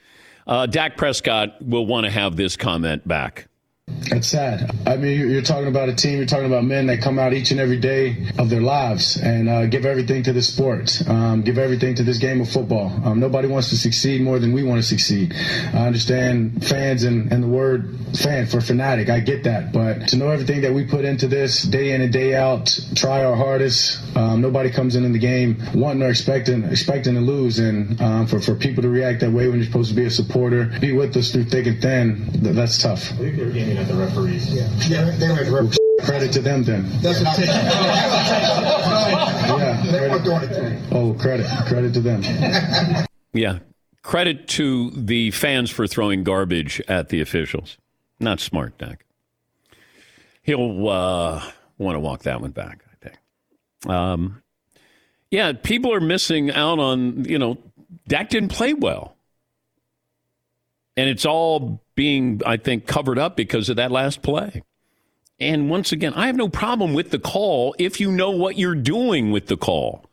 Uh, 0.48 0.66
Dak 0.66 0.96
Prescott 0.96 1.60
will 1.62 1.86
want 1.86 2.04
to 2.04 2.10
have 2.10 2.36
this 2.36 2.56
comment 2.56 3.06
back. 3.06 3.46
It's 4.16 4.28
sad. 4.28 4.70
I 4.86 4.96
mean, 4.96 5.28
you're 5.30 5.42
talking 5.42 5.66
about 5.68 5.88
a 5.88 5.94
team. 5.94 6.18
You're 6.18 6.26
talking 6.26 6.46
about 6.46 6.64
men 6.64 6.86
that 6.86 7.02
come 7.02 7.18
out 7.18 7.32
each 7.32 7.50
and 7.50 7.60
every 7.60 7.76
day 7.76 8.28
of 8.38 8.50
their 8.50 8.60
lives 8.60 9.16
and 9.16 9.48
uh, 9.48 9.66
give 9.66 9.84
everything 9.84 10.22
to 10.24 10.32
the 10.32 10.42
sport, 10.42 11.02
um, 11.08 11.42
give 11.42 11.58
everything 11.58 11.94
to 11.96 12.02
this 12.02 12.18
game 12.18 12.40
of 12.40 12.48
football. 12.48 12.92
Um, 13.04 13.20
nobody 13.20 13.48
wants 13.48 13.68
to 13.70 13.76
succeed 13.76 14.22
more 14.22 14.38
than 14.38 14.52
we 14.52 14.62
want 14.62 14.80
to 14.80 14.86
succeed. 14.86 15.34
I 15.74 15.86
understand 15.86 16.64
fans 16.66 17.04
and, 17.04 17.32
and 17.32 17.42
the 17.42 17.48
word 17.48 17.98
fan 18.16 18.46
for 18.46 18.60
fanatic. 18.60 19.08
I 19.10 19.20
get 19.20 19.44
that, 19.44 19.72
but 19.72 20.08
to 20.08 20.16
know 20.16 20.30
everything 20.30 20.62
that 20.62 20.72
we 20.72 20.84
put 20.84 21.04
into 21.04 21.26
this 21.26 21.62
day 21.62 21.92
in 21.92 22.00
and 22.00 22.12
day 22.12 22.34
out, 22.34 22.78
try 22.94 23.24
our 23.24 23.36
hardest. 23.36 24.16
Um, 24.16 24.40
nobody 24.40 24.70
comes 24.70 24.96
in 24.96 25.04
in 25.04 25.12
the 25.12 25.18
game 25.18 25.62
wanting 25.74 26.02
or 26.02 26.08
expecting 26.08 26.64
expecting 26.64 27.14
to 27.14 27.20
lose, 27.20 27.58
and 27.58 28.00
um, 28.00 28.26
for 28.26 28.40
for 28.40 28.54
people 28.54 28.82
to 28.82 28.88
react 28.88 29.20
that 29.20 29.30
way 29.30 29.48
when 29.48 29.58
you're 29.58 29.66
supposed 29.66 29.90
to 29.90 29.96
be 29.96 30.06
a 30.06 30.10
supporter, 30.10 30.66
be 30.80 30.92
with 30.92 31.16
us 31.16 31.32
through 31.32 31.44
thick 31.44 31.66
and 31.66 31.82
thin. 31.82 32.30
That's 32.54 32.78
tough. 32.78 33.12
I 33.76 33.84
think 33.84 33.88
they 33.88 33.94
were 33.94 34.02
aiming 34.04 34.14
at 34.14 34.14
the 34.14 34.22
referees. 34.22 34.54
Yeah, 34.54 34.68
yeah 34.88 35.16
they 35.16 35.28
were 35.28 35.62
referees. 35.62 35.78
Credit 36.04 36.32
to 36.32 36.40
them 36.40 36.62
then. 36.64 36.88
That's 37.02 37.20
what 37.22 37.38
Yeah. 39.58 40.22
Credit. 40.22 40.82
Oh, 40.92 41.14
credit. 41.14 41.46
Credit 41.66 41.94
to 41.94 42.00
them. 42.00 42.22
Yeah. 43.32 43.58
Credit 44.02 44.48
to 44.48 44.90
the 44.92 45.30
fans 45.30 45.70
for 45.70 45.86
throwing 45.86 46.24
garbage 46.24 46.80
at 46.88 47.10
the 47.10 47.20
officials. 47.20 47.76
Not 48.18 48.40
smart, 48.40 48.78
Dak. 48.78 49.04
He'll 50.42 50.88
uh, 50.88 51.44
want 51.76 51.96
to 51.96 52.00
walk 52.00 52.22
that 52.22 52.40
one 52.40 52.52
back, 52.52 52.82
I 52.90 52.94
think. 53.04 53.94
Um, 53.94 54.42
Yeah, 55.30 55.52
people 55.52 55.92
are 55.92 56.00
missing 56.00 56.50
out 56.50 56.78
on, 56.78 57.26
you 57.26 57.38
know, 57.38 57.58
Dak 58.08 58.30
didn't 58.30 58.50
play 58.50 58.72
well. 58.72 59.15
And 60.96 61.08
it's 61.08 61.26
all 61.26 61.82
being, 61.94 62.40
I 62.46 62.56
think, 62.56 62.86
covered 62.86 63.18
up 63.18 63.36
because 63.36 63.68
of 63.68 63.76
that 63.76 63.90
last 63.90 64.22
play. 64.22 64.62
And 65.38 65.68
once 65.68 65.92
again, 65.92 66.14
I 66.14 66.26
have 66.26 66.36
no 66.36 66.48
problem 66.48 66.94
with 66.94 67.10
the 67.10 67.18
call 67.18 67.74
if 67.78 68.00
you 68.00 68.10
know 68.10 68.30
what 68.30 68.56
you're 68.56 68.74
doing 68.74 69.30
with 69.30 69.46
the 69.46 69.56
call. 69.56 70.06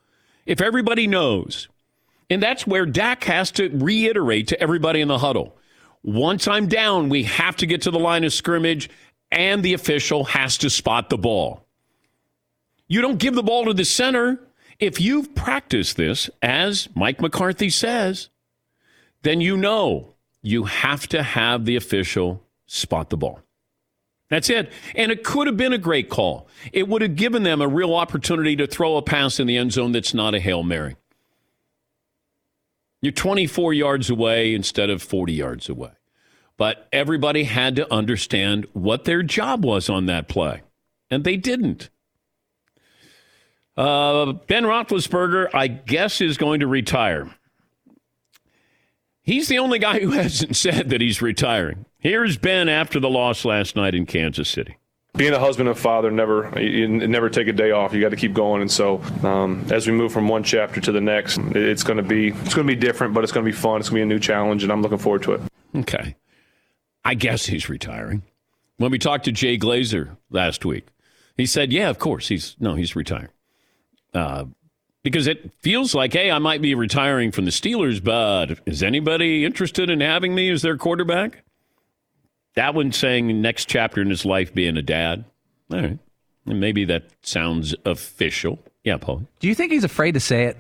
If 0.45 0.59
everybody 0.59 1.07
knows. 1.07 1.69
And 2.29 2.43
that's 2.43 2.67
where 2.67 2.86
Dak 2.86 3.23
has 3.25 3.51
to 3.51 3.69
reiterate 3.69 4.47
to 4.49 4.59
everybody 4.59 4.99
in 4.99 5.07
the 5.07 5.19
huddle. 5.19 5.55
Once 6.03 6.47
I'm 6.47 6.67
down, 6.67 7.07
we 7.07 7.23
have 7.23 7.55
to 7.57 7.65
get 7.65 7.84
to 7.84 7.91
the 7.91 7.99
line 7.99 8.25
of 8.25 8.34
scrimmage, 8.34 8.89
and 9.31 9.63
the 9.63 9.73
official 9.73 10.25
has 10.25 10.57
to 10.59 10.69
spot 10.69 11.09
the 11.09 11.17
ball. 11.17 11.65
You 12.88 13.01
don't 13.01 13.19
give 13.19 13.36
the 13.36 13.43
ball 13.43 13.65
to 13.65 13.73
the 13.73 13.86
center. 13.86 14.39
If 14.79 14.99
you've 14.99 15.34
practiced 15.34 15.95
this, 15.95 16.29
as 16.41 16.89
Mike 16.93 17.21
McCarthy 17.21 17.69
says, 17.69 18.29
then 19.21 19.39
you 19.39 19.55
know 19.55 20.12
you 20.43 20.65
have 20.65 21.07
to 21.07 21.23
have 21.23 21.65
the 21.65 21.75
official 21.75 22.43
spot 22.67 23.09
the 23.09 23.17
ball. 23.17 23.39
That's 24.29 24.49
it. 24.49 24.71
And 24.95 25.11
it 25.11 25.23
could 25.23 25.47
have 25.47 25.57
been 25.57 25.73
a 25.73 25.77
great 25.77 26.09
call. 26.09 26.47
It 26.71 26.87
would 26.87 27.01
have 27.01 27.15
given 27.15 27.43
them 27.43 27.61
a 27.61 27.67
real 27.67 27.95
opportunity 27.95 28.55
to 28.57 28.67
throw 28.67 28.97
a 28.97 29.01
pass 29.01 29.39
in 29.39 29.47
the 29.47 29.57
end 29.57 29.73
zone 29.73 29.91
that's 29.91 30.13
not 30.13 30.35
a 30.35 30.39
Hail 30.39 30.63
Mary. 30.63 30.95
You're 33.01 33.11
24 33.11 33.73
yards 33.73 34.09
away 34.09 34.53
instead 34.53 34.89
of 34.89 35.01
40 35.01 35.33
yards 35.33 35.69
away. 35.69 35.91
But 36.57 36.87
everybody 36.91 37.43
had 37.43 37.75
to 37.77 37.91
understand 37.93 38.65
what 38.73 39.05
their 39.05 39.23
job 39.23 39.65
was 39.65 39.89
on 39.89 40.05
that 40.05 40.27
play, 40.27 40.61
and 41.09 41.23
they 41.23 41.35
didn't. 41.35 41.89
Uh, 43.75 44.33
ben 44.33 44.63
Roethlisberger, 44.63 45.49
I 45.53 45.67
guess, 45.67 46.21
is 46.21 46.37
going 46.37 46.59
to 46.59 46.67
retire. 46.67 47.29
He's 49.24 49.47
the 49.47 49.57
only 49.57 49.80
guy 49.80 49.99
who 49.99 50.11
hasn't 50.11 50.55
said 50.57 50.89
that 50.89 50.99
he's 51.01 51.21
retiring. 51.21 51.86
Here's 51.97 52.38
Ben 52.38 52.67
after 52.67 52.99
the 52.99 53.09
loss 53.09 53.45
last 53.45 53.76
night 53.76 53.95
in 53.95 54.05
Kansas 54.05 54.49
City. 54.49 54.76
Being 55.15 55.32
a 55.34 55.39
husband 55.39 55.69
and 55.69 55.78
father, 55.78 56.11
never 56.11 56.59
you 56.59 56.88
never 56.88 57.30
take 57.30 57.47
a 57.47 57.53
day 57.53 57.71
off. 57.71 57.93
You 57.93 58.01
got 58.01 58.09
to 58.09 58.15
keep 58.15 58.34
going. 58.34 58.61
And 58.61 58.71
so, 58.71 58.99
um, 59.24 59.63
as 59.71 59.86
we 59.88 59.93
move 59.93 60.11
from 60.11 60.28
one 60.28 60.43
chapter 60.43 60.82
to 60.82 60.91
the 60.91 60.99
next, 60.99 61.38
it's 61.38 61.84
going 61.84 61.97
to 61.97 62.03
be 62.03 62.30
it's 62.30 62.55
going 62.55 62.67
to 62.67 62.76
be 62.76 62.80
different, 62.80 63.13
but 63.13 63.24
it's 63.24 63.32
going 63.32 63.45
to 63.45 63.51
be 63.51 63.55
fun. 63.55 63.80
It's 63.80 63.89
going 63.89 64.01
to 64.01 64.07
be 64.07 64.13
a 64.13 64.15
new 64.15 64.19
challenge, 64.19 64.63
and 64.63 64.71
I'm 64.71 64.82
looking 64.82 64.97
forward 64.97 65.21
to 65.24 65.34
it. 65.34 65.41
Okay, 65.76 66.15
I 67.05 67.13
guess 67.13 67.45
he's 67.45 67.69
retiring. 67.69 68.24
When 68.78 68.89
we 68.89 68.97
talked 68.97 69.26
to 69.26 69.32
Jay 69.32 69.57
Glazer 69.57 70.17
last 70.32 70.65
week, 70.65 70.88
he 71.38 71.45
said, 71.45 71.71
"Yeah, 71.71 71.91
of 71.91 71.99
course 71.99 72.28
he's 72.30 72.55
no, 72.59 72.74
he's 72.74 72.95
retiring." 72.95 73.30
Uh, 74.15 74.45
because 75.03 75.27
it 75.27 75.51
feels 75.59 75.93
like, 75.93 76.13
hey, 76.13 76.31
I 76.31 76.39
might 76.39 76.61
be 76.61 76.75
retiring 76.75 77.31
from 77.31 77.45
the 77.45 77.51
Steelers, 77.51 78.03
but 78.03 78.59
is 78.65 78.81
anybody 78.81 79.45
interested 79.45 79.89
in 79.89 79.99
having 79.99 80.33
me 80.33 80.49
as 80.49 80.61
their 80.61 80.77
quarterback? 80.77 81.43
That 82.55 82.73
one 82.73 82.91
saying 82.91 83.41
next 83.41 83.65
chapter 83.65 84.01
in 84.01 84.09
his 84.09 84.25
life 84.25 84.53
being 84.53 84.77
a 84.77 84.81
dad. 84.81 85.25
All 85.71 85.79
right. 85.79 85.99
And 86.45 86.59
maybe 86.59 86.85
that 86.85 87.05
sounds 87.21 87.75
official. 87.85 88.59
Yeah, 88.83 88.97
Paul. 88.97 89.23
Do 89.39 89.47
you 89.47 89.55
think 89.55 89.71
he's 89.71 89.83
afraid 89.83 90.13
to 90.13 90.19
say 90.19 90.45
it? 90.45 90.57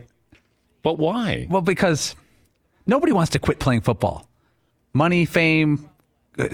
But 0.81 0.97
why? 0.97 1.47
Well, 1.49 1.61
because 1.61 2.15
nobody 2.85 3.11
wants 3.11 3.31
to 3.31 3.39
quit 3.39 3.59
playing 3.59 3.81
football. 3.81 4.27
Money, 4.93 5.25
fame, 5.25 5.89
uh, 6.37 6.49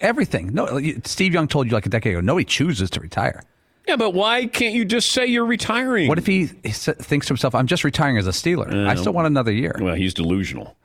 everything. 0.00 0.52
No, 0.52 0.80
Steve 1.04 1.32
Young 1.32 1.48
told 1.48 1.66
you 1.66 1.72
like 1.72 1.86
a 1.86 1.88
decade 1.88 2.12
ago. 2.12 2.20
Nobody 2.20 2.44
chooses 2.44 2.90
to 2.90 3.00
retire. 3.00 3.42
Yeah, 3.86 3.96
but 3.96 4.10
why 4.10 4.46
can't 4.46 4.74
you 4.74 4.84
just 4.84 5.10
say 5.10 5.26
you're 5.26 5.44
retiring? 5.44 6.08
What 6.08 6.18
if 6.18 6.26
he, 6.26 6.46
he 6.62 6.70
thinks 6.70 7.26
to 7.26 7.32
himself, 7.32 7.54
"I'm 7.54 7.66
just 7.66 7.84
retiring 7.84 8.16
as 8.16 8.26
a 8.26 8.30
Steeler. 8.30 8.72
Uh, 8.72 8.88
I 8.88 8.94
still 8.94 9.12
want 9.12 9.26
another 9.26 9.52
year." 9.52 9.76
Well, 9.80 9.94
he's 9.94 10.14
delusional. 10.14 10.76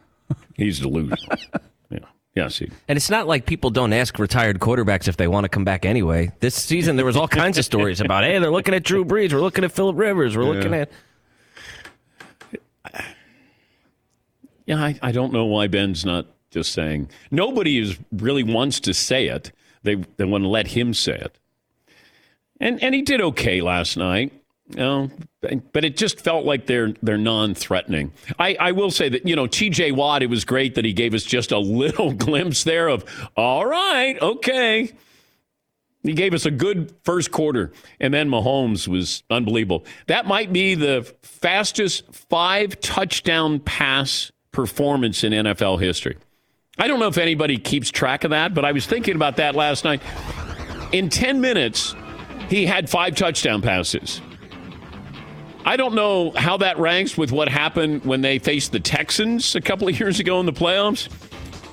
He's 0.56 0.80
delusional. 0.80 1.38
yeah. 1.90 2.00
Yeah, 2.36 2.48
see. 2.50 2.70
And 2.88 2.98
it's 2.98 3.10
not 3.10 3.28
like 3.28 3.46
people 3.46 3.70
don't 3.70 3.94
ask 3.94 4.18
retired 4.20 4.60
quarterbacks 4.60 5.08
if 5.08 5.18
they 5.18 5.28
want 5.28 5.46
to 5.46 5.50
come 5.50 5.64
back 5.64 5.86
anyway. 5.86 6.32
This 6.40 6.56
season, 6.56 6.96
there 6.96 7.06
was 7.06 7.16
all 7.16 7.28
kinds 7.28 7.58
of 7.58 7.66
stories 7.66 8.02
about, 8.02 8.24
hey, 8.24 8.38
they're 8.40 8.52
looking 8.52 8.74
at 8.74 8.84
Drew 8.84 9.06
Brees, 9.06 9.34
we're 9.34 9.42
looking 9.42 9.64
at 9.64 9.72
Philip 9.72 9.98
Rivers, 9.98 10.36
we're 10.36 10.44
yeah. 10.44 10.50
looking 10.50 10.74
at. 10.74 10.92
Yeah, 14.68 14.84
I, 14.84 15.00
I 15.02 15.12
don't 15.12 15.32
know 15.32 15.46
why 15.46 15.68
Ben's 15.68 16.04
not 16.04 16.28
just 16.52 16.74
saying. 16.74 17.10
Nobody 17.32 17.80
is 17.80 17.98
really 18.12 18.44
wants 18.44 18.80
to 18.82 18.94
say 18.94 19.28
it. 19.28 19.52
They 19.84 19.96
they 20.18 20.26
want 20.26 20.44
to 20.44 20.50
let 20.50 20.68
him 20.68 20.94
say 20.94 21.16
it. 21.16 21.40
And 22.60 22.82
and 22.84 22.94
he 22.96 23.02
did 23.02 23.22
okay 23.22 23.62
last 23.62 23.98
night. 23.98 24.34
You 24.70 24.76
know, 24.76 25.10
but 25.72 25.86
it 25.86 25.96
just 25.96 26.20
felt 26.20 26.46
like 26.46 26.66
they're 26.66 26.94
they're 27.02 27.18
non-threatening. 27.18 28.12
I, 28.38 28.58
I 28.60 28.72
will 28.74 28.92
say 28.92 29.08
that 29.08 29.26
you 29.26 29.36
know 29.36 29.48
T.J. 29.48 29.94
Watt. 29.94 30.24
It 30.24 30.30
was 30.30 30.44
great 30.44 30.76
that 30.76 30.84
he 30.84 30.92
gave 30.92 31.14
us 31.14 31.24
just 31.24 31.52
a 31.52 31.60
little 31.84 32.12
glimpse 32.12 32.64
there 32.64 32.90
of 32.90 33.06
all 33.38 33.66
right, 33.66 34.22
okay. 34.22 34.94
He 36.04 36.14
gave 36.14 36.34
us 36.34 36.46
a 36.46 36.52
good 36.52 36.94
first 37.04 37.32
quarter, 37.32 37.72
and 38.00 38.14
then 38.14 38.30
Mahomes 38.30 38.88
was 38.88 39.24
unbelievable. 39.30 39.86
That 40.08 40.26
might 40.26 40.54
be 40.54 40.76
the 40.76 41.12
fastest 41.22 42.14
five 42.14 42.80
touchdown 42.80 43.60
pass 43.60 44.32
performance 44.52 45.24
in 45.24 45.34
NFL 45.34 45.82
history. 45.82 46.18
I 46.78 46.88
don't 46.88 47.00
know 47.00 47.08
if 47.08 47.18
anybody 47.18 47.58
keeps 47.58 47.90
track 47.90 48.24
of 48.24 48.32
that, 48.32 48.54
but 48.54 48.64
I 48.64 48.72
was 48.72 48.86
thinking 48.86 49.16
about 49.16 49.38
that 49.38 49.56
last 49.56 49.84
night. 49.84 50.02
In 50.92 51.10
10 51.10 51.42
minutes, 51.42 51.96
he 52.50 52.66
had 52.66 52.90
five 52.90 53.16
touchdown 53.16 53.62
passes. 53.62 54.22
I 55.66 55.76
don't 55.76 55.96
know 55.96 56.32
how 56.32 56.58
that 56.58 56.80
ranks 56.80 57.18
with 57.18 57.32
what 57.32 57.50
happened 57.50 58.06
when 58.06 58.22
they 58.22 58.40
faced 58.40 58.72
the 58.72 58.80
Texans 58.80 59.56
a 59.56 59.62
couple 59.62 59.88
of 59.90 60.00
years 60.00 60.20
ago 60.20 60.40
in 60.40 60.46
the 60.46 60.54
playoffs, 60.54 61.10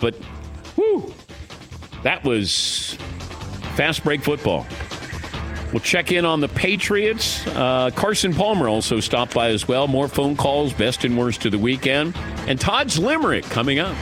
but 0.01 0.17
whew, 0.75 1.15
that 2.03 2.25
was 2.25 2.99
fast 3.77 4.03
break 4.03 4.23
football. 4.23 4.67
We'll 5.73 5.81
check 5.81 6.13
in 6.13 6.25
on 6.25 6.41
the 6.41 6.49
Patriots. 6.49 7.45
Uh, 7.49 7.91
Carson 7.95 8.33
Palmer 8.33 8.69
also 8.69 9.01
stopped 9.01 9.35
by 9.35 9.49
as 9.49 9.67
well. 9.67 9.89
More 9.89 10.07
phone 10.07 10.37
calls, 10.37 10.73
best 10.73 11.05
and 11.05 11.19
worst 11.19 11.45
of 11.47 11.53
the 11.53 11.59
weekend. 11.59 12.17
And 12.47 12.61
Todd's 12.61 12.97
Limerick 12.97 13.45
coming 13.47 13.81
up. 13.81 13.97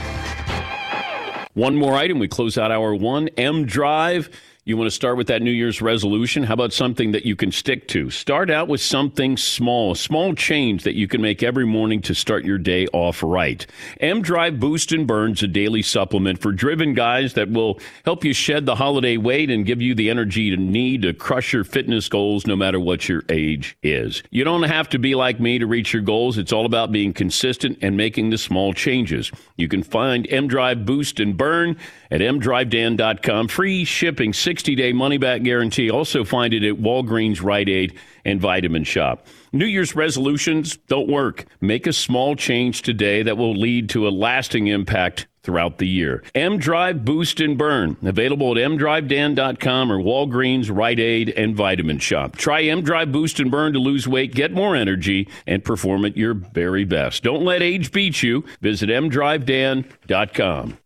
One 1.55 1.75
more 1.77 1.95
item. 1.95 2.19
We 2.19 2.29
close 2.29 2.59
out 2.59 2.71
hour 2.71 2.95
one. 2.95 3.29
M 3.39 3.65
Drive 3.65 4.29
you 4.65 4.77
want 4.77 4.87
to 4.87 4.95
start 4.95 5.17
with 5.17 5.27
that 5.27 5.43
New 5.43 5.51
Year's 5.51 5.83
resolution? 5.83 6.45
How 6.45 6.55
about 6.55 6.73
something 6.73 7.11
that 7.13 7.27
you 7.27 7.35
can 7.35 7.51
stick 7.51 7.89
to? 7.89 8.11
Start 8.11 8.49
out 8.49 8.69
with 8.69 8.81
something 8.81 9.37
small, 9.37 9.91
a 9.91 9.97
small 9.97 10.37
change 10.37 10.85
that 10.85 10.95
you 10.95 11.09
can 11.09 11.21
make 11.21 11.43
every 11.43 11.67
morning 11.67 12.01
to 12.03 12.15
start 12.15 12.45
your 12.45 12.59
day 12.59 12.87
off 12.93 13.25
right. 13.25 13.67
M 13.99 14.23
Drive 14.23 14.61
Boost 14.61 14.93
and 14.93 15.05
Burns, 15.05 15.43
a 15.43 15.49
daily 15.49 15.83
supplement 15.83 16.41
for 16.41 16.53
driven 16.53 16.95
guys 16.95 17.35
that 17.35 17.51
will 17.51 17.81
help 18.05 18.25
you 18.25 18.33
shed 18.33 18.65
the 18.65 18.77
holiday 18.77 19.17
weight 19.17 19.51
and 19.51 19.67
give 19.67 19.83
you 19.83 19.97
the 19.97 20.09
energy 20.09 20.51
to 20.51 20.57
need 20.57 21.03
to 21.03 21.13
crush 21.13 21.53
your 21.53 21.65
fitness 21.65 22.09
goals 22.09 22.47
no 22.47 22.55
matter 22.55 22.79
what 22.79 23.09
your 23.09 23.25
age 23.31 23.77
is. 23.83 24.23
You 24.31 24.45
don't 24.45 24.63
have 24.63 24.89
to 24.91 24.99
be 25.01 25.17
like 25.17 25.41
me 25.41 25.59
to 25.59 25.67
reach 25.67 25.93
your 25.93 26.03
goals. 26.03 26.39
It's 26.39 26.53
all 26.53 26.67
about 26.67 26.93
being 26.93 27.13
consistent 27.13 27.79
and 27.83 27.97
making 27.97 28.31
the 28.31 28.39
small 28.39 28.73
changes. 28.75 29.33
You 29.57 29.67
can 29.67 29.83
find 29.83 30.25
M 30.31 30.47
Drive 30.47 30.87
Boost 30.87 31.19
and 31.19 31.37
Burn 31.37 31.77
at 32.13 32.21
mdrivedan.com. 32.21 33.49
Free 33.49 33.85
shipping, 33.85 34.33
60 34.53 34.75
day 34.75 34.93
money 34.93 35.17
back 35.17 35.43
guarantee. 35.43 35.91
Also 35.91 36.25
find 36.25 36.53
it 36.53 36.63
at 36.63 36.75
Walgreens, 36.75 37.43
Rite 37.43 37.71
Aid, 37.71 37.99
and 38.23 38.39
Vitamin 38.39 38.85
Shoppe. 38.85 39.25
New 39.51 39.65
Year's 39.65 39.97
resolutions 39.97 40.77
don't 40.89 41.09
work. 41.09 41.47
Make 41.63 41.87
a 41.87 41.93
small 41.95 42.37
change 42.37 42.83
today 42.83 43.23
that 43.23 43.39
will 43.39 43.55
lead 43.55 43.89
to 43.91 44.07
a 44.07 44.11
lasting 44.11 44.67
impact 44.67 45.27
throughout 45.43 45.79
the 45.79 45.89
year. 45.89 46.23
M 46.35 46.59
Drive 46.59 47.03
Boost 47.03 47.41
and 47.41 47.57
Burn, 47.57 47.97
available 48.03 48.51
at 48.51 48.59
mdrivedan.com 48.59 49.91
or 49.91 49.97
Walgreens, 49.97 50.71
Rite 50.71 51.01
Aid, 51.01 51.31
and 51.31 51.57
Vitamin 51.57 51.97
Shoppe. 51.97 52.37
Try 52.37 52.65
M 52.65 52.83
Drive 52.83 53.11
Boost 53.11 53.41
and 53.41 53.51
Burn 53.51 53.73
to 53.73 53.79
lose 53.79 54.07
weight, 54.07 54.35
get 54.35 54.53
more 54.53 54.77
energy, 54.77 55.31
and 55.47 55.65
perform 55.65 56.05
at 56.05 56.15
your 56.15 56.35
very 56.35 56.85
best. 56.85 57.23
Don't 57.23 57.43
let 57.43 57.63
age 57.63 57.91
beat 57.91 58.23
you. 58.23 58.45
Visit 58.61 58.91
mdrivedan.com. 58.91 60.77